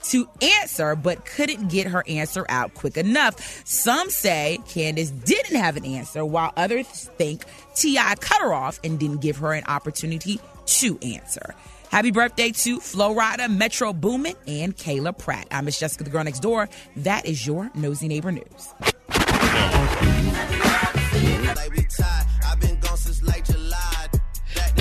to 0.03 0.27
answer, 0.41 0.95
but 0.95 1.25
couldn't 1.25 1.69
get 1.69 1.85
her 1.85 2.03
answer 2.07 2.43
out 2.49 2.73
quick 2.73 2.97
enough. 2.97 3.61
Some 3.65 4.09
say 4.09 4.57
Candace 4.67 5.11
didn't 5.11 5.55
have 5.55 5.77
an 5.77 5.85
answer, 5.85 6.25
while 6.25 6.51
others 6.57 6.87
think 6.87 7.45
T.I. 7.75 8.15
cut 8.15 8.41
her 8.41 8.53
off 8.53 8.79
and 8.83 8.99
didn't 8.99 9.21
give 9.21 9.37
her 9.37 9.53
an 9.53 9.63
opportunity 9.67 10.39
to 10.65 10.97
answer. 11.03 11.55
Happy 11.91 12.11
birthday 12.11 12.51
to 12.51 12.79
Flo 12.79 13.13
Rida, 13.13 13.53
Metro 13.53 13.91
Boomin, 13.91 14.35
and 14.47 14.77
Kyla 14.77 15.11
Pratt. 15.11 15.45
I'm 15.51 15.65
Miss 15.65 15.77
Jessica, 15.77 16.05
the 16.05 16.09
girl 16.09 16.23
next 16.23 16.39
door. 16.39 16.69
That 16.95 17.25
is 17.25 17.45
your 17.45 17.69
Nosy 17.75 18.07
Neighbor 18.07 18.31
News. 18.31 18.73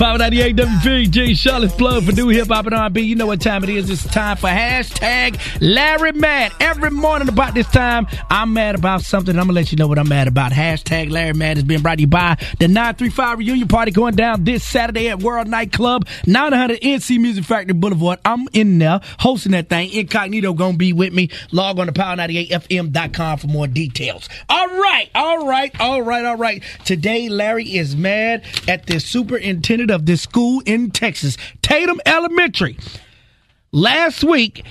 Power 0.01 0.17
98 0.17 0.55
WPEG, 0.55 1.37
Charlotte's 1.37 1.75
plug 1.75 2.03
for 2.03 2.11
new 2.11 2.29
hip 2.29 2.47
hop 2.47 2.65
and 2.65 2.73
R&B. 2.73 3.01
You 3.01 3.15
know 3.15 3.27
what 3.27 3.39
time 3.39 3.63
it 3.63 3.69
is. 3.69 3.87
It's 3.87 4.03
time 4.03 4.35
for 4.35 4.47
hashtag 4.47 5.39
Larry 5.61 6.11
Mad. 6.11 6.51
Every 6.59 6.89
morning 6.89 7.29
about 7.29 7.53
this 7.53 7.67
time, 7.67 8.07
I'm 8.27 8.51
mad 8.51 8.73
about 8.73 9.03
something. 9.03 9.37
I'm 9.37 9.45
going 9.45 9.49
to 9.49 9.61
let 9.61 9.71
you 9.71 9.75
know 9.75 9.87
what 9.87 9.99
I'm 9.99 10.09
mad 10.09 10.27
about. 10.27 10.53
Hashtag 10.53 11.11
Larry 11.11 11.33
Mad 11.33 11.59
is 11.59 11.63
being 11.65 11.83
brought 11.83 11.97
to 11.97 12.01
you 12.01 12.07
by 12.07 12.35
the 12.57 12.67
935 12.67 13.37
reunion 13.37 13.67
party 13.67 13.91
going 13.91 14.15
down 14.15 14.43
this 14.43 14.63
Saturday 14.63 15.07
at 15.07 15.19
World 15.19 15.47
Nightclub, 15.47 16.07
900 16.25 16.81
NC 16.81 17.19
Music 17.19 17.43
Factory 17.43 17.75
Boulevard. 17.75 18.17
I'm 18.25 18.47
in 18.53 18.79
there 18.79 19.01
hosting 19.19 19.51
that 19.51 19.69
thing. 19.69 19.93
Incognito 19.93 20.53
going 20.53 20.71
to 20.71 20.77
be 20.79 20.93
with 20.93 21.13
me. 21.13 21.29
Log 21.51 21.77
on 21.77 21.85
to 21.85 21.93
power98fm.com 21.93 23.37
for 23.37 23.47
more 23.47 23.67
details. 23.67 24.27
All 24.49 24.67
right, 24.67 25.11
all 25.13 25.45
right, 25.45 25.79
all 25.79 26.01
right, 26.01 26.25
all 26.25 26.37
right. 26.37 26.63
Today, 26.85 27.29
Larry 27.29 27.75
is 27.75 27.95
mad 27.95 28.43
at 28.67 28.87
the 28.87 28.99
superintendent 28.99 29.90
of 29.91 30.05
this 30.05 30.21
school 30.21 30.61
in 30.65 30.91
Texas, 30.91 31.37
Tatum 31.61 32.01
Elementary. 32.05 32.77
Last 33.71 34.23
week, 34.23 34.65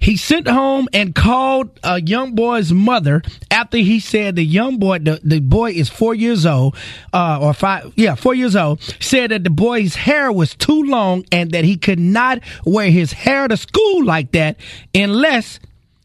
he 0.00 0.16
sent 0.16 0.48
home 0.48 0.88
and 0.94 1.14
called 1.14 1.78
a 1.84 2.00
young 2.00 2.34
boy's 2.34 2.72
mother 2.72 3.22
after 3.50 3.76
he 3.76 4.00
said 4.00 4.34
the 4.34 4.44
young 4.44 4.78
boy, 4.78 4.98
the, 4.98 5.20
the 5.22 5.40
boy 5.40 5.72
is 5.72 5.90
four 5.90 6.14
years 6.14 6.46
old, 6.46 6.74
uh, 7.12 7.38
or 7.40 7.52
five, 7.52 7.92
yeah, 7.96 8.14
four 8.14 8.34
years 8.34 8.56
old, 8.56 8.80
said 8.98 9.30
that 9.30 9.44
the 9.44 9.50
boy's 9.50 9.94
hair 9.94 10.32
was 10.32 10.54
too 10.54 10.84
long 10.84 11.24
and 11.30 11.50
that 11.50 11.64
he 11.64 11.76
could 11.76 12.00
not 12.00 12.40
wear 12.64 12.90
his 12.90 13.12
hair 13.12 13.46
to 13.46 13.58
school 13.58 14.04
like 14.04 14.32
that 14.32 14.56
unless 14.94 15.60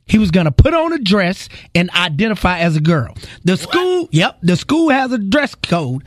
he 0.07 0.17
was 0.17 0.29
going 0.29 0.45
to 0.45 0.51
put 0.51 0.73
on 0.73 0.93
a 0.93 0.99
dress 0.99 1.49
and 1.73 1.89
identify 1.91 2.59
as 2.59 2.75
a 2.75 2.81
girl. 2.81 3.15
The 3.43 3.57
school, 3.57 4.09
yep, 4.11 4.37
the 4.41 4.57
school 4.57 4.89
has 4.89 5.11
a 5.13 5.17
dress 5.17 5.55
code. 5.55 6.03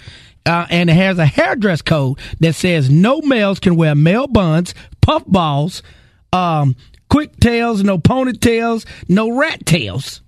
Uh, 0.49 0.67
and 0.71 0.89
it 0.89 0.95
has 0.95 1.19
a 1.19 1.27
hair 1.27 1.55
dress 1.55 1.83
code 1.83 2.19
that 2.41 2.55
says 2.55 2.89
no 2.89 3.21
males 3.21 3.61
can 3.61 3.77
wear 3.77 3.95
male 3.95 4.27
buns, 4.27 4.75
puff 5.03 5.23
balls, 5.27 5.83
um, 6.33 6.75
quick 7.11 7.39
tails, 7.39 7.85
no 7.85 7.99
ponytails, 7.99 8.87
no 9.09 9.37
rat 9.37 9.67
tails, 9.67 10.23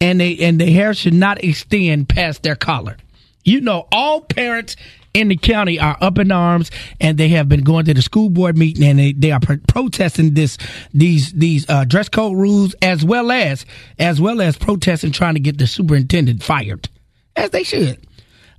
and 0.00 0.20
they 0.20 0.36
and 0.38 0.60
the 0.60 0.70
hair 0.70 0.94
should 0.94 1.14
not 1.14 1.44
extend 1.44 2.08
past 2.08 2.42
their 2.42 2.56
collar. 2.56 2.96
You 3.44 3.60
know, 3.60 3.86
all 3.92 4.20
parents 4.20 4.74
in 5.14 5.28
the 5.28 5.36
county 5.36 5.78
are 5.78 5.96
up 6.00 6.18
in 6.18 6.32
arms, 6.32 6.72
and 7.00 7.16
they 7.16 7.28
have 7.28 7.48
been 7.48 7.62
going 7.62 7.84
to 7.84 7.94
the 7.94 8.02
school 8.02 8.30
board 8.30 8.58
meeting, 8.58 8.84
and 8.84 8.98
they, 8.98 9.12
they 9.12 9.30
are 9.30 9.40
pro- 9.40 9.58
protesting 9.68 10.34
this 10.34 10.58
these 10.92 11.32
these 11.32 11.70
uh, 11.70 11.84
dress 11.84 12.08
code 12.08 12.36
rules 12.36 12.74
as 12.82 13.04
well 13.04 13.30
as 13.30 13.64
as 13.98 14.20
well 14.20 14.40
as 14.40 14.56
protesting 14.56 15.12
trying 15.12 15.34
to 15.34 15.40
get 15.40 15.56
the 15.56 15.68
superintendent 15.68 16.42
fired, 16.42 16.88
as 17.36 17.50
they 17.50 17.62
should. 17.62 18.07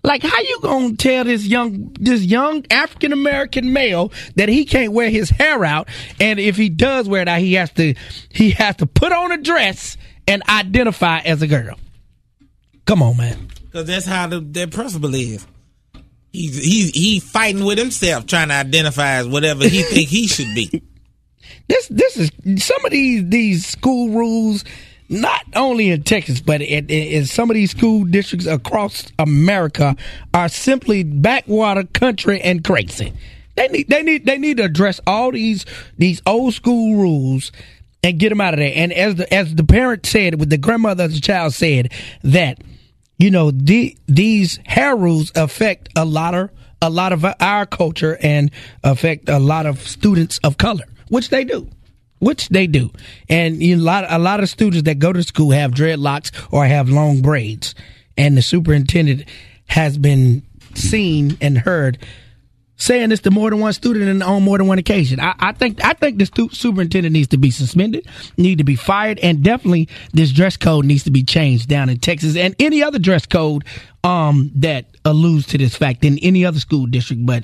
Like, 0.04 0.24
how 0.24 0.40
you 0.40 0.60
gonna 0.62 0.96
tell 0.96 1.26
this 1.26 1.46
young 1.46 1.94
this 2.00 2.24
young 2.24 2.66
African 2.72 3.12
American 3.12 3.74
male 3.74 4.12
that 4.36 4.50
he 4.50 4.66
can't 4.66 4.94
wear 4.94 5.10
his 5.10 5.30
hair 5.30 5.66
out, 5.66 5.90
and 6.20 6.40
if 6.40 6.56
he 6.56 6.70
does 6.70 7.08
wear 7.10 7.22
it 7.24 7.28
out, 7.28 7.40
he 7.40 7.54
has 7.54 7.72
to 7.74 7.94
he 8.30 8.52
has 8.52 8.78
to 8.78 8.86
put 8.86 9.12
on 9.12 9.32
a 9.32 9.38
dress 9.38 9.98
and 10.28 10.42
identify 10.48 11.20
as 11.20 11.42
a 11.42 11.48
girl. 11.48 11.78
Come 12.86 13.02
on, 13.04 13.18
man. 13.18 13.50
Because 13.66 13.88
that's 13.88 14.06
how 14.06 14.28
the, 14.28 14.40
their 14.40 14.68
principal 14.68 15.14
is. 15.14 15.46
He's 16.32 16.64
he's 16.64 16.92
he 16.92 17.20
fighting 17.20 17.66
with 17.66 17.78
himself, 17.78 18.26
trying 18.26 18.50
to 18.50 18.54
identify 18.56 19.16
as 19.16 19.28
whatever 19.28 19.68
he 19.68 19.82
think 19.84 20.10
he 20.10 20.28
should 20.28 20.54
be. 20.56 20.84
This 21.68 21.88
this 21.88 22.18
is 22.18 22.32
some 22.64 22.84
of 22.86 22.92
these 22.92 23.28
these 23.28 23.66
school 23.68 24.10
rules. 24.10 24.64
Not 25.10 25.42
only 25.56 25.90
in 25.90 26.04
Texas, 26.04 26.40
but 26.40 26.62
in, 26.62 26.88
in 26.88 27.26
some 27.26 27.50
of 27.50 27.56
these 27.56 27.72
school 27.72 28.04
districts 28.06 28.46
across 28.46 29.08
America 29.18 29.96
are 30.36 30.50
simply 30.50 31.04
backwater 31.04 31.84
country 31.86 32.40
and 32.42 32.64
crazy. 32.64 33.14
They 33.56 33.68
need 33.70 33.90
they 33.90 34.04
need 34.04 34.26
they 34.26 34.38
need 34.38 34.58
to 34.58 34.64
address 34.64 35.02
all 35.08 35.32
these 35.32 35.66
these 35.98 36.22
old 36.26 36.54
school 36.54 36.96
rules 36.96 37.52
and 38.04 38.20
get 38.20 38.30
them 38.30 38.40
out 38.40 38.54
of 38.54 38.60
there. 38.60 38.72
And 38.74 38.94
as 38.94 39.16
the 39.16 39.34
as 39.34 39.56
the 39.56 39.64
parent 39.64 40.06
said, 40.06 40.40
with 40.40 40.50
the 40.50 40.58
grandmother 40.58 41.06
of 41.06 41.14
the 41.14 41.20
child 41.20 41.54
said 41.54 41.92
that 42.24 42.60
you 43.18 43.32
know 43.32 43.52
the, 43.52 43.98
these 44.08 44.60
hair 44.66 44.96
rules 44.96 45.32
affect 45.36 45.90
a 45.96 46.06
lot 46.06 46.36
of 46.36 46.52
a 46.82 46.90
lot 46.90 47.12
of 47.12 47.26
our 47.40 47.66
culture 47.66 48.18
and 48.22 48.52
affect 48.84 49.28
a 49.28 49.40
lot 49.40 49.66
of 49.66 49.86
students 49.86 50.40
of 50.44 50.58
color, 50.58 50.86
which 51.10 51.30
they 51.30 51.44
do. 51.44 51.68
Which 52.20 52.50
they 52.50 52.68
do, 52.68 52.92
and 53.30 53.62
a 53.62 53.76
lot 53.76 54.06
a 54.10 54.20
lot 54.20 54.42
of 54.42 54.50
students 54.50 54.84
that 54.84 55.00
go 55.00 55.14
to 55.14 55.24
school 55.24 55.52
have 55.52 55.72
dreadlocks 55.72 56.32
or 56.52 56.66
have 56.66 56.90
long 56.90 57.22
braids, 57.22 57.76
and 58.18 58.36
the 58.36 58.42
superintendent 58.42 59.24
has 59.68 59.98
been 59.98 60.44
seen 60.76 61.38
and 61.40 61.58
heard 61.58 61.98
saying 62.80 63.10
this 63.10 63.20
to 63.20 63.32
more 63.32 63.50
than 63.50 63.60
one 63.60 63.74
student 63.74 64.10
and 64.10 64.24
on 64.24 64.42
more 64.42 64.58
than 64.58 64.66
one 64.66 64.80
occasion. 64.80 65.20
I, 65.20 65.36
I 65.38 65.52
think 65.52 65.84
I 65.84 65.94
think 65.94 66.18
the 66.18 66.26
stu- 66.26 66.50
superintendent 66.50 67.14
needs 67.14 67.28
to 67.30 67.38
be 67.38 67.52
suspended, 67.52 68.08
need 68.38 68.58
to 68.58 68.64
be 68.64 68.76
fired, 68.76 69.20
and 69.20 69.44
definitely 69.44 69.90
this 70.14 70.32
dress 70.32 70.58
code 70.58 70.86
needs 70.86 71.04
to 71.04 71.12
be 71.12 71.24
changed 71.24 71.70
down 71.70 71.90
in 71.90 72.00
Texas 72.00 72.36
and 72.36 72.56
any 72.58 72.82
other 72.82 72.98
dress 72.98 73.26
code 73.26 73.66
um, 74.04 74.52
that 74.56 74.86
alludes 75.06 75.48
to 75.48 75.58
this 75.58 75.76
fact 75.76 76.04
in 76.04 76.18
any 76.20 76.46
other 76.46 76.60
school 76.60 76.86
district. 76.86 77.26
But 77.26 77.44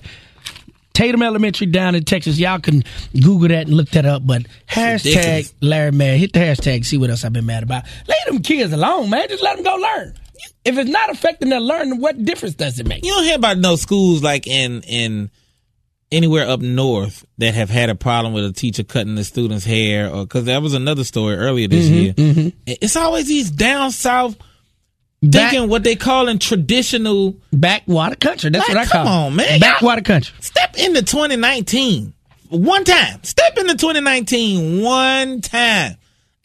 Tatum 0.96 1.22
Elementary 1.22 1.68
down 1.68 1.94
in 1.94 2.04
Texas, 2.04 2.40
y'all 2.40 2.60
can 2.60 2.84
Google 3.14 3.50
that 3.50 3.68
and 3.68 3.76
look 3.76 3.90
that 3.92 4.06
up. 4.06 4.26
But 4.26 4.44
hashtag. 4.68 5.54
Larry 5.62 5.92
Mad, 5.92 6.18
hit 6.18 6.34
the 6.34 6.40
hashtag, 6.40 6.86
see 6.86 6.98
what 6.98 7.10
else 7.12 7.24
I've 7.24 7.34
been 7.34 7.46
mad 7.46 7.62
about. 7.64 7.84
Leave 8.08 8.18
them 8.28 8.42
kids 8.42 8.74
alone, 8.74 9.10
man. 9.12 9.28
Just 9.30 9.44
let 9.44 9.56
them 9.58 9.64
go 9.64 9.76
learn. 9.76 10.14
If 10.64 10.78
it's 10.78 10.90
not 10.90 11.10
affecting 11.12 11.50
their 11.50 11.60
learning, 11.62 12.00
what 12.02 12.24
difference 12.26 12.56
does 12.56 12.80
it 12.80 12.88
make? 12.88 13.06
You 13.06 13.12
don't 13.12 13.24
hear 13.24 13.36
about 13.36 13.58
no 13.60 13.76
schools 13.76 14.24
like 14.24 14.48
in 14.48 14.82
in 14.82 15.30
anywhere 16.12 16.48
up 16.48 16.62
north 16.62 17.26
that 17.40 17.54
have 17.56 17.70
had 17.70 17.90
a 17.90 17.96
problem 17.96 18.34
with 18.34 18.46
a 18.46 18.52
teacher 18.54 18.84
cutting 18.84 19.16
the 19.16 19.24
student's 19.24 19.66
hair, 19.66 20.10
or 20.10 20.24
because 20.24 20.46
that 20.46 20.62
was 20.62 20.74
another 20.74 21.04
story 21.04 21.36
earlier 21.36 21.68
this 21.68 21.88
Mhm, 21.88 21.94
year. 21.94 22.14
mhm. 22.14 22.54
It's 22.66 22.96
always 22.96 23.28
these 23.28 23.50
down 23.52 23.92
south 23.92 24.38
Back- 25.32 25.52
thinking 25.52 25.70
what 25.70 25.84
they 25.84 25.96
call 25.96 26.28
in 26.28 26.40
traditional 26.40 27.36
backwater 27.54 28.16
country. 28.16 28.50
That's 28.50 28.68
Like, 28.68 28.78
what 28.78 28.88
I 28.88 28.90
come 28.92 29.06
call 29.08 29.24
it. 29.24 29.26
on, 29.28 29.36
man. 29.36 29.60
Backwater 29.60 30.02
country. 30.02 30.36
Step 30.40 30.76
into 30.78 31.02
2019 31.02 32.14
one 32.50 32.84
time. 32.84 33.24
Step 33.24 33.58
into 33.58 33.76
2019 33.76 34.82
one 34.84 35.42
time. 35.42 35.96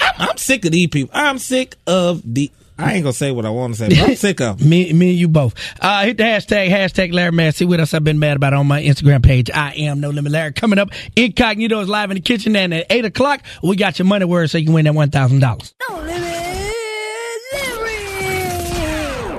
I'm, 0.00 0.14
I'm 0.30 0.36
sick 0.38 0.64
of 0.64 0.72
these 0.72 0.88
people. 0.88 1.10
I'm 1.12 1.38
sick 1.38 1.76
of 1.86 2.22
the. 2.24 2.50
I 2.78 2.94
ain't 2.94 3.02
gonna 3.02 3.12
say 3.12 3.30
what 3.30 3.44
I 3.44 3.50
want 3.50 3.74
to 3.74 3.78
say, 3.78 3.88
but 3.90 4.08
I'm 4.08 4.16
sick 4.16 4.40
of 4.40 4.64
me, 4.64 4.90
me 4.94 5.10
and 5.10 5.18
you 5.18 5.28
both. 5.28 5.54
Uh, 5.82 6.04
hit 6.04 6.16
the 6.16 6.22
hashtag, 6.22 6.70
hashtag 6.70 7.12
Larry 7.12 7.32
Mad. 7.32 7.54
See 7.54 7.66
what 7.66 7.78
else 7.78 7.92
I've 7.92 8.02
been 8.04 8.18
mad 8.18 8.36
about 8.38 8.54
on 8.54 8.66
my 8.66 8.82
Instagram 8.82 9.22
page. 9.22 9.50
I 9.50 9.74
am 9.74 10.00
No 10.00 10.08
Limit 10.08 10.32
Larry. 10.32 10.52
Coming 10.54 10.78
up, 10.78 10.88
Incognito 11.14 11.78
is 11.80 11.88
live 11.90 12.10
in 12.10 12.14
the 12.14 12.22
kitchen, 12.22 12.56
and 12.56 12.72
at 12.72 12.86
8 12.88 13.04
o'clock, 13.04 13.42
we 13.62 13.76
got 13.76 13.98
your 13.98 14.06
money 14.06 14.24
word 14.24 14.48
so 14.48 14.56
you 14.56 14.64
can 14.64 14.72
win 14.72 14.86
that 14.86 14.94
$1,000. 14.94 16.49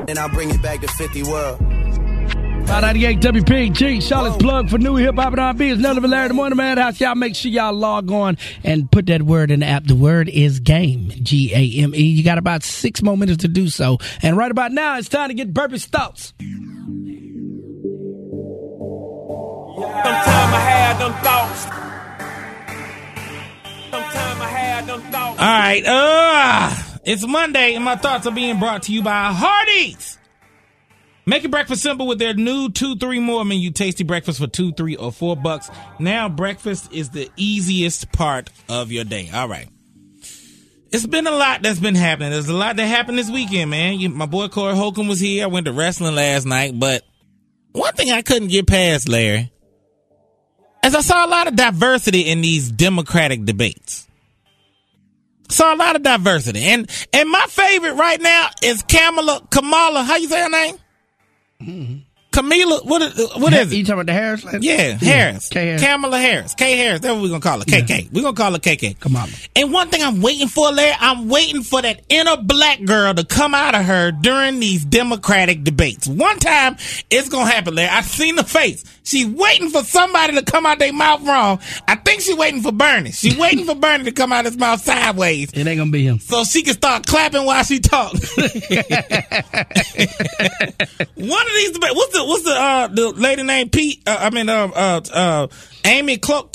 And 0.07 0.17
I'll 0.19 0.29
bring 0.29 0.49
it 0.49 0.61
back 0.61 0.81
to 0.81 0.87
50 0.87 1.23
World. 1.23 1.59
598 2.67 3.19
WPEG, 3.19 4.01
Charlotte's 4.01 4.37
plug 4.37 4.69
for 4.69 4.77
new 4.77 4.95
hip 4.95 5.15
hop 5.15 5.33
and 5.33 5.39
R&B 5.41 5.69
is 5.69 5.79
none 5.79 5.97
of 5.97 6.05
Larry 6.05 6.29
the 6.29 6.33
Morning 6.33 6.55
Maddhouse. 6.57 7.01
Y'all 7.01 7.15
make 7.15 7.35
sure 7.35 7.51
y'all 7.51 7.73
log 7.73 8.09
on 8.11 8.37
and 8.63 8.89
put 8.89 9.07
that 9.07 9.23
word 9.23 9.51
in 9.51 9.59
the 9.59 9.65
app. 9.65 9.83
The 9.85 9.95
word 9.95 10.29
is 10.29 10.59
game, 10.61 11.09
G 11.09 11.51
A 11.53 11.83
M 11.83 11.93
E. 11.93 12.01
You 12.01 12.23
got 12.23 12.37
about 12.37 12.63
six 12.63 13.01
more 13.01 13.17
minutes 13.17 13.41
to 13.41 13.47
do 13.49 13.67
so. 13.67 13.97
And 14.21 14.37
right 14.37 14.51
about 14.51 14.71
now, 14.71 14.97
it's 14.97 15.09
time 15.09 15.29
to 15.29 15.33
get 15.33 15.53
Burpie's 15.53 15.85
thoughts. 15.85 16.33
Sometime 19.81 20.53
I 20.53 20.59
had 20.59 20.97
them 20.99 21.13
thoughts. 21.23 21.61
Sometime 23.91 24.41
I 24.41 24.47
had 24.47 24.85
them 24.87 25.01
thoughts. 25.11 25.39
All 25.39 25.45
right, 25.45 25.83
uh, 25.85 26.90
it's 27.03 27.25
Monday, 27.25 27.75
and 27.75 27.83
my 27.83 27.95
thoughts 27.95 28.27
are 28.27 28.31
being 28.31 28.59
brought 28.59 28.83
to 28.83 28.93
you 28.93 29.01
by 29.01 29.31
Hardee's. 29.33 30.17
Make 31.25 31.43
your 31.43 31.51
breakfast 31.51 31.83
simple 31.83 32.07
with 32.07 32.19
their 32.19 32.33
new 32.33 32.69
two, 32.69 32.95
three 32.95 33.19
more 33.19 33.45
menu. 33.45 33.71
Tasty 33.71 34.03
breakfast 34.03 34.39
for 34.39 34.47
two, 34.47 34.73
three, 34.73 34.95
or 34.95 35.11
four 35.11 35.35
bucks. 35.35 35.69
Now, 35.99 36.27
breakfast 36.29 36.91
is 36.91 37.11
the 37.11 37.29
easiest 37.37 38.11
part 38.11 38.49
of 38.67 38.91
your 38.91 39.03
day. 39.03 39.29
All 39.31 39.47
right. 39.47 39.67
It's 40.91 41.05
been 41.05 41.27
a 41.27 41.31
lot 41.31 41.61
that's 41.61 41.79
been 41.79 41.95
happening. 41.95 42.31
There's 42.31 42.49
a 42.49 42.53
lot 42.53 42.75
that 42.75 42.85
happened 42.85 43.17
this 43.17 43.29
weekend, 43.29 43.69
man. 43.71 43.99
You, 43.99 44.09
my 44.09 44.25
boy 44.25 44.49
Corey 44.49 44.75
Holcomb 44.75 45.07
was 45.07 45.19
here. 45.19 45.43
I 45.43 45.47
went 45.47 45.67
to 45.67 45.71
wrestling 45.71 46.15
last 46.15 46.45
night, 46.45 46.77
but 46.77 47.03
one 47.71 47.93
thing 47.93 48.11
I 48.11 48.23
couldn't 48.23 48.49
get 48.49 48.67
past, 48.67 49.07
Larry, 49.07 49.53
is 50.83 50.95
I 50.95 51.01
saw 51.01 51.25
a 51.25 51.29
lot 51.29 51.47
of 51.47 51.55
diversity 51.55 52.21
in 52.21 52.41
these 52.41 52.69
Democratic 52.69 53.45
debates. 53.45 54.07
Saw 55.51 55.73
a 55.73 55.77
lot 55.77 55.95
of 55.95 56.03
diversity, 56.03 56.63
and 56.63 56.89
and 57.13 57.29
my 57.29 57.45
favorite 57.49 57.93
right 57.93 58.21
now 58.21 58.49
is 58.63 58.83
Kamala. 58.83 59.45
Kamala, 59.51 60.03
how 60.03 60.15
you 60.15 60.27
say 60.27 60.41
her 60.41 60.49
name? 60.49 60.75
Mm-hmm. 61.61 61.97
Camila, 62.31 62.85
what 62.85 63.01
is, 63.01 63.29
what 63.35 63.51
is 63.53 63.73
it? 63.73 63.75
You 63.75 63.83
talking 63.83 63.93
about 63.95 64.05
the 64.05 64.13
Harris? 64.13 64.45
lady? 64.45 64.65
Yeah, 64.65 64.93
Harris. 64.93 65.49
K. 65.49 65.65
Harris. 65.65 65.83
Kamala 65.83 66.17
Harris. 66.17 66.53
K. 66.55 66.77
Harris. 66.77 67.01
That's 67.01 67.13
what 67.13 67.21
we're 67.21 67.27
going 67.27 67.41
to 67.41 67.47
call 67.47 67.59
her. 67.59 67.65
KK. 67.65 68.09
We're 68.13 68.21
going 68.21 68.35
to 68.35 68.41
call 68.41 68.53
her 68.53 68.59
KK. 68.59 68.97
Come 69.01 69.17
on. 69.17 69.27
And 69.53 69.73
one 69.73 69.89
thing 69.89 70.01
I'm 70.01 70.21
waiting 70.21 70.47
for, 70.47 70.71
Larry, 70.71 70.95
I'm 70.97 71.27
waiting 71.27 71.61
for 71.61 71.81
that 71.81 72.03
inner 72.07 72.37
black 72.37 72.85
girl 72.85 73.13
to 73.13 73.25
come 73.25 73.53
out 73.53 73.75
of 73.75 73.83
her 73.83 74.11
during 74.11 74.61
these 74.61 74.85
Democratic 74.85 75.65
debates. 75.65 76.07
One 76.07 76.39
time, 76.39 76.77
it's 77.09 77.27
going 77.27 77.47
to 77.47 77.51
happen, 77.51 77.75
Larry. 77.75 77.89
I've 77.89 78.05
seen 78.05 78.37
the 78.37 78.45
face. 78.45 78.85
She's 79.03 79.27
waiting 79.27 79.69
for 79.69 79.83
somebody 79.83 80.35
to 80.35 80.43
come 80.43 80.65
out 80.65 80.79
their 80.79 80.93
mouth 80.93 81.23
wrong. 81.27 81.59
I 81.87 81.95
think 81.95 82.21
she's 82.21 82.37
waiting 82.37 82.61
for 82.61 82.71
Bernie. 82.71 83.11
She's 83.11 83.35
waiting 83.37 83.65
for 83.65 83.75
Bernie 83.75 84.05
to 84.05 84.11
come 84.13 84.31
out 84.31 84.45
of 84.45 84.53
his 84.53 84.59
mouth 84.59 84.79
sideways. 84.81 85.51
It 85.53 85.67
ain't 85.67 85.79
gonna 85.79 85.91
be 85.91 86.05
him. 86.05 86.19
So 86.19 86.43
she 86.45 86.61
can 86.61 86.75
start 86.75 87.07
clapping 87.07 87.43
while 87.45 87.63
she 87.63 87.79
talks. 87.79 88.37
One 88.37 88.47
of 88.47 88.53
these 91.53 91.71
debates. 91.71 91.95
What's 91.95 92.13
the 92.13 92.20
what's 92.27 92.43
the 92.43 92.51
uh 92.51 92.87
the 92.87 93.09
lady 93.11 93.43
named 93.43 93.71
Pete? 93.71 94.01
Uh, 94.07 94.17
I 94.19 94.29
mean 94.29 94.49
uh 94.49 94.67
uh 94.73 95.01
uh 95.13 95.47
Amy 95.83 96.17
Cloak? 96.17 96.51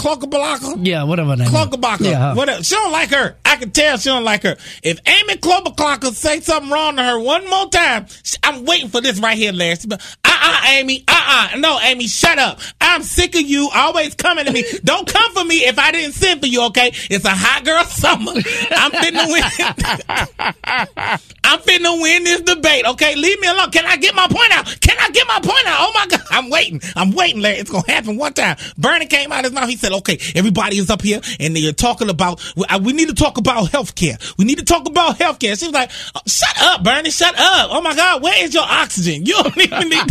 Yeah, 0.87 1.03
whatever 1.03 1.35
name. 1.35 1.49
Cloakabaka. 1.49 2.01
Yeah, 2.01 2.31
her. 2.31 2.35
Whatever. 2.37 2.63
She 2.63 2.77
don't 2.77 2.93
like 2.93 3.11
her. 3.11 3.37
I 3.45 3.57
can 3.57 3.73
tell 3.73 3.97
she 3.99 4.09
don't 4.09 4.23
like 4.23 4.45
her. 4.45 4.57
If 4.85 5.01
Amy 5.05 5.35
Cloakabaka 5.37 6.13
say 6.13 6.39
something 6.41 6.71
wrong 6.71 6.95
to 6.97 7.03
her 7.03 7.19
one 7.19 7.49
more 7.51 7.69
time, 7.69 8.07
sh- 8.23 8.37
I'm 8.45 8.65
waiting 8.65 8.89
for 8.89 9.01
this 9.01 9.19
right 9.19 9.37
here, 9.37 9.51
Larry. 9.53 9.75
She 9.77 9.89
be, 9.89 9.97
Uh-uh, 9.97 10.61
Amy. 10.69 11.03
Uh-uh. 11.09 11.57
No, 11.59 11.81
Amy, 11.83 12.07
shut 12.07 12.39
up. 12.39 12.61
I'm 12.81 13.03
sick 13.03 13.35
of 13.35 13.41
you 13.41 13.69
always 13.75 14.15
coming 14.15 14.45
to 14.45 14.53
me. 14.53 14.63
Don't 14.85 15.09
come 15.09 15.33
for 15.33 15.45
me 15.45 15.65
if 15.65 15.77
I 15.77 15.91
didn't 15.91 16.13
send 16.13 16.41
for 16.41 16.47
you, 16.47 16.63
okay? 16.67 16.93
It's 17.11 17.25
a 17.25 17.31
hot 17.35 17.65
girl 17.65 17.83
summer. 17.87 18.31
I'm 18.31 18.93
finna 18.93 19.27
win. 19.27 19.43
I'm 21.45 21.59
finna 21.61 22.01
win 22.01 22.25
this 22.25 22.43
debate, 22.43 22.87
okay? 22.87 23.15
Leave 23.17 23.41
me 23.41 23.49
alone. 23.49 23.71
Can 23.73 23.87
I 23.87 23.97
get 23.97 24.15
my 24.15 24.29
point 24.29 24.53
out? 24.53 24.67
Can 24.81 24.97
I 25.01 25.11
get 25.11 25.27
my 25.27 25.41
point 25.41 25.56
out? 25.67 25.77
Oh 25.81 25.93
my 25.95 26.07
God. 26.07 26.21
I'm 26.31 26.51
waiting. 26.51 26.81
I'm 26.95 27.13
waiting, 27.13 27.41
Larry. 27.41 27.59
It's 27.59 27.71
gonna 27.71 27.91
happen 27.91 28.17
one 28.17 28.35
time. 28.35 28.57
Bernie 28.77 29.07
came 29.07 29.33
out 29.33 29.41
of 29.41 29.53
his 29.53 29.53
mouth. 29.53 29.69
He 29.69 29.77
said, 29.77 29.93
okay, 29.93 30.19
everybody 30.35 30.79
is 30.79 30.91
up 30.91 31.03
here 31.03 31.21
and 31.41 31.57
they're 31.57 31.73
talking 31.73 32.11
about, 32.11 32.43
uh, 32.57 32.81
we, 32.83 32.93
need 32.93 33.09
to 33.09 33.15
talk 33.15 33.39
about 33.39 33.71
health 33.71 33.95
care. 33.95 34.17
We 34.39 34.45
need 34.45 34.59
to 34.59 34.65
talk 34.65 34.87
about 34.87 35.19
health 35.19 35.39
care. 35.39 35.55
She 35.57 35.67
was 35.67 35.75
like, 35.75 35.91
"Oh, 36.15 36.21
shut 36.27 36.63
up, 36.63 36.83
Bernie. 36.83 37.11
Shut 37.11 37.35
up. 37.39 37.69
Oh 37.71 37.81
my 37.81 37.95
God. 37.95 38.23
Where 38.23 38.45
is 38.45 38.55
your 38.55 38.65
oxygen? 38.67 39.25
You 39.27 39.35
don't 39.43 39.57
even 39.59 39.89
need, 39.89 39.93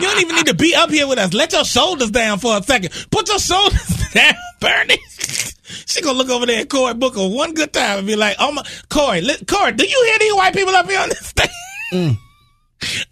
you 0.00 0.06
don't 0.06 0.20
even 0.20 0.36
need 0.36 0.46
to 0.46 0.54
be 0.54 0.74
up 0.74 0.90
here 0.90 1.06
with 1.06 1.18
us. 1.18 1.34
Let 1.34 1.52
your 1.52 1.64
shoulders 1.64 2.10
down 2.10 2.38
for 2.38 2.56
a 2.56 2.62
second. 2.62 2.92
Put 3.10 3.28
your 3.28 3.38
shoulders 3.38 4.10
down, 4.12 4.34
Bernie. 4.60 4.98
She 5.86 6.00
gonna 6.02 6.18
look 6.18 6.28
over 6.30 6.46
there 6.46 6.60
at 6.60 6.68
Cory 6.68 6.94
Booker 6.94 7.26
one 7.28 7.54
good 7.54 7.72
time 7.72 7.98
and 7.98 8.06
be 8.06 8.16
like, 8.16 8.36
"Oh 8.38 8.52
my, 8.52 8.62
Corey, 8.88 9.20
li- 9.22 9.44
Corey, 9.46 9.72
do 9.72 9.86
you 9.86 10.04
hear 10.06 10.18
these 10.18 10.34
white 10.34 10.54
people 10.54 10.74
up 10.74 10.88
here 10.88 11.00
on 11.00 11.08
this 11.08 11.26
stage?" 11.26 11.48
Mm. 11.92 12.16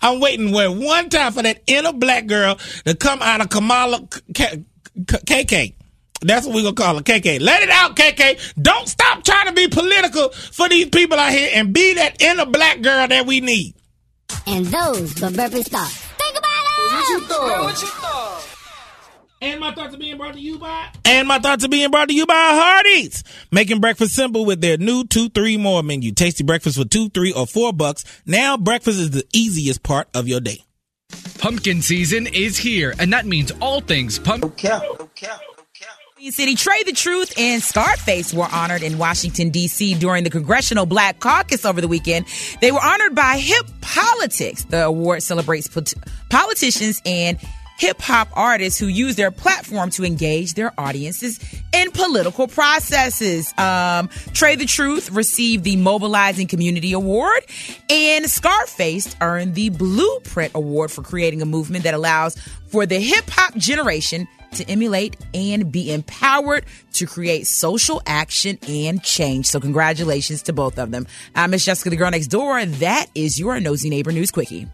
I'm 0.01 0.21
waiting 0.21 0.53
for 0.53 0.71
one 0.71 1.09
time 1.09 1.33
for 1.33 1.43
that 1.43 1.63
inner 1.67 1.93
black 1.93 2.27
girl 2.27 2.59
to 2.85 2.95
come 2.95 3.21
out 3.23 3.41
of 3.41 3.49
Kamala 3.51 4.07
K- 4.35 4.65
K- 5.07 5.45
KK. 5.45 5.75
That's 6.23 6.47
what 6.47 6.55
we're 6.55 6.63
gonna 6.63 6.75
call 6.75 6.97
her, 6.97 7.03
KK. 7.03 7.41
Let 7.41 7.63
it 7.63 7.71
out, 7.71 7.97
KK. 7.97 8.39
Don't 8.61 8.87
stop 8.89 9.25
trying 9.25 9.47
to 9.47 9.53
be 9.53 9.69
political 9.69 10.29
for 10.31 10.69
these 10.69 10.89
people 10.91 11.19
out 11.19 11.33
here 11.33 11.51
and 11.55 11.73
be 11.73 11.95
that 11.95 12.21
inner 12.21 12.45
black 12.47 12.83
girl 12.83 13.09
that 13.09 13.27
we 13.27 13.41
need. 13.41 13.75
And 14.47 14.67
those 14.67 15.19
were 15.21 15.31
Burpie's 15.31 15.69
thoughts. 15.69 15.97
Think 15.97 16.37
about 16.39 16.49
it! 16.49 16.93
What 16.93 17.81
you 17.81 17.87
thought? 17.89 18.40
And 19.43 19.59
my 19.59 19.73
thoughts 19.73 19.95
are 19.95 19.99
being 19.99 20.19
brought 20.19 20.35
to 20.35 20.41
you 20.41 20.59
by. 20.59 20.89
And 21.05 21.27
my 21.27 21.39
thoughts 21.39 21.65
are 21.65 21.69
being 21.69 21.91
brought 21.91 22.09
to 22.09 22.15
you 22.15 22.27
by 22.27 22.35
Hardee's, 22.35 23.25
making 23.51 23.81
breakfast 23.81 24.15
simple 24.15 24.45
with 24.45 24.61
their 24.61 24.77
new 24.77 25.05
two, 25.05 25.31
three 25.31 25.57
more 25.57 25.83
menu. 25.83 26.13
Tasty 26.13 26.45
breakfast 26.45 26.77
for 26.77 26.85
two, 26.85 27.09
three, 27.09 27.33
or 27.33 27.47
four 27.47 27.73
bucks. 27.73 28.05
Now 28.27 28.59
breakfast 28.59 28.99
is 28.99 29.11
the 29.13 29.25
easiest 29.33 29.83
part 29.83 30.09
of 30.15 30.29
your 30.29 30.41
day. 30.41 30.65
Pumpkin 31.39 31.81
season 31.81 32.27
is 32.27 32.59
here, 32.59 32.95
and 32.99 33.13
that 33.15 33.27
means 33.27 33.51
all 33.61 33.81
things 33.81 34.19
pumpkin. 34.19 34.81
Queen 36.17 36.33
City, 36.33 36.55
Trae 36.55 36.85
tha 36.85 36.93
Truth 36.93 37.39
and 37.39 37.63
Scarface 37.63 38.35
were 38.35 38.47
honored 38.53 38.83
in 38.83 38.99
Washington, 38.99 39.49
D.C. 39.49 39.95
during 39.95 40.23
the 40.23 40.29
Congressional 40.29 40.85
Black 40.85 41.19
Caucus 41.19 41.65
over 41.65 41.81
the 41.81 41.89
weekend. 41.89 42.27
They 42.61 42.71
were 42.71 42.85
honored 42.85 43.15
by 43.15 43.39
Hip 43.39 43.65
Politics. 43.81 44.65
The 44.65 44.85
award 44.85 45.23
celebrates 45.23 45.67
pot- 45.67 45.95
politicians 46.29 47.01
and 47.07 47.39
hip 47.81 47.99
hop 48.03 48.29
artists 48.35 48.79
who 48.79 48.87
use 48.89 49.17
their 49.17 49.31
platform 49.31 49.89
to 49.89 50.05
engage 50.05 50.53
their 50.53 50.71
audiences 50.79 51.41
in 51.73 51.91
political 51.93 52.47
processes. 52.47 53.55
Um, 53.57 54.09
Trae 54.37 54.59
tha 54.59 54.67
Truth 54.67 55.11
received 55.13 55.65
the 55.65 55.77
Mobilizing 55.77 56.47
Community 56.47 56.93
Award, 56.93 57.43
and 57.89 58.31
Scarface 58.31 59.17
earned 59.23 59.55
the 59.55 59.71
Blueprint 59.71 60.53
Award 60.55 60.91
for 60.91 61.01
creating 61.01 61.41
a 61.41 61.47
movement 61.47 61.85
that 61.85 61.95
allows 61.95 62.37
for 62.67 62.85
the 62.85 63.01
hip 63.01 63.25
hop 63.31 63.57
generation 63.57 64.29
to 64.53 64.69
emulate 64.69 65.17
and 65.33 65.73
be 65.73 65.91
empowered 65.91 66.67
to 66.93 67.07
create 67.07 67.47
social 67.47 68.03
action 68.05 68.59
and 68.69 69.03
change. 69.03 69.47
So, 69.47 69.59
congratulations 69.59 70.43
to 70.43 70.53
both 70.53 70.79
of 70.79 70.91
them. 70.91 71.07
I'm 71.35 71.51
Miss 71.51 71.65
Jessica, 71.65 71.89
the 71.89 71.97
girl 71.97 72.11
next 72.11 72.27
door. 72.27 72.63
That 72.63 73.07
is 73.15 73.39
your 73.39 73.59
nosy 73.59 73.89
neighbor 73.89 74.13
news 74.13 74.31
quickie. 74.31 74.69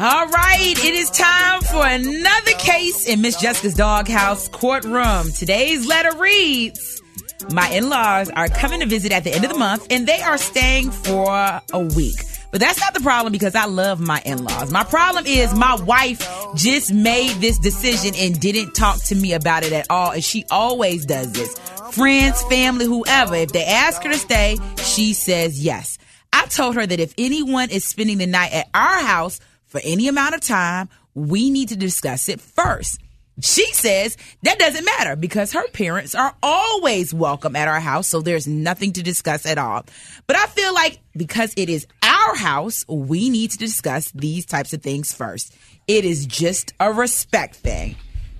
All 0.00 0.28
right, 0.28 0.74
it 0.76 0.94
is 0.94 1.10
time 1.10 1.60
for 1.60 1.84
another 1.84 2.52
case 2.52 3.08
in 3.08 3.20
Miss 3.20 3.34
Jessica's 3.34 3.74
doghouse 3.74 4.46
courtroom. 4.46 5.32
Today's 5.32 5.88
letter 5.88 6.16
reads 6.16 7.02
My 7.50 7.68
in 7.70 7.88
laws 7.88 8.30
are 8.30 8.46
coming 8.46 8.78
to 8.78 8.86
visit 8.86 9.10
at 9.10 9.24
the 9.24 9.34
end 9.34 9.44
of 9.44 9.50
the 9.50 9.58
month 9.58 9.88
and 9.90 10.06
they 10.06 10.20
are 10.20 10.38
staying 10.38 10.92
for 10.92 11.32
a 11.72 11.80
week. 11.96 12.14
But 12.52 12.60
that's 12.60 12.78
not 12.78 12.94
the 12.94 13.00
problem 13.00 13.32
because 13.32 13.56
I 13.56 13.64
love 13.64 13.98
my 13.98 14.22
in 14.24 14.44
laws. 14.44 14.70
My 14.70 14.84
problem 14.84 15.26
is 15.26 15.52
my 15.52 15.74
wife 15.74 16.24
just 16.54 16.94
made 16.94 17.34
this 17.40 17.58
decision 17.58 18.14
and 18.14 18.38
didn't 18.38 18.76
talk 18.76 19.02
to 19.06 19.16
me 19.16 19.32
about 19.32 19.64
it 19.64 19.72
at 19.72 19.88
all. 19.90 20.12
And 20.12 20.22
she 20.22 20.44
always 20.48 21.06
does 21.06 21.32
this. 21.32 21.58
Friends, 21.90 22.40
family, 22.42 22.84
whoever, 22.84 23.34
if 23.34 23.50
they 23.50 23.64
ask 23.64 24.00
her 24.04 24.12
to 24.12 24.18
stay, 24.18 24.58
she 24.76 25.12
says 25.12 25.60
yes. 25.60 25.98
I 26.32 26.46
told 26.46 26.76
her 26.76 26.86
that 26.86 27.00
if 27.00 27.14
anyone 27.18 27.70
is 27.70 27.84
spending 27.84 28.18
the 28.18 28.26
night 28.26 28.52
at 28.52 28.68
our 28.72 29.00
house 29.00 29.40
for 29.68 29.80
any 29.84 30.08
amount 30.08 30.34
of 30.34 30.40
time, 30.40 30.88
we 31.14 31.50
need 31.50 31.68
to 31.68 31.76
discuss 31.76 32.28
it 32.28 32.40
first. 32.40 33.00
She 33.40 33.72
says 33.72 34.16
that 34.42 34.58
doesn't 34.58 34.84
matter 34.84 35.14
because 35.14 35.52
her 35.52 35.68
parents 35.68 36.14
are 36.14 36.34
always 36.42 37.14
welcome 37.14 37.54
at 37.54 37.68
our 37.68 37.78
house, 37.78 38.08
so 38.08 38.20
there's 38.20 38.48
nothing 38.48 38.92
to 38.94 39.02
discuss 39.02 39.46
at 39.46 39.58
all. 39.58 39.84
But 40.26 40.36
I 40.36 40.46
feel 40.46 40.74
like 40.74 40.98
because 41.16 41.54
it 41.56 41.68
is 41.68 41.86
our 42.02 42.34
house, 42.34 42.84
we 42.88 43.30
need 43.30 43.52
to 43.52 43.58
discuss 43.58 44.10
these 44.10 44.44
types 44.44 44.72
of 44.72 44.82
things 44.82 45.12
first. 45.12 45.54
It 45.86 46.04
is 46.04 46.26
just 46.26 46.72
a 46.80 46.92
respect 46.92 47.54
thing. 47.54 47.96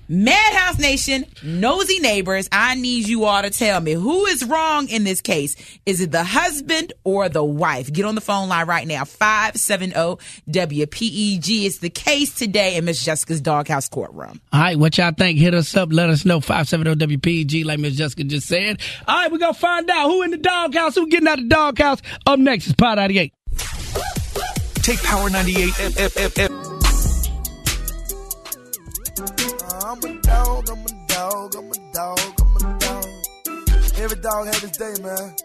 Maddhouse 0.09 0.79
Nation, 0.79 1.23
nosy 1.43 1.99
neighbors, 1.99 2.49
I 2.51 2.73
need 2.73 3.07
you 3.07 3.25
all 3.25 3.43
to 3.43 3.51
tell 3.51 3.79
me 3.79 3.91
who 3.93 4.25
is 4.25 4.43
wrong 4.43 4.89
in 4.89 5.03
this 5.03 5.21
case. 5.21 5.55
Is 5.85 6.01
it 6.01 6.11
the 6.11 6.23
husband 6.23 6.93
or 7.03 7.29
the 7.29 7.43
wife? 7.43 7.93
Get 7.93 8.05
on 8.05 8.15
the 8.15 8.21
phone 8.21 8.49
line 8.49 8.65
right 8.65 8.87
now. 8.87 9.05
570 9.05 9.93
WPEG 10.49 11.65
is 11.65 11.77
the 11.79 11.91
case 11.91 12.33
today 12.33 12.75
in 12.75 12.85
Miss 12.85 13.05
Jessica's 13.05 13.39
Doghouse 13.39 13.87
courtroom. 13.87 14.41
All 14.51 14.59
right, 14.61 14.79
what 14.79 14.97
y'all 14.97 15.11
think? 15.11 15.37
Hit 15.37 15.53
us 15.53 15.77
up. 15.77 15.89
Let 15.91 16.09
us 16.09 16.25
know. 16.25 16.39
570 16.39 17.17
WPEG, 17.17 17.65
like 17.65 17.77
Miss 17.77 17.95
Jessica 17.95 18.23
just 18.23 18.47
said. 18.47 18.79
All 19.07 19.15
right, 19.15 19.31
we're 19.31 19.37
going 19.37 19.53
to 19.53 19.59
find 19.59 19.87
out 19.91 20.09
who 20.09 20.23
in 20.23 20.31
the 20.31 20.37
doghouse, 20.37 20.95
who 20.95 21.07
getting 21.07 21.27
out 21.27 21.37
of 21.37 21.43
the 21.45 21.49
doghouse. 21.49 22.01
Up 22.25 22.39
next 22.39 22.65
is 22.65 22.73
Pot 22.73 22.95
98. 22.95 23.31
Take 24.81 25.03
Power 25.03 25.29
98 25.29 25.69
F- 25.79 26.17
F- 26.17 26.39
F- 26.39 26.48
I'm 29.89 29.97
a 29.97 30.21
dog, 30.21 30.69
I'm 30.69 30.85
a 30.85 31.07
dog, 31.07 31.55
I'm 31.55 31.71
a 31.71 31.93
dog, 31.93 32.19
I'm 32.39 32.55
a 32.57 32.77
dog. 32.77 33.05
Every 33.97 34.21
dog 34.21 34.45
have 34.45 34.61
his 34.61 34.71
day, 34.73 34.93
man. 35.01 35.35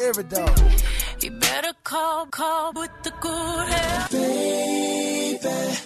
Every 0.00 0.24
dog. 0.24 0.58
You 1.20 1.32
better 1.32 1.74
call, 1.84 2.24
call 2.28 2.72
with 2.72 2.90
the 3.02 3.12
good 3.20 3.68
hair. 3.68 4.08
Baby, 4.10 5.78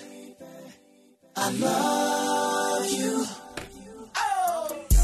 I 1.35 1.51
love 1.51 2.89
you. 2.89 3.27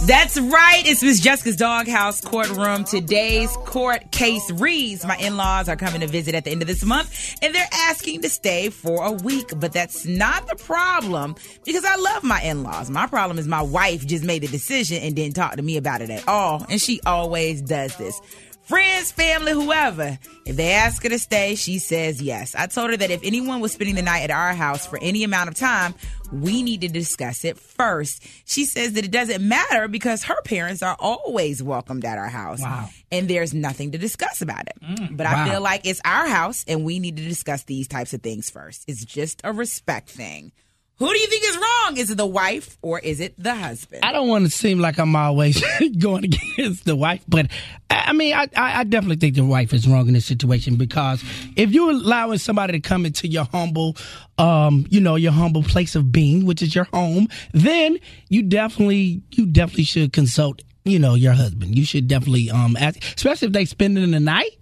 That's 0.06 0.38
right. 0.38 0.82
It's 0.84 1.02
Miss 1.02 1.18
Jessica's 1.18 1.56
Doghouse 1.56 2.20
courtroom. 2.20 2.84
Today's 2.84 3.50
court 3.64 4.12
case 4.12 4.48
reads 4.52 5.04
My 5.04 5.16
in 5.16 5.36
laws 5.36 5.68
are 5.68 5.74
coming 5.74 6.00
to 6.00 6.06
visit 6.06 6.36
at 6.36 6.44
the 6.44 6.52
end 6.52 6.62
of 6.62 6.68
this 6.68 6.84
month 6.84 7.36
and 7.42 7.52
they're 7.52 7.66
asking 7.72 8.22
to 8.22 8.28
stay 8.28 8.70
for 8.70 9.04
a 9.04 9.10
week. 9.10 9.50
But 9.56 9.72
that's 9.72 10.06
not 10.06 10.46
the 10.46 10.54
problem 10.54 11.34
because 11.64 11.84
I 11.84 11.96
love 11.96 12.22
my 12.22 12.40
in 12.40 12.62
laws. 12.62 12.88
My 12.88 13.08
problem 13.08 13.36
is 13.36 13.48
my 13.48 13.62
wife 13.62 14.06
just 14.06 14.22
made 14.22 14.44
a 14.44 14.46
decision 14.46 15.02
and 15.02 15.16
didn't 15.16 15.34
talk 15.34 15.56
to 15.56 15.62
me 15.62 15.76
about 15.76 16.00
it 16.02 16.10
at 16.10 16.28
all. 16.28 16.64
And 16.68 16.80
she 16.80 17.00
always 17.04 17.60
does 17.60 17.96
this. 17.96 18.20
Friends, 18.66 19.12
family, 19.12 19.52
whoever. 19.52 20.18
If 20.44 20.56
they 20.56 20.72
ask 20.72 21.00
her 21.04 21.08
to 21.08 21.20
stay, 21.20 21.54
she 21.54 21.78
says 21.78 22.20
yes. 22.20 22.56
I 22.56 22.66
told 22.66 22.90
her 22.90 22.96
that 22.96 23.12
if 23.12 23.20
anyone 23.22 23.60
was 23.60 23.70
spending 23.72 23.94
the 23.94 24.02
night 24.02 24.24
at 24.24 24.32
our 24.32 24.54
house 24.54 24.84
for 24.84 24.98
any 25.00 25.22
amount 25.22 25.48
of 25.48 25.54
time, 25.54 25.94
we 26.32 26.64
need 26.64 26.80
to 26.80 26.88
discuss 26.88 27.44
it 27.44 27.58
first. 27.58 28.24
She 28.44 28.64
says 28.64 28.94
that 28.94 29.04
it 29.04 29.12
doesn't 29.12 29.46
matter 29.46 29.86
because 29.86 30.24
her 30.24 30.42
parents 30.42 30.82
are 30.82 30.96
always 30.98 31.62
welcomed 31.62 32.04
at 32.04 32.18
our 32.18 32.28
house. 32.28 32.60
Wow. 32.60 32.88
And 33.12 33.28
there's 33.28 33.54
nothing 33.54 33.92
to 33.92 33.98
discuss 33.98 34.42
about 34.42 34.66
it. 34.66 34.76
Mm, 34.82 35.16
but 35.16 35.26
I 35.26 35.34
wow. 35.34 35.52
feel 35.52 35.60
like 35.60 35.86
it's 35.86 36.00
our 36.04 36.26
house 36.26 36.64
and 36.66 36.84
we 36.84 36.98
need 36.98 37.18
to 37.18 37.22
discuss 37.22 37.62
these 37.62 37.86
types 37.86 38.14
of 38.14 38.22
things 38.22 38.50
first. 38.50 38.84
It's 38.88 39.04
just 39.04 39.42
a 39.44 39.52
respect 39.52 40.10
thing. 40.10 40.50
Who 40.98 41.12
do 41.12 41.18
you 41.18 41.26
think 41.26 41.44
is 41.44 41.56
wrong? 41.56 41.96
Is 41.98 42.10
it 42.10 42.16
the 42.16 42.26
wife 42.26 42.78
or 42.80 42.98
is 42.98 43.20
it 43.20 43.34
the 43.36 43.54
husband? 43.54 44.02
I 44.02 44.12
don't 44.12 44.28
want 44.28 44.46
to 44.46 44.50
seem 44.50 44.78
like 44.78 44.98
I'm 44.98 45.14
always 45.14 45.62
going 45.98 46.24
against 46.24 46.86
the 46.86 46.96
wife, 46.96 47.22
but 47.28 47.50
I 47.90 48.14
mean, 48.14 48.32
I, 48.32 48.48
I 48.56 48.80
I 48.80 48.84
definitely 48.84 49.16
think 49.16 49.34
the 49.34 49.44
wife 49.44 49.74
is 49.74 49.86
wrong 49.86 50.08
in 50.08 50.14
this 50.14 50.24
situation 50.24 50.76
because 50.76 51.22
if 51.54 51.72
you're 51.72 51.90
allowing 51.90 52.38
somebody 52.38 52.72
to 52.72 52.80
come 52.80 53.04
into 53.04 53.28
your 53.28 53.44
humble, 53.44 53.96
um, 54.38 54.86
you 54.88 55.00
know, 55.00 55.16
your 55.16 55.32
humble 55.32 55.62
place 55.62 55.96
of 55.96 56.10
being, 56.12 56.46
which 56.46 56.62
is 56.62 56.74
your 56.74 56.84
home, 56.84 57.28
then 57.52 57.98
you 58.30 58.42
definitely, 58.42 59.22
you 59.32 59.44
definitely 59.44 59.84
should 59.84 60.14
consult, 60.14 60.62
you 60.84 60.98
know, 60.98 61.14
your 61.14 61.34
husband. 61.34 61.76
You 61.76 61.84
should 61.84 62.08
definitely, 62.08 62.50
um, 62.50 62.74
ask, 62.78 63.02
especially 63.16 63.48
if 63.48 63.52
they 63.52 63.66
spending 63.66 64.10
the 64.10 64.20
night. 64.20 64.56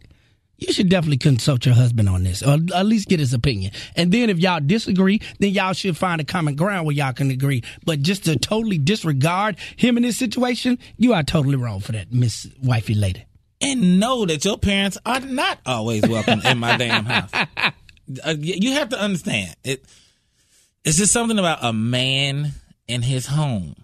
You 0.58 0.72
should 0.72 0.88
definitely 0.88 1.18
consult 1.18 1.66
your 1.66 1.74
husband 1.74 2.08
on 2.08 2.22
this, 2.22 2.42
or 2.42 2.58
at 2.74 2.86
least 2.86 3.08
get 3.08 3.18
his 3.20 3.34
opinion. 3.34 3.72
And 3.96 4.12
then 4.12 4.30
if 4.30 4.38
y'all 4.38 4.60
disagree, 4.60 5.20
then 5.40 5.50
y'all 5.50 5.72
should 5.72 5.96
find 5.96 6.20
a 6.20 6.24
common 6.24 6.54
ground 6.54 6.86
where 6.86 6.94
y'all 6.94 7.12
can 7.12 7.30
agree. 7.30 7.62
But 7.84 8.02
just 8.02 8.24
to 8.26 8.38
totally 8.38 8.78
disregard 8.78 9.56
him 9.76 9.96
in 9.96 10.04
this 10.04 10.16
situation, 10.16 10.78
you 10.96 11.12
are 11.12 11.22
totally 11.24 11.56
wrong 11.56 11.80
for 11.80 11.92
that, 11.92 12.12
Miss 12.12 12.46
Wifey 12.62 12.94
Lady. 12.94 13.24
and 13.60 13.98
know 13.98 14.26
that 14.26 14.44
your 14.44 14.58
parents 14.58 14.96
are 15.04 15.20
not 15.20 15.58
always 15.66 16.06
welcome 16.06 16.40
in 16.44 16.58
my 16.58 16.76
damn 16.76 17.04
house. 17.04 17.30
Uh, 18.24 18.34
you 18.38 18.72
have 18.72 18.90
to 18.90 19.00
understand 19.00 19.56
it. 19.64 19.84
It's 20.84 20.98
just 20.98 21.12
something 21.12 21.38
about 21.38 21.58
a 21.64 21.72
man 21.72 22.52
in 22.86 23.00
his 23.02 23.26
home 23.26 23.74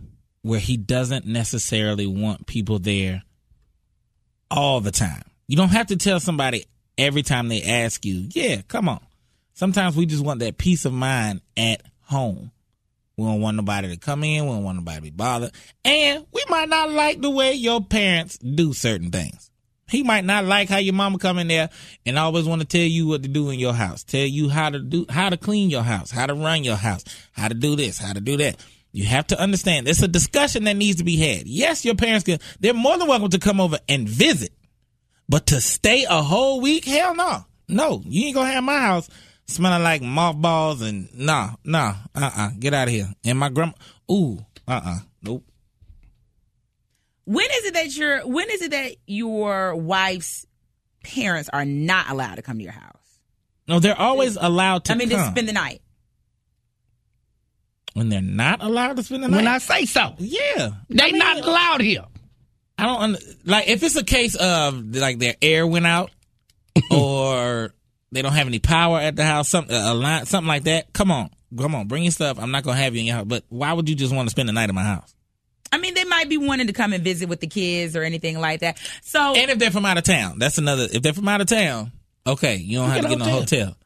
where 0.42 0.60
he 0.60 0.76
doesn't 0.76 1.26
necessarily 1.26 2.06
want 2.06 2.46
people 2.46 2.78
there 2.78 3.22
all 4.50 4.80
the 4.80 4.90
time. 4.90 5.22
You 5.50 5.56
don't 5.56 5.70
have 5.70 5.88
to 5.88 5.96
tell 5.96 6.20
somebody 6.20 6.64
every 6.96 7.24
time 7.24 7.48
they 7.48 7.64
ask 7.64 8.06
you. 8.06 8.28
Yeah, 8.30 8.62
come 8.68 8.88
on. 8.88 9.00
Sometimes 9.52 9.96
we 9.96 10.06
just 10.06 10.24
want 10.24 10.38
that 10.38 10.58
peace 10.58 10.84
of 10.84 10.92
mind 10.92 11.40
at 11.56 11.82
home. 12.02 12.52
We 13.16 13.24
don't 13.24 13.40
want 13.40 13.56
nobody 13.56 13.88
to 13.88 13.96
come 13.96 14.22
in. 14.22 14.46
We 14.46 14.52
don't 14.52 14.62
want 14.62 14.78
nobody 14.78 14.98
to 14.98 15.02
be 15.02 15.10
bothered. 15.10 15.50
And 15.84 16.24
we 16.30 16.44
might 16.48 16.68
not 16.68 16.92
like 16.92 17.20
the 17.20 17.30
way 17.30 17.54
your 17.54 17.82
parents 17.82 18.38
do 18.38 18.72
certain 18.72 19.10
things. 19.10 19.50
He 19.88 20.04
might 20.04 20.24
not 20.24 20.44
like 20.44 20.68
how 20.68 20.76
your 20.76 20.94
mama 20.94 21.18
come 21.18 21.36
in 21.38 21.48
there 21.48 21.70
and 22.06 22.16
always 22.16 22.44
want 22.44 22.60
to 22.60 22.68
tell 22.68 22.86
you 22.86 23.08
what 23.08 23.24
to 23.24 23.28
do 23.28 23.50
in 23.50 23.58
your 23.58 23.74
house, 23.74 24.04
tell 24.04 24.20
you 24.20 24.50
how 24.50 24.70
to 24.70 24.78
do, 24.78 25.04
how 25.10 25.30
to 25.30 25.36
clean 25.36 25.68
your 25.68 25.82
house, 25.82 26.12
how 26.12 26.26
to 26.26 26.34
run 26.34 26.62
your 26.62 26.76
house, 26.76 27.02
how 27.32 27.48
to 27.48 27.54
do 27.54 27.74
this, 27.74 27.98
how 27.98 28.12
to 28.12 28.20
do 28.20 28.36
that. 28.36 28.64
You 28.92 29.04
have 29.06 29.26
to 29.26 29.40
understand 29.40 29.88
it's 29.88 30.00
a 30.00 30.06
discussion 30.06 30.62
that 30.64 30.76
needs 30.76 30.98
to 30.98 31.04
be 31.04 31.16
had. 31.16 31.48
Yes, 31.48 31.84
your 31.84 31.96
parents 31.96 32.24
can, 32.24 32.38
they're 32.60 32.72
more 32.72 32.96
than 32.96 33.08
welcome 33.08 33.30
to 33.30 33.40
come 33.40 33.60
over 33.60 33.80
and 33.88 34.08
visit, 34.08 34.52
but 35.30 35.46
to 35.46 35.60
stay 35.60 36.04
a 36.10 36.20
whole 36.22 36.60
week, 36.60 36.84
hell 36.84 37.14
no. 37.14 37.44
No, 37.68 38.02
you 38.04 38.26
ain't 38.26 38.34
gonna 38.34 38.50
have 38.50 38.64
my 38.64 38.78
house 38.80 39.08
smelling 39.46 39.82
like 39.84 40.02
mothballs 40.02 40.82
and 40.82 41.08
nah, 41.14 41.52
nah, 41.64 41.94
uh 42.16 42.30
uh 42.36 42.50
get 42.58 42.74
out 42.74 42.88
of 42.88 42.94
here. 42.94 43.08
And 43.24 43.38
my 43.38 43.48
grandma, 43.48 43.72
ooh, 44.10 44.44
uh 44.66 44.80
uh, 44.84 44.98
nope. 45.22 45.44
When 47.26 47.46
is 47.46 47.64
it 47.66 47.74
that 47.74 47.96
your 47.96 48.26
when 48.26 48.50
is 48.50 48.60
it 48.60 48.72
that 48.72 48.96
your 49.06 49.76
wife's 49.76 50.46
parents 51.04 51.48
are 51.52 51.64
not 51.64 52.10
allowed 52.10 52.34
to 52.34 52.42
come 52.42 52.58
to 52.58 52.64
your 52.64 52.72
house? 52.72 52.96
No, 53.68 53.78
they're 53.78 53.96
always 53.98 54.36
allowed 54.36 54.84
to 54.86 54.92
I 54.92 54.96
mean, 54.96 55.10
come. 55.10 55.20
to 55.20 55.30
spend 55.30 55.48
the 55.48 55.52
night. 55.52 55.80
when 57.94 58.08
they're 58.08 58.20
not 58.20 58.62
allowed 58.62 58.96
to 58.96 59.04
spend 59.04 59.22
the 59.22 59.28
night. 59.28 59.36
When 59.36 59.46
I 59.46 59.58
say 59.58 59.84
so. 59.84 60.16
Yeah. 60.18 60.70
They 60.88 61.12
not 61.12 61.38
allowed 61.38 61.80
here. 61.82 62.04
I 62.80 62.86
don't 62.86 63.02
under, 63.02 63.18
like 63.44 63.68
if 63.68 63.82
it's 63.82 63.96
a 63.96 64.04
case 64.04 64.34
of 64.34 64.94
like 64.94 65.18
their 65.18 65.34
air 65.42 65.66
went 65.66 65.86
out 65.86 66.10
or 66.90 67.72
they 68.12 68.22
don't 68.22 68.32
have 68.32 68.46
any 68.46 68.58
power 68.58 68.98
at 68.98 69.16
the 69.16 69.24
house, 69.24 69.48
something 69.48 69.74
a 69.74 69.94
line, 69.94 70.26
something 70.26 70.48
like 70.48 70.64
that. 70.64 70.92
Come 70.92 71.10
on, 71.10 71.30
come 71.56 71.74
on, 71.74 71.88
bring 71.88 72.02
your 72.02 72.12
stuff. 72.12 72.38
I'm 72.38 72.50
not 72.50 72.64
gonna 72.64 72.78
have 72.78 72.94
you 72.94 73.00
in 73.00 73.06
your 73.06 73.16
house. 73.16 73.26
But 73.26 73.44
why 73.48 73.72
would 73.72 73.88
you 73.88 73.94
just 73.94 74.14
want 74.14 74.26
to 74.26 74.30
spend 74.30 74.48
the 74.48 74.52
night 74.52 74.68
in 74.68 74.74
my 74.74 74.84
house? 74.84 75.14
I 75.72 75.78
mean, 75.78 75.94
they 75.94 76.04
might 76.04 76.28
be 76.28 76.36
wanting 76.36 76.66
to 76.66 76.72
come 76.72 76.92
and 76.92 77.04
visit 77.04 77.28
with 77.28 77.40
the 77.40 77.46
kids 77.46 77.94
or 77.94 78.02
anything 78.02 78.40
like 78.40 78.60
that. 78.60 78.78
So, 79.02 79.34
And 79.36 79.50
if 79.52 79.58
they're 79.58 79.70
from 79.70 79.86
out 79.86 79.98
of 79.98 80.04
town, 80.04 80.38
that's 80.38 80.58
another. 80.58 80.88
If 80.92 81.02
they're 81.02 81.12
from 81.12 81.28
out 81.28 81.40
of 81.40 81.46
town, 81.46 81.92
okay, 82.26 82.56
you 82.56 82.78
don't 82.78 82.90
have 82.90 83.02
to 83.02 83.08
get 83.08 83.18
get 83.18 83.26
in 83.26 83.34
a 83.34 83.38
hotel. 83.38 83.76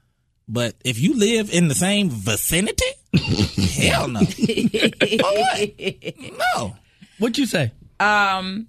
But 0.48 0.74
if 0.84 0.98
you 0.98 1.18
live 1.18 1.52
in 1.52 1.68
the 1.68 1.74
same 1.74 2.10
vicinity, 2.10 2.84
hell 3.82 4.08
no. 4.08 4.20
No. 6.56 6.76
What'd 7.18 7.38
you 7.38 7.46
say? 7.46 7.72
Um 8.00 8.68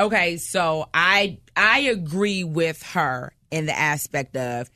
okay, 0.00 0.36
so 0.36 0.88
I 0.94 1.38
I 1.56 1.80
agree 1.80 2.44
with 2.44 2.82
her 2.94 3.32
in 3.50 3.66
the 3.66 3.76
aspect 3.76 4.36
of 4.36 4.70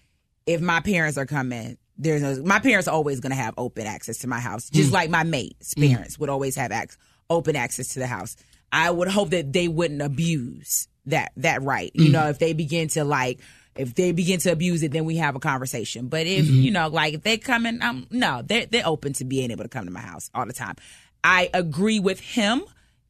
if 0.47 0.61
my 0.61 0.81
parents 0.81 1.18
are 1.18 1.27
coming, 1.27 1.77
there's 1.99 2.23
no, 2.23 2.43
my 2.45 2.59
parents 2.61 2.89
are 2.89 2.95
always 2.95 3.21
going 3.21 3.31
to 3.31 3.37
have 3.37 3.55
open 3.59 3.87
access 3.87 4.18
to 4.18 4.27
my 4.27 4.41
house, 4.41 4.71
just 4.71 4.91
Mm. 4.91 4.95
like 4.95 5.11
my 5.11 5.23
mate's 5.25 5.75
parents 5.75 6.18
would 6.18 6.31
always 6.31 6.57
have 6.57 6.73
ac- 6.73 6.97
open 7.29 7.57
access 7.57 7.89
to 7.91 7.99
the 7.99 8.07
house. 8.07 8.37
I 8.73 8.91
would 8.91 9.09
hope 9.09 9.31
that 9.31 9.53
they 9.53 9.68
wouldn't 9.68 10.01
abuse 10.03 10.89
that 11.07 11.33
that 11.37 11.62
right. 11.62 11.91
You 11.95 12.09
Mm. 12.09 12.12
know, 12.12 12.29
if 12.29 12.39
they 12.39 12.53
begin 12.53 12.89
to 12.89 13.05
like 13.05 13.41
if 13.77 13.95
they 13.95 14.12
begin 14.12 14.41
to 14.41 14.51
abuse 14.51 14.83
it, 14.83 14.91
then 14.93 15.05
we 15.05 15.16
have 15.16 15.37
a 15.37 15.41
conversation. 15.41 16.09
But 16.09 16.27
if 16.27 16.47
Mhm. 16.47 16.62
you 16.62 16.71
know, 16.71 16.89
like 16.89 17.14
if 17.14 17.23
they 17.23 17.37
come 17.39 17.66
in, 17.66 17.83
um, 17.83 18.07
no, 18.11 18.43
they're 18.45 18.66
they're 18.66 18.87
open 18.87 19.12
to 19.14 19.25
being 19.25 19.51
able 19.51 19.64
to 19.64 19.68
come 19.68 19.85
to 19.85 19.91
my 19.91 20.01
house 20.01 20.31
all 20.35 20.47
the 20.47 20.53
time. 20.53 20.77
I 21.23 21.51
agree 21.53 22.01
with 22.01 22.21
him 22.21 22.62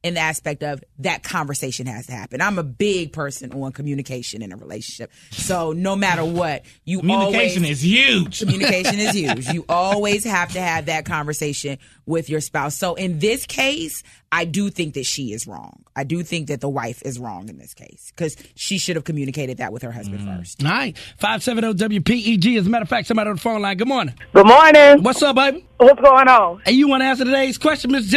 in 0.03 0.15
the 0.15 0.19
aspect 0.19 0.63
of 0.63 0.83
that 0.99 1.21
conversation 1.23 1.85
has 1.85 2.07
to 2.07 2.11
happen. 2.11 2.41
I'm 2.41 2.57
a 2.57 2.63
big 2.63 3.13
person 3.13 3.51
on 3.53 3.71
communication 3.71 4.41
in 4.41 4.51
a 4.51 4.57
relationship. 4.57 5.11
So 5.31 5.73
no 5.73 5.95
matter 5.95 6.25
what, 6.25 6.63
you 6.85 6.99
Communication 6.99 7.63
always, 7.63 7.83
is 7.83 7.85
huge. 7.85 8.39
Communication 8.39 8.99
is 8.99 9.11
huge. 9.15 9.47
You 9.49 9.63
always 9.69 10.23
have 10.23 10.53
to 10.53 10.61
have 10.61 10.87
that 10.87 11.05
conversation 11.05 11.77
with 12.07 12.29
your 12.29 12.41
spouse. 12.41 12.75
So 12.75 12.95
in 12.95 13.19
this 13.19 13.45
case, 13.45 14.01
I 14.31 14.45
do 14.45 14.69
think 14.71 14.95
that 14.95 15.05
she 15.05 15.33
is 15.33 15.45
wrong. 15.45 15.83
I 15.95 16.03
do 16.03 16.23
think 16.23 16.47
that 16.47 16.61
the 16.61 16.69
wife 16.69 17.03
is 17.03 17.19
wrong 17.19 17.49
in 17.49 17.57
this 17.57 17.73
case 17.75 18.11
because 18.15 18.37
she 18.55 18.79
should 18.79 18.95
have 18.95 19.05
communicated 19.05 19.57
that 19.57 19.71
with 19.71 19.83
her 19.83 19.91
husband 19.91 20.21
mm. 20.21 20.37
first. 20.37 20.63
All 20.63 20.71
right. 20.71 20.97
570 21.17 21.99
WPEG. 21.99 22.57
As 22.57 22.65
a 22.65 22.69
matter 22.69 22.83
of 22.83 22.89
fact, 22.89 23.07
somebody 23.07 23.29
on 23.29 23.35
the 23.35 23.41
phone 23.41 23.61
line. 23.61 23.77
Good 23.77 23.87
morning. 23.87 24.15
Good 24.33 24.47
morning. 24.47 25.03
What's 25.03 25.21
up, 25.21 25.35
baby? 25.35 25.67
What's 25.77 26.01
going 26.01 26.27
on? 26.27 26.61
And 26.65 26.75
you 26.75 26.87
want 26.87 27.01
to 27.01 27.05
answer 27.05 27.25
today's 27.25 27.57
question, 27.59 27.91
Miss 27.91 28.09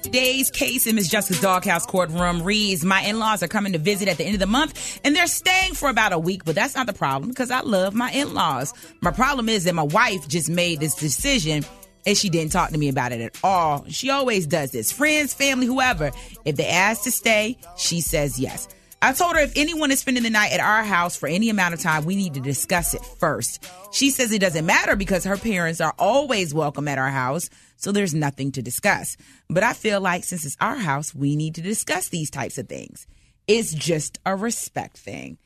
Today's 0.04 0.52
case 0.52 0.86
in 0.86 0.96
Ms. 0.96 1.10
Jessica's 1.10 1.42
doghouse 1.42 1.86
courtroom 1.88 2.44
reads 2.44 2.86
My 2.86 3.02
in 3.02 3.18
laws 3.18 3.42
are 3.42 3.48
coming 3.48 3.74
to 3.74 3.80
visit 3.80 4.08
at 4.08 4.18
the 4.18 4.24
end 4.26 4.36
of 4.36 4.40
the 4.40 4.46
month 4.46 5.00
and 5.04 5.16
they're 5.16 5.26
staying 5.26 5.74
for 5.74 5.90
about 5.90 6.14
a 6.14 6.20
week, 6.20 6.46
but 6.46 6.54
that's 6.54 6.76
not 6.76 6.86
the 6.86 6.94
problem 6.94 7.30
because 7.30 7.50
I 7.50 7.62
love 7.62 7.96
my 7.96 8.12
in 8.12 8.34
laws. 8.34 8.74
My 9.02 9.10
problem 9.12 9.50
is 9.50 9.64
that 9.64 9.74
my 9.74 9.84
wife 9.84 10.28
just 10.28 10.50
made 10.52 10.80
this 10.80 10.94
decision 10.94 11.66
and 12.06 12.18
she 12.18 12.30
didn't 12.30 12.52
talk 12.52 12.70
to 12.70 12.78
me 12.78 12.90
about 12.90 13.12
it 13.12 13.22
at 13.22 13.36
all. 13.44 13.86
She 13.88 14.10
always 14.12 14.46
does 14.46 14.72
this. 14.72 14.92
Friends, 14.92 15.34
family, 15.34 15.66
whoever. 15.66 16.12
If 16.46 16.58
they 16.58 16.68
ask 16.68 17.04
to 17.04 17.12
stay, 17.12 17.58
she 17.78 18.02
says 18.02 18.38
yes. 18.40 18.68
I 19.06 19.12
told 19.12 19.36
her 19.36 19.42
if 19.42 19.52
anyone 19.58 19.92
is 19.92 20.00
spending 20.00 20.24
the 20.24 20.30
night 20.30 20.54
at 20.54 20.62
our 20.62 20.82
house 20.82 21.18
for 21.18 21.28
any 21.28 21.50
amount 21.50 21.74
of 21.74 21.82
time, 21.82 22.06
we 22.06 22.16
need 22.16 22.36
to 22.36 22.40
discuss 22.40 22.94
it 22.94 23.04
first. 23.04 23.62
She 23.92 24.12
says 24.12 24.32
it 24.32 24.40
doesn't 24.40 24.66
matter 24.66 24.96
because 24.96 25.26
her 25.26 25.36
parents 25.36 25.82
are 25.82 25.94
always 26.00 26.54
welcome 26.54 26.88
at 26.88 26.98
our 26.98 27.10
house, 27.10 27.50
so 27.76 27.92
there's 27.92 28.14
nothing 28.14 28.54
to 28.54 28.62
discuss. 28.62 29.18
But 29.50 29.62
I 29.62 29.74
feel 29.74 30.00
like 30.00 30.24
since 30.24 30.46
it's 30.46 30.56
our 30.62 30.78
house, 30.78 31.14
we 31.14 31.36
need 31.36 31.56
to 31.56 31.62
discuss 31.62 32.08
these 32.08 32.30
types 32.30 32.58
of 32.58 32.70
things. 32.70 33.06
It's 33.46 33.74
just 33.74 34.20
a 34.26 34.38
respect 34.38 34.98
thing. 35.00 35.38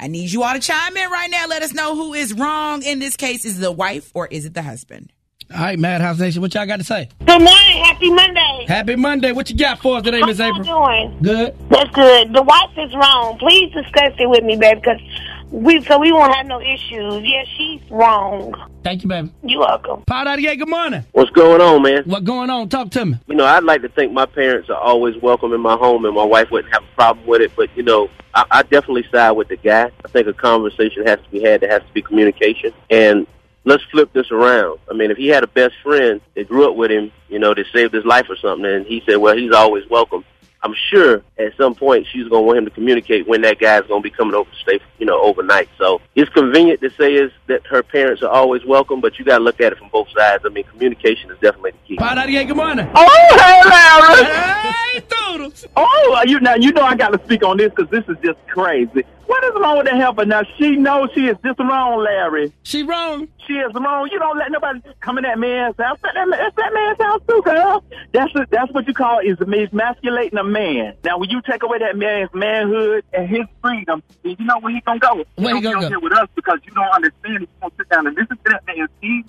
I 0.00 0.08
need 0.08 0.32
you 0.32 0.42
all 0.42 0.54
to 0.54 0.58
chime 0.58 0.96
in 0.96 1.08
right 1.08 1.30
now. 1.30 1.46
Let 1.46 1.62
us 1.62 1.72
know 1.72 1.94
who 1.94 2.14
is 2.14 2.34
wrong 2.34 2.82
in 2.82 2.98
this 2.98 3.16
case. 3.16 3.44
Is 3.44 3.60
the 3.60 3.70
wife 3.70 4.10
or 4.12 4.26
is 4.26 4.44
it 4.44 4.54
the 4.54 4.62
husband? 4.62 5.12
All 5.52 5.60
right, 5.60 5.78
Maddhouse 5.78 6.18
Nation, 6.18 6.40
what 6.42 6.54
y'all 6.54 6.66
got 6.66 6.78
to 6.78 6.84
say? 6.84 7.08
Good 7.20 7.40
morning. 7.40 7.84
Happy 7.84 8.10
Monday. 8.10 8.64
Happy 8.66 8.96
Monday. 8.96 9.32
What 9.32 9.50
you 9.50 9.56
got 9.56 9.78
for 9.78 9.98
us 9.98 10.02
today, 10.02 10.20
Miss 10.22 10.38
How 10.38 10.48
April? 10.48 10.64
you 10.64 10.64
doing? 11.12 11.18
Good. 11.22 11.54
That's 11.70 11.90
good. 11.90 12.32
The 12.32 12.42
wife 12.42 12.70
is 12.76 12.94
wrong. 12.94 13.38
Please 13.38 13.72
discuss 13.72 14.12
it 14.18 14.28
with 14.28 14.42
me, 14.42 14.56
baby, 14.56 14.80
because 14.80 15.00
we 15.50 15.80
so 15.84 15.98
we 16.00 16.10
won't 16.12 16.34
have 16.34 16.46
no 16.46 16.60
issues. 16.60 17.22
Yeah, 17.22 17.44
she's 17.56 17.80
wrong. 17.90 18.54
Thank 18.82 19.02
you, 19.02 19.08
baby. 19.08 19.30
You're 19.44 19.60
welcome. 19.60 20.02
Power 20.06 20.24
98, 20.24 20.56
good 20.56 20.68
morning. 20.68 21.04
What's 21.12 21.30
going 21.30 21.60
on, 21.60 21.82
man? 21.82 22.02
What 22.04 22.24
going 22.24 22.50
on? 22.50 22.68
Talk 22.68 22.90
to 22.92 23.04
me. 23.04 23.18
You 23.28 23.36
know, 23.36 23.44
I'd 23.44 23.62
like 23.64 23.82
to 23.82 23.88
think 23.88 24.12
my 24.12 24.26
parents 24.26 24.70
are 24.70 24.80
always 24.80 25.14
welcome 25.22 25.52
in 25.52 25.60
my 25.60 25.76
home, 25.76 26.04
and 26.04 26.14
my 26.14 26.24
wife 26.24 26.50
wouldn't 26.50 26.72
have 26.72 26.82
a 26.82 26.94
problem 26.96 27.26
with 27.26 27.42
it. 27.42 27.52
But 27.54 27.68
you 27.76 27.84
know, 27.84 28.08
I, 28.34 28.44
I 28.50 28.62
definitely 28.62 29.04
side 29.12 29.32
with 29.32 29.48
the 29.48 29.56
guy. 29.56 29.90
I 30.04 30.08
think 30.08 30.26
a 30.26 30.32
conversation 30.32 31.06
has 31.06 31.20
to 31.20 31.30
be 31.30 31.42
had. 31.42 31.60
There 31.60 31.70
has 31.70 31.82
to 31.82 31.92
be 31.92 32.02
communication, 32.02 32.72
and 32.90 33.26
let's 33.64 33.82
flip 33.84 34.12
this 34.12 34.30
around. 34.30 34.78
I 34.90 34.94
mean, 34.94 35.10
if 35.10 35.16
he 35.16 35.28
had 35.28 35.44
a 35.44 35.48
best 35.48 35.74
friend 35.82 36.20
that 36.34 36.48
grew 36.48 36.68
up 36.68 36.76
with 36.76 36.90
him, 36.90 37.12
you 37.28 37.38
know, 37.38 37.54
that 37.54 37.66
saved 37.72 37.94
his 37.94 38.04
life 38.04 38.26
or 38.28 38.36
something, 38.36 38.64
and 38.64 38.86
he 38.86 39.02
said, 39.06 39.16
"Well, 39.16 39.36
he's 39.36 39.52
always 39.52 39.88
welcome." 39.88 40.24
I'm 40.64 40.74
sure 40.90 41.22
at 41.38 41.54
some 41.58 41.74
point 41.74 42.06
she's 42.10 42.26
going 42.26 42.42
to 42.42 42.46
want 42.46 42.58
him 42.58 42.64
to 42.64 42.70
communicate 42.70 43.28
when 43.28 43.42
that 43.42 43.58
guy's 43.58 43.82
going 43.82 44.02
to 44.02 44.02
be 44.02 44.08
coming 44.08 44.34
over 44.34 44.50
to 44.50 44.56
stay, 44.56 44.80
you 44.98 45.04
know, 45.04 45.20
overnight. 45.20 45.68
So 45.76 46.00
it's 46.14 46.30
convenient 46.30 46.80
to 46.80 46.88
say 46.88 47.12
is 47.12 47.30
that 47.48 47.66
her 47.66 47.82
parents 47.82 48.22
are 48.22 48.30
always 48.30 48.64
welcome, 48.64 49.02
but 49.02 49.18
you 49.18 49.26
got 49.26 49.38
to 49.38 49.44
look 49.44 49.60
at 49.60 49.72
it 49.72 49.78
from 49.78 49.90
both 49.90 50.08
sides. 50.16 50.42
I 50.46 50.48
mean, 50.48 50.64
communication 50.64 51.30
is 51.30 51.38
definitely 51.38 51.72
the 51.72 51.78
key. 51.86 51.96
Power 51.96 52.14
98, 52.14 52.44
good 52.46 52.56
morning. 52.56 52.90
Oh, 52.94 53.36
hey, 53.36 53.60
Larry. 53.68 54.72
Hey, 54.72 55.00
Doodles. 55.06 55.66
Oh, 55.76 56.22
you 56.26 56.40
now 56.40 56.54
you 56.54 56.72
know 56.72 56.82
I 56.82 56.96
got 56.96 57.10
to 57.10 57.22
speak 57.26 57.42
on 57.42 57.58
this 57.58 57.68
because 57.68 57.90
this 57.90 58.04
is 58.08 58.16
just 58.24 58.38
crazy. 58.46 59.04
What 59.26 59.44
is 59.44 59.52
wrong 59.60 59.78
with 59.78 59.86
the 59.86 59.96
helper? 59.96 60.24
Now 60.24 60.42
she 60.58 60.76
knows 60.76 61.10
she 61.14 61.26
is 61.26 61.36
just 61.44 61.58
wrong, 61.58 62.02
Larry. 62.02 62.52
She 62.62 62.82
wrong. 62.82 63.28
She 63.46 63.54
is 63.54 63.72
wrong. 63.74 64.08
You 64.10 64.18
don't 64.18 64.38
let 64.38 64.50
nobody 64.50 64.80
come 65.00 65.18
in 65.18 65.24
that 65.24 65.38
man's 65.38 65.76
house. 65.78 65.98
That, 66.02 66.14
that, 66.14 66.26
that's 66.30 66.56
that 66.56 66.72
man's 66.74 66.98
house 67.00 67.20
too, 67.28 67.42
girl. 67.44 67.84
That's 68.12 68.34
what, 68.34 68.50
that's 68.50 68.72
what 68.72 68.86
you 68.86 68.94
call 68.94 69.20
is 69.20 69.38
emasculating 69.40 70.38
a 70.38 70.44
man. 70.44 70.94
Now, 71.04 71.18
when 71.18 71.30
you 71.30 71.40
take 71.42 71.62
away 71.62 71.78
that 71.78 71.96
man's 71.96 72.30
manhood 72.34 73.04
and 73.12 73.28
his 73.28 73.44
freedom, 73.62 74.02
then 74.22 74.36
you 74.38 74.44
know 74.44 74.58
where 74.60 74.72
he 74.74 74.80
gonna 74.80 74.98
go. 74.98 75.24
Where 75.36 75.54
he 75.54 75.60
don't 75.60 75.74
gonna 75.74 75.86
go? 75.86 75.88
here 75.88 76.00
with 76.00 76.12
us 76.12 76.28
because 76.34 76.58
you 76.64 76.72
don't 76.72 76.90
understand. 76.94 77.40
He's 77.40 77.48
gonna 77.60 77.74
sit 77.76 77.88
down 77.88 78.06
and 78.06 78.16
listen 78.16 78.36
to 78.36 78.50
that 78.50 78.66
man's 78.66 78.90
team. 79.00 79.24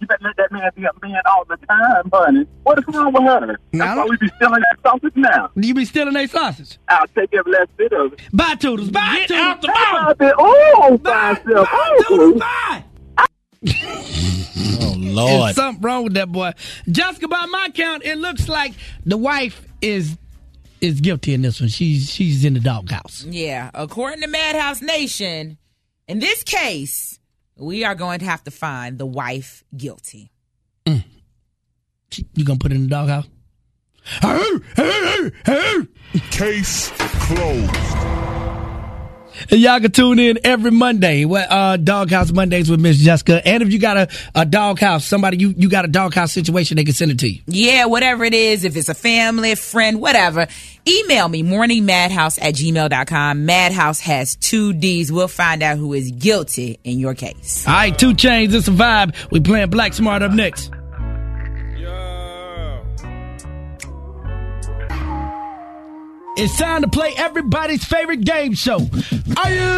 You 0.00 0.06
better 0.06 0.24
let 0.24 0.36
that 0.36 0.52
man 0.52 0.70
be 0.74 0.82
a 0.84 0.90
man 1.06 1.22
all 1.26 1.44
the 1.48 1.56
time, 1.66 2.10
honey. 2.12 2.46
What 2.64 2.78
is 2.78 2.84
wrong 2.88 3.12
with 3.12 3.22
her? 3.22 3.58
That's 3.72 3.96
why 3.96 4.04
we 4.08 4.16
be 4.16 4.28
stealing 4.36 4.60
that 4.60 4.78
sausage 4.82 5.16
now. 5.16 5.50
You 5.54 5.74
be 5.74 5.84
stealing 5.84 6.14
their 6.14 6.28
sausage? 6.28 6.78
I'll 6.88 7.06
take 7.08 7.32
every 7.34 7.52
last 7.52 7.76
bit 7.76 7.92
of 7.92 8.12
it. 8.12 8.20
Bye, 8.32 8.56
Toodles. 8.56 8.90
Bye, 8.90 9.24
Toodles. 9.26 9.40
out 9.40 9.60
the 9.62 9.68
mouth. 9.68 10.34
Oh, 10.38 10.98
by 10.98 11.32
myself. 11.32 11.68
Oh. 11.72 12.82
Oh, 13.66 14.94
Lord. 14.98 15.42
There's 15.46 15.56
something 15.56 15.82
wrong 15.82 16.04
with 16.04 16.14
that 16.14 16.30
boy. 16.30 16.52
Jessica, 16.90 17.28
by 17.28 17.46
my 17.46 17.70
count, 17.74 18.04
it 18.04 18.18
looks 18.18 18.48
like 18.48 18.74
the 19.04 19.16
wife 19.16 19.64
is 19.80 20.16
is 20.80 21.00
guilty 21.00 21.32
in 21.32 21.42
this 21.42 21.60
one. 21.60 21.68
She's 21.70 22.10
she's 22.10 22.44
in 22.44 22.54
the 22.54 22.60
doghouse. 22.60 23.24
Yeah, 23.24 23.70
according 23.74 24.20
to 24.20 24.28
Maddhouse 24.28 24.82
Nation, 24.82 25.56
in 26.08 26.18
this 26.18 26.42
case, 26.42 27.18
we 27.56 27.84
are 27.84 27.94
going 27.94 28.18
to 28.20 28.24
have 28.24 28.44
to 28.44 28.50
find 28.50 28.98
the 28.98 29.06
wife 29.06 29.64
guilty. 29.76 30.30
Mm. 30.86 31.04
You 32.34 32.44
gonna 32.44 32.58
put 32.58 32.72
it 32.72 32.76
in 32.76 32.82
the 32.82 32.88
doghouse? 32.88 33.26
Case 36.30 36.90
closed. 36.96 37.93
And 39.50 39.60
y'all 39.60 39.80
can 39.80 39.90
tune 39.90 40.18
in 40.18 40.38
every 40.44 40.70
Monday. 40.70 41.24
Uh, 41.24 41.76
Doghouse 41.76 42.32
Mondays 42.32 42.70
with 42.70 42.80
Miss 42.80 42.98
Jessica. 42.98 43.46
And 43.46 43.62
if 43.62 43.72
you 43.72 43.78
got 43.78 43.96
a, 43.96 44.08
a 44.34 44.44
doghouse, 44.44 45.04
somebody 45.04 45.38
you, 45.38 45.54
you 45.56 45.68
got 45.68 45.84
a 45.84 45.88
doghouse 45.88 46.32
situation, 46.32 46.76
they 46.76 46.84
can 46.84 46.94
send 46.94 47.10
it 47.10 47.18
to 47.20 47.28
you. 47.28 47.40
Yeah, 47.46 47.86
whatever 47.86 48.24
it 48.24 48.34
is, 48.34 48.64
if 48.64 48.76
it's 48.76 48.88
a 48.88 48.94
family, 48.94 49.54
friend, 49.54 50.00
whatever, 50.00 50.46
email 50.86 51.28
me, 51.28 51.42
morningmaddhouse 51.42 52.42
at 52.42 52.54
gmail.com. 52.54 53.46
Maddhouse 53.46 54.00
has 54.00 54.36
two 54.36 54.72
D's. 54.72 55.10
We'll 55.10 55.28
find 55.28 55.62
out 55.62 55.78
who 55.78 55.92
is 55.92 56.10
guilty 56.10 56.78
in 56.84 56.98
your 56.98 57.14
case. 57.14 57.66
All 57.66 57.74
right, 57.74 57.96
2 57.96 58.14
Chainz. 58.14 58.54
It's 58.54 58.68
a 58.68 58.72
vibe. 58.72 59.14
We 59.30 59.40
playing 59.40 59.70
Black 59.70 59.94
Smart 59.94 60.22
up 60.22 60.32
next. 60.32 60.70
It's 66.36 66.58
time 66.58 66.82
to 66.82 66.88
play 66.88 67.14
everybody's 67.16 67.84
favorite 67.84 68.24
game 68.24 68.54
show. 68.54 68.78
Are 69.36 69.50
you 69.50 69.70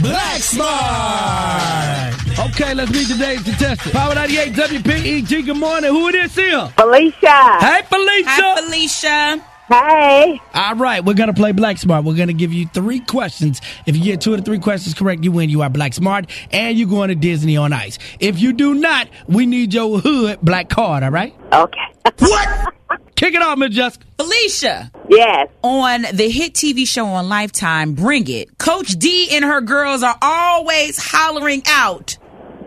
Black 0.00 0.40
Smart? 0.40 2.14
Okay, 2.50 2.72
let's 2.72 2.90
meet 2.90 3.06
today's 3.06 3.42
contestant. 3.42 3.92
Power 3.94 4.14
98 4.14 4.52
WPEG. 4.54 5.44
Good 5.44 5.56
morning. 5.58 5.90
Who 5.90 6.08
it 6.08 6.14
is 6.14 6.34
here? 6.34 6.66
Felicia. 6.76 7.58
Hey, 7.60 7.82
Felicia. 7.88 8.30
Hi, 8.30 8.60
Felicia. 8.62 9.44
Hey. 9.68 10.40
All 10.54 10.76
right, 10.76 11.04
we're 11.04 11.14
gonna 11.14 11.34
play 11.34 11.52
Black 11.52 11.78
Smart. 11.78 12.04
We're 12.04 12.14
gonna 12.16 12.32
give 12.32 12.52
you 12.52 12.66
three 12.68 13.00
questions. 13.00 13.60
If 13.84 13.96
you 13.96 14.04
get 14.04 14.20
two 14.20 14.32
of 14.32 14.38
the 14.38 14.44
three 14.44 14.60
questions 14.60 14.94
correct, 14.94 15.24
you 15.24 15.32
win. 15.32 15.50
You 15.50 15.62
are 15.62 15.70
Black 15.70 15.92
Smart, 15.92 16.30
and 16.52 16.78
you're 16.78 16.88
going 16.88 17.08
to 17.08 17.14
Disney 17.16 17.56
on 17.56 17.72
Ice. 17.72 17.98
If 18.20 18.38
you 18.38 18.52
do 18.52 18.74
not, 18.74 19.08
we 19.26 19.44
need 19.44 19.74
your 19.74 19.98
hood 19.98 20.38
black 20.40 20.68
card. 20.68 21.02
All 21.02 21.10
right? 21.10 21.34
Okay. 21.52 21.80
what? 22.18 22.74
Kick 23.16 23.34
it 23.34 23.42
off, 23.42 23.58
Miss 23.58 23.74
Jessica. 23.74 24.04
Felicia. 24.18 24.92
Yes. 25.08 25.48
On 25.62 26.02
the 26.12 26.28
hit 26.28 26.54
TV 26.54 26.86
show 26.86 27.06
on 27.06 27.28
Lifetime, 27.28 27.94
Bring 27.94 28.28
It, 28.28 28.58
Coach 28.58 28.90
D 28.90 29.30
and 29.32 29.44
her 29.44 29.60
girls 29.60 30.02
are 30.02 30.16
always 30.22 30.98
hollering 31.02 31.62
out, 31.66 32.18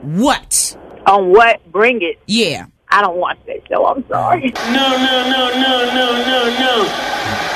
what? 0.02 0.76
On 1.06 1.30
what? 1.30 1.72
Bring 1.72 2.02
it. 2.02 2.20
Yeah. 2.26 2.66
I 2.92 3.02
don't 3.02 3.18
watch 3.18 3.38
that 3.46 3.62
show. 3.68 3.86
I'm 3.86 4.06
sorry. 4.08 4.42
No, 4.42 4.90
no, 4.98 5.30
no, 5.30 5.50
no, 5.52 5.86
no, 5.94 6.12
no, 6.26 6.60
no. 6.60 6.86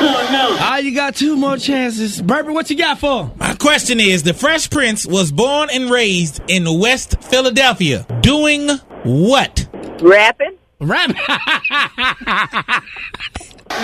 Oh, 0.05 0.29
no. 0.31 0.55
Ah, 0.59 0.77
you 0.77 0.93
got 0.93 1.15
two 1.15 1.36
more 1.36 1.57
chances. 1.57 2.21
Burger, 2.21 2.51
what 2.53 2.69
you 2.69 2.75
got 2.77 2.99
for? 2.99 3.21
'em? 3.23 3.31
My 3.38 3.55
question 3.55 3.99
is 3.99 4.23
The 4.23 4.34
Fresh 4.34 4.69
Prince 4.69 5.05
was 5.07 5.31
born 5.31 5.69
and 5.71 5.89
raised 5.89 6.41
in 6.47 6.79
West 6.79 7.15
Philadelphia. 7.21 8.05
Doing 8.21 8.69
what? 9.03 9.67
Rapping. 10.01 10.53
Rapping. 10.79 11.15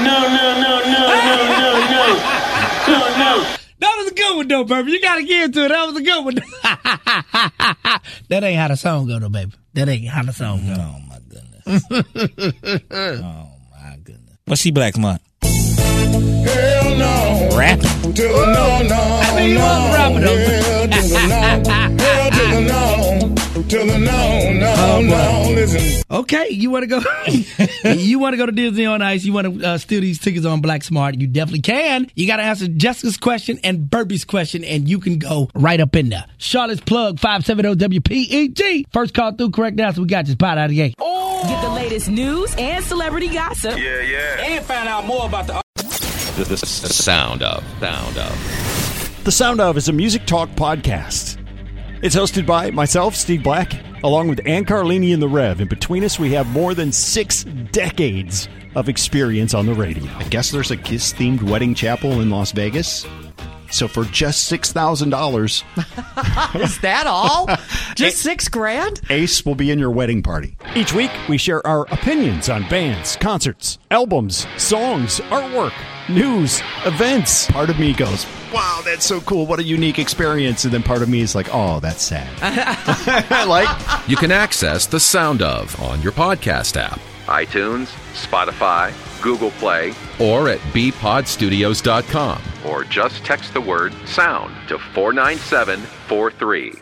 No, 0.03 0.21
no, 0.21 0.61
no, 0.61 0.79
no, 0.79 1.07
no, 1.25 1.35
no, 1.59 1.69
no. 1.89 2.03
No, 2.87 3.17
no. 3.17 3.58
That 3.79 3.95
was 3.97 4.11
a 4.11 4.13
good 4.15 4.37
one, 4.37 4.47
though, 4.47 4.63
baby. 4.65 4.91
You 4.91 5.01
gotta 5.01 5.23
give 5.23 5.49
it 5.49 5.53
to 5.53 5.65
it. 5.65 5.69
That 5.69 5.85
was 5.85 5.95
a 5.95 6.01
good 6.01 6.25
one. 6.25 6.35
that 8.29 8.43
ain't 8.43 8.59
how 8.59 8.67
the 8.67 8.75
song 8.75 9.07
go, 9.07 9.19
though, 9.19 9.29
baby. 9.29 9.53
That 9.73 9.87
ain't 9.87 10.07
how 10.07 10.23
the 10.23 10.33
song 10.33 10.59
go. 10.65 10.75
Oh, 10.77 10.99
my 11.07 11.19
goodness. 11.29 11.85
oh, 13.23 13.49
my 13.71 13.97
goodness. 14.03 14.37
What's 14.45 14.61
she 14.61 14.71
Black 14.71 14.95
Smart? 14.95 15.21
Hell 16.19 16.95
no. 16.97 17.57
Rapping. 17.57 18.13
to 18.13 18.21
the 18.23 18.45
no, 18.45 18.87
no, 18.87 19.19
I 19.21 19.25
think 19.35 19.51
you 19.51 19.59
want 19.59 19.85
to 19.85 19.93
wrap 19.93 20.11
it 20.11 20.23
up. 20.23 20.37
Hell 20.39 20.87
to 20.87 20.97
the 21.09 21.27
no, 21.27 21.35
hell 21.99 22.31
to 22.31 22.55
the 22.55 22.61
no, 22.61 23.63
to 23.63 23.77
the 23.91 23.97
no, 23.99 24.53
no, 24.53 24.75
Oh, 24.77 25.01
no. 25.01 25.51
Listen. 25.53 26.03
Okay, 26.11 26.49
you 26.49 26.71
want 26.71 26.83
to 26.83 26.87
go? 26.87 27.01
you 27.93 28.17
want 28.19 28.33
to 28.33 28.37
go 28.37 28.45
to 28.45 28.51
Disney 28.51 28.85
on 28.85 29.01
Ice? 29.01 29.23
You 29.25 29.33
want 29.33 29.59
to 29.59 29.67
uh, 29.67 29.77
steal 29.77 30.01
these 30.01 30.17
tickets 30.19 30.45
on 30.45 30.61
Black 30.61 30.83
Smart? 30.83 31.15
You 31.19 31.27
definitely 31.27 31.61
can. 31.61 32.09
You 32.15 32.25
got 32.27 32.37
to 32.37 32.43
answer 32.43 32.67
Jessica's 32.67 33.17
question 33.17 33.59
and 33.63 33.89
Burpie's 33.89 34.25
question, 34.25 34.63
and 34.63 34.87
you 34.89 34.99
can 34.99 35.19
go 35.19 35.49
right 35.53 35.79
up 35.79 35.95
in 35.95 36.09
there. 36.09 36.25
Charlotte's 36.37 36.81
plug 36.81 37.19
five 37.19 37.45
seven 37.45 37.63
zero 37.63 37.75
WPEG. 37.75 38.85
First 38.91 39.13
call 39.13 39.33
through, 39.33 39.51
correct 39.51 39.79
answer. 39.79 40.01
We 40.01 40.07
got 40.07 40.27
you. 40.27 40.33
Spot 40.33 40.57
out 40.57 40.65
of 40.65 40.69
the 40.71 40.77
gate. 40.77 40.95
Get 40.97 41.61
the 41.61 41.69
latest 41.69 42.09
news 42.09 42.53
and 42.57 42.83
celebrity 42.83 43.27
gossip. 43.27 43.77
Yeah, 43.77 44.01
yeah. 44.01 44.41
And 44.41 44.65
find 44.65 44.87
out 44.89 45.05
more 45.05 45.25
about 45.25 45.47
the. 45.47 45.61
The, 46.39 46.45
the, 46.45 46.55
the 46.55 46.93
sound 46.93 47.43
of, 47.43 47.61
sound 47.81 48.17
of. 48.17 49.21
The 49.25 49.31
Sound 49.31 49.59
of 49.59 49.75
is 49.75 49.89
a 49.89 49.91
music 49.91 50.25
talk 50.25 50.47
podcast. 50.51 51.37
It's 52.01 52.15
hosted 52.15 52.45
by 52.45 52.71
myself, 52.71 53.13
Steve 53.13 53.43
Black, 53.43 53.73
along 54.05 54.29
with 54.29 54.47
Ann 54.47 54.63
Carlini 54.63 55.11
and 55.11 55.21
the 55.21 55.27
Rev. 55.27 55.59
And 55.59 55.69
between 55.69 56.01
us, 56.05 56.17
we 56.17 56.31
have 56.31 56.47
more 56.47 56.73
than 56.73 56.93
six 56.93 57.43
decades 57.73 58.47
of 58.75 58.87
experience 58.87 59.53
on 59.53 59.65
the 59.65 59.73
radio. 59.73 60.09
I 60.15 60.23
guess 60.29 60.51
there's 60.51 60.71
a 60.71 60.77
Kiss 60.77 61.11
themed 61.11 61.43
wedding 61.43 61.75
chapel 61.75 62.21
in 62.21 62.29
Las 62.29 62.53
Vegas. 62.53 63.05
So 63.69 63.89
for 63.89 64.05
just 64.05 64.49
$6,000, 64.49 66.55
Is 66.63 66.79
that 66.79 67.05
all? 67.05 67.49
Just 67.95 68.19
six 68.19 68.47
grand? 68.47 69.01
Ace 69.09 69.45
will 69.45 69.55
be 69.55 69.71
in 69.71 69.77
your 69.77 69.91
wedding 69.91 70.23
party. 70.23 70.55
Each 70.73 70.93
week, 70.93 71.11
we 71.27 71.37
share 71.37 71.67
our 71.67 71.81
opinions 71.91 72.47
on 72.47 72.61
bands, 72.69 73.17
concerts, 73.17 73.77
albums, 73.91 74.47
songs, 74.55 75.19
artwork, 75.29 75.73
news, 76.09 76.61
events. 76.85 77.45
Part 77.47 77.69
of 77.69 77.79
me 77.79 77.93
goes, 77.93 78.25
wow, 78.53 78.81
that's 78.83 79.05
so 79.05 79.21
cool. 79.21 79.45
What 79.45 79.59
a 79.59 79.63
unique 79.63 79.99
experience. 79.99 80.65
And 80.65 80.73
then 80.73 80.83
part 80.83 81.01
of 81.01 81.09
me 81.09 81.21
is 81.21 81.35
like, 81.35 81.47
oh, 81.53 81.79
that's 81.79 82.01
sad. 82.03 82.27
like, 83.47 83.69
You 84.09 84.17
can 84.17 84.31
access 84.31 84.85
the 84.87 84.99
sound 84.99 85.41
of 85.41 85.79
on 85.81 86.01
your 86.01 86.11
podcast 86.11 86.75
app, 86.77 86.99
iTunes, 87.27 87.87
Spotify, 88.13 88.91
Google 89.21 89.51
Play, 89.51 89.93
or 90.19 90.49
at 90.49 90.59
bpodstudios.com. 90.73 92.41
Or 92.65 92.83
just 92.83 93.23
text 93.23 93.53
the 93.53 93.61
word 93.61 93.93
sound 94.05 94.53
to 94.67 94.77
49743. 94.79 96.73